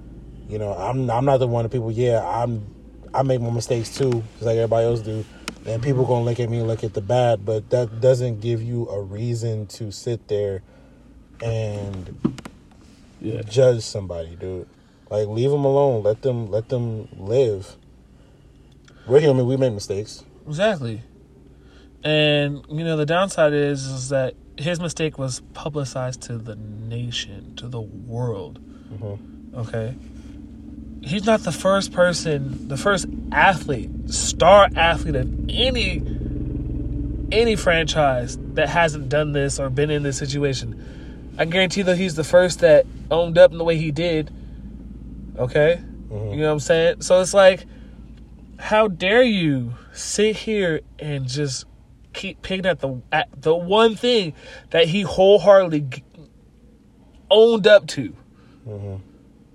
You 0.50 0.60
know, 0.60 0.74
I'm 0.74 1.10
I'm 1.10 1.26
not 1.26 1.38
the 1.38 1.48
one 1.48 1.64
of 1.66 1.72
people. 1.72 1.92
Yeah, 1.92 2.24
I'm 2.26 2.73
I 3.14 3.22
make 3.24 3.42
my 3.42 3.50
mistakes 3.52 3.96
too, 3.96 4.24
just 4.34 4.44
like 4.44 4.58
everybody 4.58 4.86
else 4.88 5.02
do. 5.02 5.24
And 5.66 5.82
people 5.82 6.06
gonna 6.06 6.26
look 6.26 6.40
at 6.40 6.50
me 6.50 6.60
and 6.60 6.68
look 6.68 6.84
at 6.84 6.94
the 6.94 7.02
bad, 7.02 7.46
but 7.46 7.70
that 7.70 8.02
doesn't 8.02 8.42
give 8.42 8.62
you 8.62 8.90
a 8.90 9.02
reason 9.02 9.68
to 9.68 9.92
sit 9.92 10.28
there 10.28 10.62
and 11.42 12.36
Yeah. 13.22 13.42
judge 13.44 13.82
somebody, 13.82 14.36
dude. 14.36 14.68
Like 15.10 15.28
leave 15.28 15.52
them 15.52 15.64
alone. 15.64 16.04
Let 16.04 16.22
them 16.22 16.50
let 16.52 16.70
them 16.70 17.08
live. 17.18 17.78
We're 19.08 19.20
human. 19.20 19.46
We 19.46 19.58
make 19.58 19.74
mistakes. 19.74 20.24
Exactly. 20.48 21.02
And 22.04 22.66
you 22.70 22.84
know 22.84 22.98
the 22.98 23.06
downside 23.06 23.54
is 23.54 23.86
is 23.86 24.10
that 24.10 24.34
his 24.58 24.80
mistake 24.80 25.18
was 25.18 25.42
publicized 25.54 26.22
to 26.24 26.38
the 26.38 26.56
nation, 26.56 27.54
to 27.56 27.68
the 27.68 27.82
world. 27.82 28.60
Mhm. 28.94 29.18
Okay. 29.56 29.96
He's 31.04 31.26
not 31.26 31.42
the 31.42 31.52
first 31.52 31.92
person, 31.92 32.68
the 32.70 32.78
first 32.78 33.06
athlete, 33.32 33.90
star 34.10 34.70
athlete 34.76 35.16
of 35.16 35.50
any 35.50 36.02
any 37.32 37.56
franchise 37.56 38.38
that 38.54 38.70
hasn't 38.70 39.10
done 39.10 39.32
this 39.34 39.60
or 39.60 39.70
been 39.70 39.90
in 39.90 40.04
this 40.04 40.18
situation. 40.18 41.34
I 41.38 41.46
guarantee 41.46 41.82
that 41.82 41.98
he's 41.98 42.16
the 42.16 42.24
first 42.24 42.60
that 42.60 42.86
owned 43.10 43.38
up 43.40 43.52
in 43.52 43.58
the 43.58 43.64
way 43.64 43.76
he 43.78 43.92
did. 43.92 44.32
Okay? 45.38 45.82
Mhm. 46.12 46.32
You 46.32 46.42
know 46.42 46.48
what 46.48 46.54
I'm 46.54 46.60
saying? 46.60 47.02
So 47.02 47.20
it's 47.22 47.34
like, 47.34 47.66
how 48.58 48.88
dare 48.88 49.24
you 49.24 49.74
sit 49.94 50.36
here 50.38 50.82
and 51.00 51.28
just 51.28 51.66
keep 52.14 52.44
picking 52.44 52.68
at 52.68 52.80
the 52.80 53.02
at 53.12 53.30
the 53.42 53.56
one 53.56 53.96
thing 53.96 54.34
that 54.70 54.88
he 54.88 55.02
wholeheartedly 55.02 55.86
owned 57.32 57.68
up 57.68 57.88
to? 57.88 58.02
You 58.04 58.14
Mhm. 58.68 58.72
know 58.72 59.00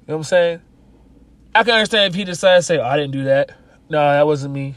what 0.07 0.15
I'm 0.17 0.23
saying? 0.25 0.61
I 1.59 1.65
can 1.65 1.75
understand 1.75 2.13
if 2.13 2.17
he 2.17 2.23
decided 2.23 2.59
to 2.59 2.63
say, 2.63 2.79
oh, 2.79 2.85
"I 2.85 2.97
didn't 2.97 3.11
do 3.11 3.25
that." 3.25 3.51
No, 3.91 3.99
that 3.99 4.25
wasn't 4.27 4.55
me. 4.55 4.77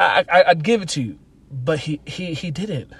I, 0.00 0.24
I 0.28 0.44
I'd 0.48 0.64
give 0.64 0.82
it 0.82 0.88
to 0.90 1.02
you, 1.02 1.20
but 1.48 1.78
he 1.78 2.00
he 2.04 2.34
he 2.34 2.50
didn't. 2.50 2.92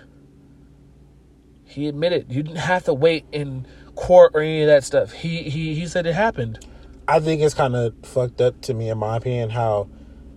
He 1.65 1.89
admitted 1.89 2.27
you 2.31 2.45
didn't 2.45 2.59
have 2.59 2.85
to 2.85 2.95
wait 2.95 3.25
in 3.33 3.67
court 3.97 4.37
or 4.37 4.41
any 4.41 4.63
of 4.63 4.69
that 4.69 4.85
stuff. 4.85 5.11
He 5.11 5.43
he 5.51 5.75
he 5.75 5.85
said 5.89 6.07
it 6.07 6.15
happened. 6.15 6.65
I 7.09 7.19
think 7.19 7.43
it's 7.43 7.55
kind 7.55 7.75
of 7.75 7.93
fucked 8.05 8.41
up 8.41 8.61
to 8.63 8.75
me, 8.75 8.89
in 8.89 8.99
my 8.99 9.17
opinion, 9.17 9.51
how 9.51 9.89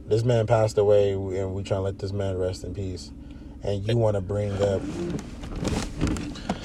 this 0.07 0.23
man 0.23 0.47
passed 0.47 0.79
away 0.79 1.11
and 1.11 1.53
we 1.53 1.61
trying 1.61 1.81
to 1.81 1.83
let 1.83 1.99
this 1.99 2.11
man 2.11 2.35
rest 2.39 2.63
in 2.63 2.73
peace, 2.73 3.11
and 3.61 3.87
you 3.87 3.95
want 3.95 4.15
to 4.15 4.21
bring 4.21 4.51
up 4.53 4.81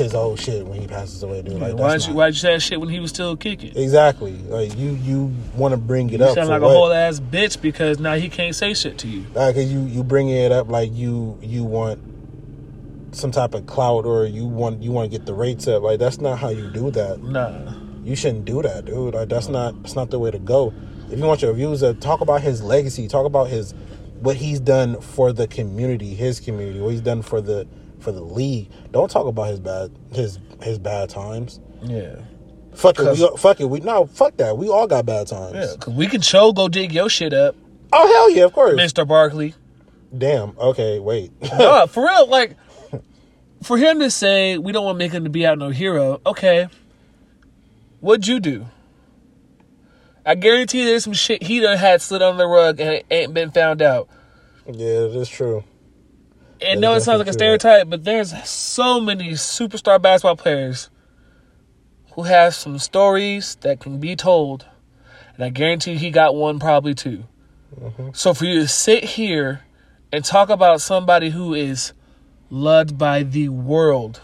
his 0.00 0.14
old 0.14 0.40
shit 0.40 0.66
when 0.66 0.80
he 0.80 0.86
passes 0.86 1.22
away, 1.22 1.42
dude. 1.42 1.54
Like, 1.60 1.74
why 1.74 1.90
that's 1.92 2.04
did 2.04 2.08
you 2.08 2.14
not- 2.14 2.18
why 2.18 2.26
did 2.26 2.34
you 2.34 2.40
say 2.40 2.52
that 2.54 2.60
shit 2.60 2.80
when 2.80 2.88
he 2.88 2.98
was 3.00 3.10
still 3.10 3.36
kicking? 3.36 3.72
exactly 3.76 4.32
like 4.48 4.76
you 4.76 4.90
you 5.02 5.32
want 5.54 5.72
to 5.72 5.78
bring 5.78 6.10
it 6.10 6.18
You 6.20 6.26
up 6.26 6.34
sound 6.34 6.48
like 6.48 6.62
what? 6.62 6.70
a 6.70 6.74
whole 6.74 6.92
ass 6.92 7.20
bitch 7.20 7.60
because 7.60 7.98
now 8.00 8.14
he 8.14 8.28
can't 8.28 8.54
say 8.54 8.74
shit 8.74 8.98
to 8.98 9.08
you. 9.08 9.20
Because 9.32 9.72
you 9.72 9.80
you 9.82 10.02
bringing 10.02 10.34
it 10.36 10.50
up 10.52 10.68
like 10.68 10.90
you 10.92 11.38
you 11.40 11.62
want 11.64 12.00
some 13.12 13.30
type 13.30 13.54
of 13.54 13.66
clout 13.66 14.04
or 14.06 14.24
you 14.24 14.46
want 14.46 14.82
you 14.82 14.92
want 14.92 15.10
to 15.10 15.16
get 15.18 15.26
the 15.26 15.34
rates 15.34 15.66
up. 15.68 15.82
Like 15.82 15.98
that's 15.98 16.20
not 16.20 16.38
how 16.38 16.48
you 16.48 16.70
do 16.70 16.90
that. 16.92 17.22
Nah. 17.22 17.72
You 18.04 18.16
shouldn't 18.16 18.44
do 18.44 18.62
that, 18.62 18.86
dude. 18.86 19.14
Like 19.14 19.28
that's 19.28 19.48
not 19.48 19.80
that's 19.82 19.94
not 19.96 20.10
the 20.10 20.18
way 20.18 20.30
to 20.30 20.38
go. 20.38 20.72
If 21.10 21.18
you 21.18 21.24
want 21.24 21.42
your 21.42 21.52
views 21.52 21.82
up, 21.82 21.98
talk 22.00 22.20
about 22.20 22.40
his 22.40 22.62
legacy. 22.62 23.08
Talk 23.08 23.26
about 23.26 23.48
his 23.48 23.74
what 24.20 24.36
he's 24.36 24.60
done 24.60 25.00
for 25.00 25.32
the 25.32 25.46
community, 25.48 26.14
his 26.14 26.40
community, 26.40 26.78
what 26.80 26.90
he's 26.90 27.00
done 27.00 27.22
for 27.22 27.40
the 27.40 27.66
for 28.00 28.12
the 28.12 28.20
league. 28.20 28.70
Don't 28.90 29.10
talk 29.10 29.26
about 29.26 29.48
his 29.48 29.60
bad 29.60 29.90
his 30.12 30.38
his 30.62 30.78
bad 30.78 31.08
times. 31.08 31.60
Yeah. 31.82 32.16
Fuck 32.74 32.98
it, 32.98 33.18
we, 33.18 33.36
fuck 33.36 33.60
it. 33.60 33.66
We 33.66 33.80
no, 33.80 34.06
fuck 34.06 34.36
that. 34.36 34.56
We 34.56 34.68
all 34.68 34.86
got 34.86 35.06
bad 35.06 35.26
times. 35.26 35.54
Yeah. 35.54 35.74
Cause 35.78 35.94
we 35.94 36.06
can 36.06 36.20
show 36.20 36.52
go 36.52 36.68
dig 36.68 36.92
your 36.92 37.08
shit 37.08 37.32
up, 37.32 37.56
Oh 37.92 38.06
hell 38.06 38.30
yeah, 38.30 38.44
of 38.44 38.52
course. 38.52 38.74
Mr. 38.80 39.06
Barkley. 39.06 39.54
Damn. 40.16 40.56
Okay, 40.58 40.98
wait. 40.98 41.32
no, 41.58 41.86
for 41.88 42.04
real, 42.04 42.26
like 42.26 42.56
for 43.62 43.76
him 43.76 44.00
to 44.00 44.10
say 44.10 44.58
we 44.58 44.72
don't 44.72 44.84
want 44.84 44.96
to 44.96 44.98
make 44.98 45.12
him 45.12 45.24
to 45.24 45.30
be 45.30 45.46
out 45.46 45.58
no 45.58 45.70
hero, 45.70 46.20
okay. 46.24 46.68
What'd 48.00 48.26
you 48.26 48.40
do? 48.40 48.66
I 50.24 50.34
guarantee 50.34 50.84
there's 50.84 51.04
some 51.04 51.12
shit 51.12 51.42
he 51.42 51.60
done 51.60 51.76
had 51.76 52.00
slid 52.00 52.22
under 52.22 52.38
the 52.38 52.46
rug 52.46 52.80
and 52.80 52.90
it 52.90 53.06
ain't 53.10 53.34
been 53.34 53.50
found 53.50 53.82
out. 53.82 54.08
yeah, 54.70 55.08
that's 55.08 55.28
true. 55.28 55.64
And 56.62 56.80
no, 56.80 56.94
it 56.94 57.00
sounds 57.00 57.18
like 57.18 57.28
a 57.28 57.32
stereotype, 57.32 57.88
but 57.88 58.04
there's 58.04 58.32
so 58.48 59.00
many 59.00 59.30
superstar 59.30 60.00
basketball 60.00 60.36
players 60.36 60.90
who 62.12 62.24
have 62.24 62.54
some 62.54 62.78
stories 62.78 63.56
that 63.62 63.80
can 63.80 63.98
be 63.98 64.14
told. 64.16 64.66
And 65.34 65.44
I 65.44 65.48
guarantee 65.48 65.96
he 65.96 66.10
got 66.10 66.34
one 66.34 66.58
probably 66.58 66.94
too. 66.94 67.24
Mm-hmm. 67.78 68.10
So 68.12 68.34
for 68.34 68.44
you 68.44 68.60
to 68.60 68.68
sit 68.68 69.04
here 69.04 69.62
and 70.12 70.24
talk 70.24 70.50
about 70.50 70.80
somebody 70.80 71.30
who 71.30 71.54
is 71.54 71.92
loved 72.50 72.98
by 72.98 73.22
the 73.22 73.48
world, 73.48 74.20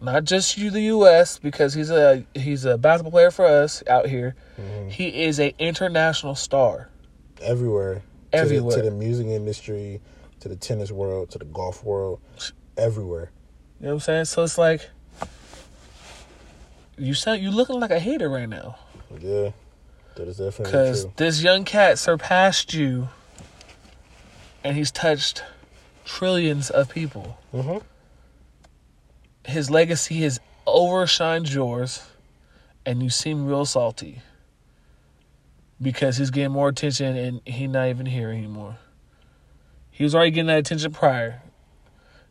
not 0.00 0.24
just 0.24 0.56
you, 0.56 0.70
the 0.70 0.80
U.S., 0.82 1.38
because 1.38 1.74
he's 1.74 1.90
a 1.90 2.24
he's 2.34 2.64
a 2.64 2.78
basketball 2.78 3.12
player 3.12 3.30
for 3.30 3.44
us 3.44 3.82
out 3.86 4.08
here. 4.08 4.34
Mm-hmm. 4.58 4.88
He 4.88 5.24
is 5.24 5.38
a 5.38 5.54
international 5.58 6.34
star. 6.34 6.88
Everywhere. 7.42 8.02
Everywhere. 8.32 8.76
To 8.76 8.76
the, 8.76 8.84
to 8.84 8.90
the 8.90 8.96
music 8.96 9.26
industry, 9.26 10.00
to 10.40 10.48
the 10.48 10.56
tennis 10.56 10.90
world, 10.90 11.30
to 11.30 11.38
the 11.38 11.44
golf 11.44 11.84
world, 11.84 12.20
everywhere. 12.76 13.30
You 13.78 13.86
know 13.86 13.94
what 13.94 13.94
I'm 13.94 14.00
saying? 14.00 14.24
So 14.26 14.42
it's 14.42 14.58
like 14.58 14.90
you 16.98 17.14
sound 17.14 17.42
you 17.42 17.50
looking 17.50 17.80
like 17.80 17.90
a 17.90 17.98
hater 17.98 18.28
right 18.28 18.48
now 18.48 18.76
Yeah, 19.18 19.52
that 20.16 20.28
is 20.28 20.36
definitely 20.36 20.64
because 20.64 21.06
this 21.16 21.42
young 21.42 21.64
cat 21.64 21.98
surpassed 21.98 22.74
you, 22.74 23.08
and 24.62 24.76
he's 24.76 24.90
touched 24.90 25.42
trillions 26.04 26.70
of 26.70 26.88
people. 26.90 27.38
hmm 27.52 27.78
His 29.44 29.70
legacy 29.70 30.20
has 30.22 30.40
overshined 30.66 31.52
yours, 31.52 32.02
and 32.84 33.02
you 33.02 33.08
seem 33.08 33.46
real 33.46 33.64
salty 33.64 34.20
because 35.80 36.18
he's 36.18 36.30
getting 36.30 36.52
more 36.52 36.68
attention, 36.68 37.16
and 37.16 37.40
he's 37.46 37.68
not 37.70 37.88
even 37.88 38.04
here 38.06 38.30
anymore. 38.30 38.76
He 39.90 40.04
was 40.04 40.14
already 40.14 40.30
getting 40.30 40.46
that 40.46 40.58
attention 40.58 40.92
prior. 40.92 41.42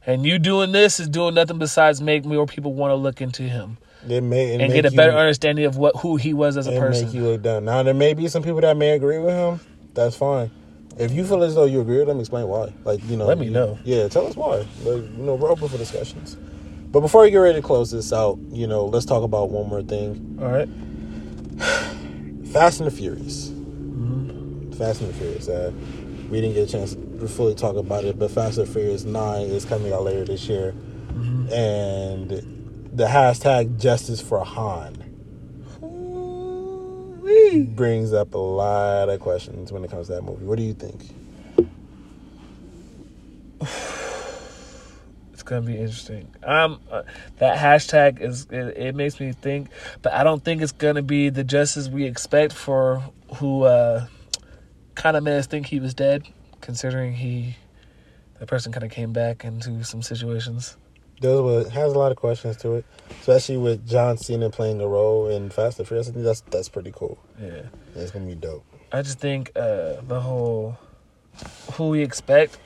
And 0.06 0.26
you 0.26 0.39
doing 0.39 0.72
this 0.72 1.00
is 1.00 1.08
doing 1.08 1.36
nothing 1.36 1.60
besides 1.60 2.02
make 2.02 2.26
more 2.26 2.45
people 2.48 2.74
want 2.74 2.91
to 2.91 2.95
look 2.95 3.22
into 3.22 3.43
him. 3.43 3.78
It 4.07 4.22
may 4.22 4.55
it 4.55 4.62
and 4.62 4.72
get 4.72 4.86
a 4.86 4.91
you, 4.91 4.95
better 4.95 5.12
understanding 5.12 5.66
of 5.66 5.76
what 5.78 5.97
who 5.97 6.16
he 6.16 6.34
was 6.34 6.55
as 6.55 6.68
a 6.68 6.72
person. 6.72 7.07
make 7.07 7.14
you 7.14 7.24
look 7.26 7.41
down. 7.41 7.66
Now 7.66 7.84
there 7.84 7.93
may 7.93 8.14
be 8.14 8.28
some 8.30 8.41
people 8.41 8.62
that 8.62 8.78
may 8.78 8.91
agree 8.91 9.20
with 9.20 9.34
him. 9.36 9.60
That's 9.93 10.16
fine. 10.16 10.51
If 10.97 11.12
you 11.12 11.26
feel 11.26 11.43
as 11.43 11.53
though 11.55 11.66
you 11.66 11.82
agree 11.82 11.97
with 11.99 12.10
him, 12.10 12.20
explain 12.20 12.47
why. 12.47 12.74
Like 12.86 13.03
you 13.10 13.18
know, 13.18 13.26
Let 13.26 13.38
me 13.38 13.45
you- 13.47 13.51
know. 13.51 13.78
Yeah, 13.84 14.07
tell 14.07 14.26
us 14.26 14.36
why. 14.38 14.57
Like, 14.84 15.03
you 15.03 15.10
know, 15.18 15.36
we're 15.36 15.51
open 15.51 15.68
for 15.68 15.78
discussions. 15.78 16.38
But 16.91 17.01
before 17.01 17.22
we 17.24 17.30
get 17.32 17.38
ready 17.38 17.60
to 17.62 17.62
close 17.62 17.91
this 17.91 18.12
out, 18.14 18.39
you 18.49 18.66
know, 18.68 18.86
let's 18.86 19.05
talk 19.05 19.22
about 19.24 19.49
one 19.51 19.68
more 19.70 19.84
thing. 19.84 20.39
All 20.41 20.49
right. 20.49 20.68
Fast 22.51 22.80
and 22.80 22.88
the 22.88 22.91
Furious. 22.95 23.49
Mm-hmm. 23.49 24.72
Fast 24.72 25.01
and 25.01 25.10
the 25.10 25.14
Furious. 25.14 25.47
Uh, 25.49 25.72
we 26.30 26.41
didn't 26.41 26.53
get 26.55 26.69
a 26.69 26.71
chance 26.71 26.93
to 26.95 27.27
fully 27.27 27.55
talk 27.55 27.75
about 27.75 28.05
it, 28.05 28.17
but 28.19 28.32
Fast 28.32 28.57
and 28.57 28.67
Furious 28.69 29.03
Nine 29.03 29.47
is 29.47 29.65
coming 29.65 29.91
out 29.93 30.03
later 30.03 30.25
this 30.25 30.47
year, 30.47 30.73
Mm-hmm. 31.09 31.51
and 31.51 32.30
the 32.95 33.05
hashtag 33.05 33.77
Justice 33.80 34.21
for 34.21 34.43
Han. 34.45 34.95
Brings 37.75 38.13
up 38.13 38.36
a 38.36 38.38
lot 38.38 39.09
of 39.09 39.19
questions 39.19 39.71
when 39.71 39.84
it 39.84 39.89
comes 39.91 40.07
to 40.07 40.13
that 40.13 40.21
movie. 40.23 40.45
What 40.45 40.57
do 40.57 40.63
you 40.63 40.73
think? 40.73 41.01
It's 45.34 45.43
gonna 45.43 45.65
be 45.65 45.77
interesting. 45.77 46.27
Um, 46.43 46.80
uh, 46.91 47.03
that 47.38 47.57
hashtag 47.57 48.21
is 48.21 48.45
it, 48.51 48.77
it 48.77 48.95
makes 48.95 49.19
me 49.21 49.32
think, 49.32 49.69
but 50.01 50.13
I 50.13 50.23
don't 50.23 50.43
think 50.43 50.61
it's 50.61 50.73
gonna 50.73 51.01
be 51.01 51.30
the 51.30 51.43
justice 51.45 51.88
we 51.88 52.03
expect 52.05 52.51
for 52.53 53.01
who 53.38 53.63
uh, 53.63 54.05
kind 55.00 55.16
of 55.16 55.24
made 55.24 55.38
us 55.38 55.47
think 55.47 55.66
he 55.66 55.80
was 55.80 55.93
dead, 55.93 56.28
considering 56.60 57.14
he, 57.14 57.56
that 58.38 58.47
person 58.47 58.72
kind 58.72 58.84
of 58.84 58.91
came 58.91 59.14
back 59.14 59.45
into 59.45 59.84
some 59.84 60.02
situations. 60.02 60.78
Does 61.22 61.41
were, 61.41 61.70
has 61.70 61.93
a 61.93 61.97
lot 61.97 62.12
of 62.12 62.18
questions 62.18 62.58
to 62.58 62.76
it, 62.76 62.86
especially 63.22 63.58
with 63.58 63.88
John 63.88 64.18
Cena 64.18 64.50
playing 64.50 64.82
a 64.82 64.88
role 64.88 65.28
in 65.28 65.50
Fast 65.50 65.80
and 65.80 65.88
Furious. 65.88 66.10
I 66.10 66.12
think 66.12 66.24
that's 66.26 66.41
that's 66.41 66.70
pretty 66.70 66.93
cool. 66.95 67.18
Yeah, 67.41 67.64
It's 67.95 68.12
gonna 68.12 68.26
be 68.26 68.36
dope. 68.36 68.64
I 68.91 69.02
just 69.02 69.20
think 69.20 69.52
uh, 69.56 69.97
the 70.02 70.22
whole 70.22 70.78
who 71.74 71.89
we 71.89 72.02
expect 72.02 72.58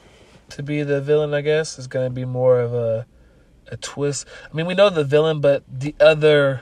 to 0.49 0.61
be 0.61 0.83
the 0.83 1.01
villain, 1.01 1.33
I 1.33 1.41
guess, 1.41 1.79
is 1.79 1.87
gonna 1.87 2.11
be 2.11 2.25
more 2.25 2.59
of 2.59 2.73
a 2.75 3.07
a 3.69 3.77
twist. 3.77 4.27
I 4.51 4.55
mean, 4.55 4.67
we 4.67 4.75
know 4.75 4.91
the 4.91 5.03
villain, 5.03 5.39
but 5.41 5.63
the 5.67 5.95
other 5.99 6.61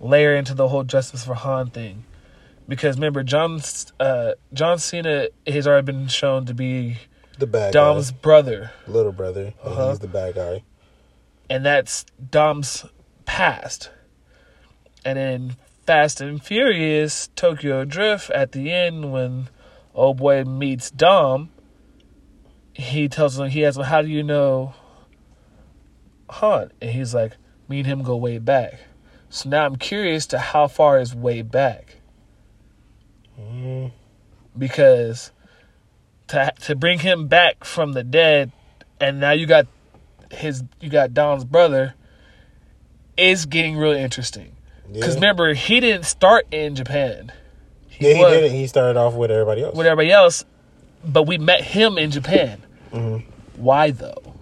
layer 0.00 0.34
into 0.34 0.54
the 0.54 0.68
whole 0.68 0.82
Justice 0.82 1.24
for 1.24 1.34
Han 1.34 1.70
thing, 1.70 2.04
because 2.68 2.96
remember, 2.96 3.22
John 3.22 3.60
uh, 3.98 4.32
John 4.52 4.78
Cena 4.78 5.28
has 5.46 5.66
already 5.66 5.84
been 5.86 6.08
shown 6.08 6.46
to 6.46 6.54
be 6.54 6.98
The 7.38 7.46
bad 7.46 7.72
Dom's 7.72 8.10
guy, 8.10 8.18
brother, 8.20 8.70
little 8.86 9.12
brother, 9.12 9.54
Uh-huh. 9.62 9.90
he's 9.90 9.98
the 10.00 10.08
bad 10.08 10.34
guy. 10.34 10.62
and 11.50 11.64
that's 11.64 12.04
Dom's 12.30 12.84
past. 13.24 13.90
And 15.04 15.16
then 15.16 15.56
Fast 15.86 16.20
and 16.20 16.42
Furious 16.42 17.28
Tokyo 17.34 17.84
Drift 17.84 18.28
at 18.30 18.52
the 18.52 18.70
end 18.70 19.10
when 19.12 19.48
old 19.94 20.18
boy 20.18 20.44
meets 20.44 20.90
Dom, 20.90 21.48
he 22.74 23.08
tells 23.08 23.38
him 23.38 23.48
he 23.48 23.64
asks 23.64 23.78
him, 23.78 23.84
How 23.84 24.02
do 24.02 24.08
you 24.08 24.22
know 24.22 24.74
Han? 26.30 26.70
And 26.82 26.90
he's 26.90 27.14
like, 27.14 27.32
Me 27.68 27.78
and 27.78 27.86
him 27.86 28.02
go 28.02 28.16
way 28.16 28.38
back. 28.38 28.80
So 29.30 29.48
now 29.48 29.64
I'm 29.66 29.76
curious 29.76 30.26
to 30.26 30.38
how 30.38 30.66
far 30.68 31.00
is 31.00 31.14
way 31.14 31.42
back. 31.42 31.96
Because 34.56 35.32
to 36.28 36.52
to 36.62 36.74
bring 36.74 37.00
him 37.00 37.28
back 37.28 37.64
from 37.64 37.92
the 37.92 38.02
dead 38.02 38.52
and 39.00 39.20
now 39.20 39.30
you 39.30 39.46
got 39.46 39.66
his 40.30 40.62
you 40.80 40.90
got 40.90 41.14
Dom's 41.14 41.44
brother 41.44 41.94
is 43.16 43.46
getting 43.46 43.76
really 43.76 44.00
interesting. 44.00 44.56
Because 44.90 45.14
yeah. 45.14 45.20
remember, 45.20 45.54
he 45.54 45.80
didn't 45.80 46.06
start 46.06 46.46
in 46.50 46.74
Japan. 46.74 47.32
yeah, 47.98 48.14
he 48.14 48.20
was 48.20 48.32
did 48.32 48.44
it. 48.44 48.52
He 48.52 48.66
started 48.66 48.98
off 48.98 49.14
with 49.14 49.30
everybody 49.30 49.62
else. 49.62 49.76
With 49.76 49.86
everybody 49.86 50.12
else, 50.12 50.44
but 51.04 51.24
we 51.24 51.36
met 51.36 51.62
him 51.62 51.98
in 51.98 52.10
Japan. 52.10 52.62
Mhm. 52.92 53.24
Why 53.56 53.90
though? 53.90 54.34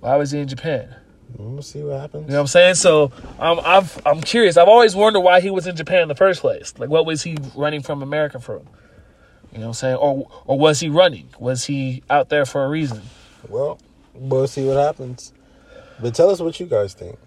Why 0.00 0.16
was 0.16 0.30
he 0.30 0.38
in 0.38 0.48
Japan? 0.48 0.94
We'll 1.34 1.62
see 1.62 1.82
what 1.82 2.00
happens. 2.00 2.26
You 2.26 2.32
know 2.32 2.36
what 2.36 2.40
I'm 2.42 2.46
saying? 2.46 2.74
So 2.76 3.12
um, 3.38 3.60
I've 3.64 4.00
I'm 4.06 4.20
curious. 4.20 4.56
I've 4.56 4.68
always 4.68 4.94
wondered 4.94 5.20
why 5.20 5.40
he 5.40 5.50
was 5.50 5.66
in 5.66 5.76
Japan 5.76 6.02
in 6.02 6.08
the 6.08 6.14
first 6.14 6.40
place. 6.40 6.72
Like, 6.78 6.88
what 6.88 7.06
was 7.06 7.22
he 7.22 7.36
running 7.54 7.82
from 7.82 8.02
America 8.02 8.40
from? 8.40 8.60
You 9.52 9.58
know 9.58 9.60
what 9.60 9.66
I'm 9.68 9.74
saying? 9.74 9.96
Or 9.96 10.28
or 10.44 10.58
was 10.58 10.80
he 10.80 10.88
running? 10.88 11.28
Was 11.38 11.64
he 11.64 12.02
out 12.08 12.28
there 12.28 12.46
for 12.46 12.64
a 12.64 12.68
reason? 12.68 13.02
Well, 13.48 13.78
we'll 14.14 14.46
see 14.46 14.66
what 14.66 14.76
happens. 14.76 15.32
But 16.00 16.14
tell 16.14 16.30
us 16.30 16.40
what 16.40 16.58
you 16.60 16.66
guys 16.66 16.94
think. 16.94 17.18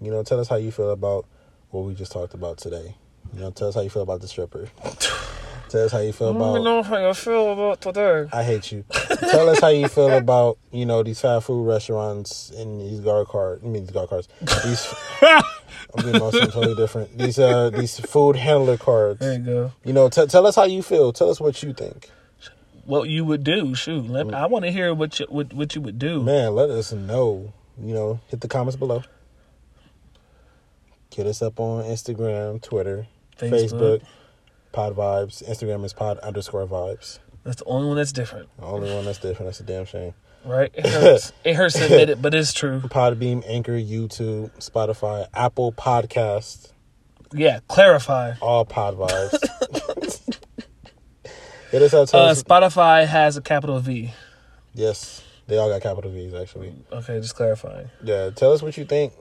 You 0.00 0.10
know, 0.10 0.22
tell 0.22 0.38
us 0.40 0.48
how 0.48 0.56
you 0.56 0.70
feel 0.70 0.90
about 0.90 1.26
what 1.70 1.82
we 1.82 1.94
just 1.94 2.12
talked 2.12 2.34
about 2.34 2.58
today. 2.58 2.94
You 3.34 3.40
know, 3.40 3.50
tell 3.50 3.68
us 3.68 3.74
how 3.74 3.80
you 3.80 3.90
feel 3.90 4.02
about 4.02 4.20
the 4.20 4.28
stripper. 4.28 4.68
tell 5.68 5.84
us 5.84 5.92
how 5.92 5.98
you 5.98 6.12
feel 6.12 6.28
I 6.28 6.32
don't 6.32 6.40
about. 6.40 6.64
know 6.64 6.82
how 6.82 7.08
I 7.08 7.12
feel 7.12 7.52
about 7.52 7.80
today. 7.80 8.28
I 8.32 8.42
hate 8.42 8.72
you. 8.72 8.84
tell 9.20 9.48
us 9.48 9.60
how 9.60 9.68
you 9.68 9.88
feel 9.88 10.10
about 10.16 10.58
you 10.72 10.86
know 10.86 11.02
these 11.02 11.20
fast 11.20 11.46
food 11.46 11.66
restaurants 11.66 12.50
and 12.50 12.80
these 12.80 13.00
guard 13.00 13.28
cars. 13.28 13.60
I 13.62 13.66
mean 13.66 13.82
these 13.82 13.90
guard 13.90 14.08
cars. 14.08 14.28
These 14.40 14.94
I'm 15.22 16.04
being 16.04 16.18
something 16.18 16.50
totally 16.50 16.74
different. 16.74 17.16
These 17.16 17.38
uh 17.38 17.70
these 17.70 17.98
food 18.00 18.36
handler 18.36 18.76
cards. 18.76 19.20
There 19.20 19.34
you 19.34 19.38
go. 19.44 19.72
You 19.84 19.92
know, 19.92 20.08
t- 20.08 20.26
tell 20.26 20.46
us 20.46 20.56
how 20.56 20.64
you 20.64 20.82
feel. 20.82 21.12
Tell 21.12 21.30
us 21.30 21.40
what 21.40 21.62
you 21.62 21.72
think. 21.72 22.10
What 22.84 23.08
you 23.10 23.24
would 23.26 23.44
do? 23.44 23.74
Shoot, 23.74 24.08
let 24.08 24.26
me, 24.28 24.32
I 24.34 24.46
want 24.46 24.64
to 24.64 24.70
hear 24.70 24.94
what 24.94 25.20
you 25.20 25.26
what, 25.28 25.52
what 25.52 25.74
you 25.74 25.82
would 25.82 25.98
do. 25.98 26.22
Man, 26.22 26.54
let 26.54 26.70
us 26.70 26.90
know. 26.92 27.52
You 27.80 27.94
know, 27.94 28.20
hit 28.28 28.40
the 28.40 28.48
comments 28.48 28.76
below. 28.76 29.02
Get 31.10 31.26
us 31.26 31.42
up 31.42 31.58
on 31.60 31.84
Instagram, 31.84 32.62
Twitter, 32.62 33.06
Facebook. 33.38 33.50
Facebook, 33.70 34.02
Pod 34.72 34.94
Vibes. 34.96 35.42
Instagram 35.48 35.84
is 35.84 35.92
Pod 35.92 36.18
underscore 36.18 36.66
Vibes. 36.66 37.18
That's 37.44 37.56
the 37.58 37.64
only 37.66 37.86
one 37.88 37.96
that's 37.96 38.12
different, 38.12 38.48
The 38.58 38.64
only 38.66 38.92
one 38.94 39.04
that's 39.04 39.18
different. 39.18 39.46
That's 39.46 39.60
a 39.60 39.64
damn 39.64 39.84
shame. 39.86 40.12
right? 40.44 40.70
It 40.74 40.86
hurts. 40.90 41.32
it 41.44 41.54
hurts 41.54 41.74
to 41.76 41.84
admit 41.84 42.10
it, 42.10 42.20
but 42.22 42.34
it's 42.34 42.52
true. 42.52 42.80
Podbean, 42.80 43.42
Anchor, 43.46 43.72
YouTube, 43.72 44.50
Spotify, 44.58 45.26
Apple 45.32 45.72
Podcast, 45.72 46.72
Yeah, 47.32 47.60
clarify. 47.68 48.34
all 48.40 48.64
Pod 48.64 48.96
Vibes. 48.98 50.34
Hit 51.70 51.82
us 51.82 51.92
up. 51.94 52.08
Uh. 52.14 52.34
Spotify 52.34 53.06
has 53.06 53.36
a 53.36 53.42
capital 53.42 53.78
V. 53.78 54.12
Yes, 54.74 55.22
they 55.46 55.58
all 55.58 55.68
got 55.68 55.82
capital 55.82 56.10
V's 56.10 56.32
actually. 56.34 56.72
Okay, 56.92 57.20
just 57.20 57.34
clarifying. 57.34 57.90
Yeah, 58.02 58.30
tell 58.30 58.52
us 58.52 58.62
what 58.62 58.76
you 58.76 58.84
think. 58.84 59.12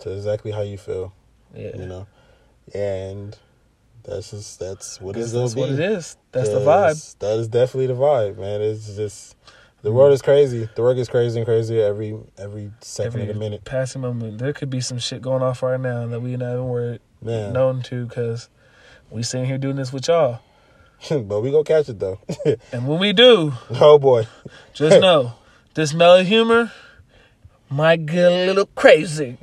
To 0.00 0.12
exactly 0.12 0.50
how 0.50 0.60
you 0.60 0.76
feel. 0.76 1.14
Yeah, 1.54 1.74
You 1.76 1.86
know, 1.86 2.06
and 2.74 3.36
that's 4.06 4.30
just 4.30 4.58
that's 4.60 5.00
what 5.00 5.16
it's 5.16 5.32
gonna 5.32 5.44
that's 5.44 5.54
be. 5.54 5.60
what 5.60 5.70
it 5.70 5.80
is. 5.80 6.16
That's 6.32 6.48
the 6.48 6.60
vibe. 6.60 7.18
That 7.18 7.38
is 7.38 7.48
definitely 7.48 7.88
the 7.88 7.94
vibe, 7.94 8.38
man. 8.38 8.62
It's 8.62 8.94
just 8.94 9.36
the 9.82 9.90
mm. 9.90 9.94
world 9.94 10.12
is 10.12 10.22
crazy. 10.22 10.68
The 10.74 10.82
world 10.82 10.98
is 10.98 11.08
crazy 11.08 11.38
and 11.38 11.46
crazier 11.46 11.84
every 11.84 12.16
every 12.38 12.70
second 12.80 13.20
Every 13.20 13.30
of 13.30 13.34
the 13.34 13.40
minute. 13.40 13.64
passing 13.64 14.02
moment, 14.02 14.38
there 14.38 14.52
could 14.52 14.70
be 14.70 14.80
some 14.80 14.98
shit 14.98 15.22
going 15.22 15.42
off 15.42 15.62
right 15.62 15.80
now 15.80 16.06
that 16.06 16.20
we 16.20 16.36
not 16.36 16.52
even 16.52 16.68
were 16.68 16.98
Man, 17.22 17.52
known 17.52 17.82
to 17.82 18.06
because 18.06 18.48
we 19.10 19.22
sitting 19.22 19.46
here 19.46 19.58
doing 19.58 19.76
this 19.76 19.92
with 19.92 20.08
y'all. 20.08 20.40
but 21.10 21.40
we 21.40 21.50
go 21.50 21.62
catch 21.64 21.88
it 21.88 21.98
though. 21.98 22.20
And 22.72 22.86
when 22.86 22.98
we 22.98 23.12
do, 23.12 23.52
oh 23.70 23.98
boy, 23.98 24.26
just 24.72 25.00
know 25.00 25.34
this 25.74 25.92
mellow 25.92 26.22
humor 26.22 26.72
might 27.68 28.06
get 28.06 28.30
a 28.30 28.46
little 28.46 28.66
crazy. 28.66 29.36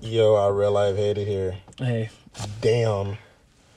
yo, 0.00 0.34
our 0.34 0.52
real 0.52 0.72
life 0.72 0.96
hated 0.96 1.26
here. 1.26 1.56
hey, 1.78 2.10
Damn, 2.60 3.18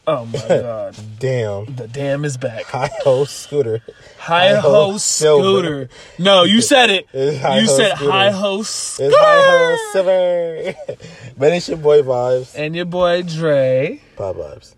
oh 0.08 0.26
my 0.26 0.40
god, 0.48 0.96
damn. 1.20 1.66
the 1.76 1.88
dam 1.88 2.24
is 2.26 2.38
back. 2.38 2.66
Hi 2.66 2.90
ho 3.04 3.26
scooter. 3.26 3.82
Hi 4.20 4.50
Hi-ho 4.56 4.98
scooter. 4.98 5.90
No, 6.20 6.44
you 6.44 6.62
said 6.62 6.90
it. 6.90 7.08
It's 7.14 7.38
You 7.62 7.68
said 7.68 7.94
hi 7.94 8.32
ho 8.32 8.60
It's 8.62 8.70
scooter. 8.70 9.14
hi 9.16 9.50
ho 9.52 9.78
silver. 9.92 10.76
but 11.38 11.54
it's 11.54 11.68
your 11.68 11.78
boy 11.78 12.02
vibes. 12.02 12.56
And 12.56 12.76
your 12.76 12.86
boy 12.86 13.24
Dre. 13.24 14.02
Pod 14.16 14.36
vibes. 14.38 14.76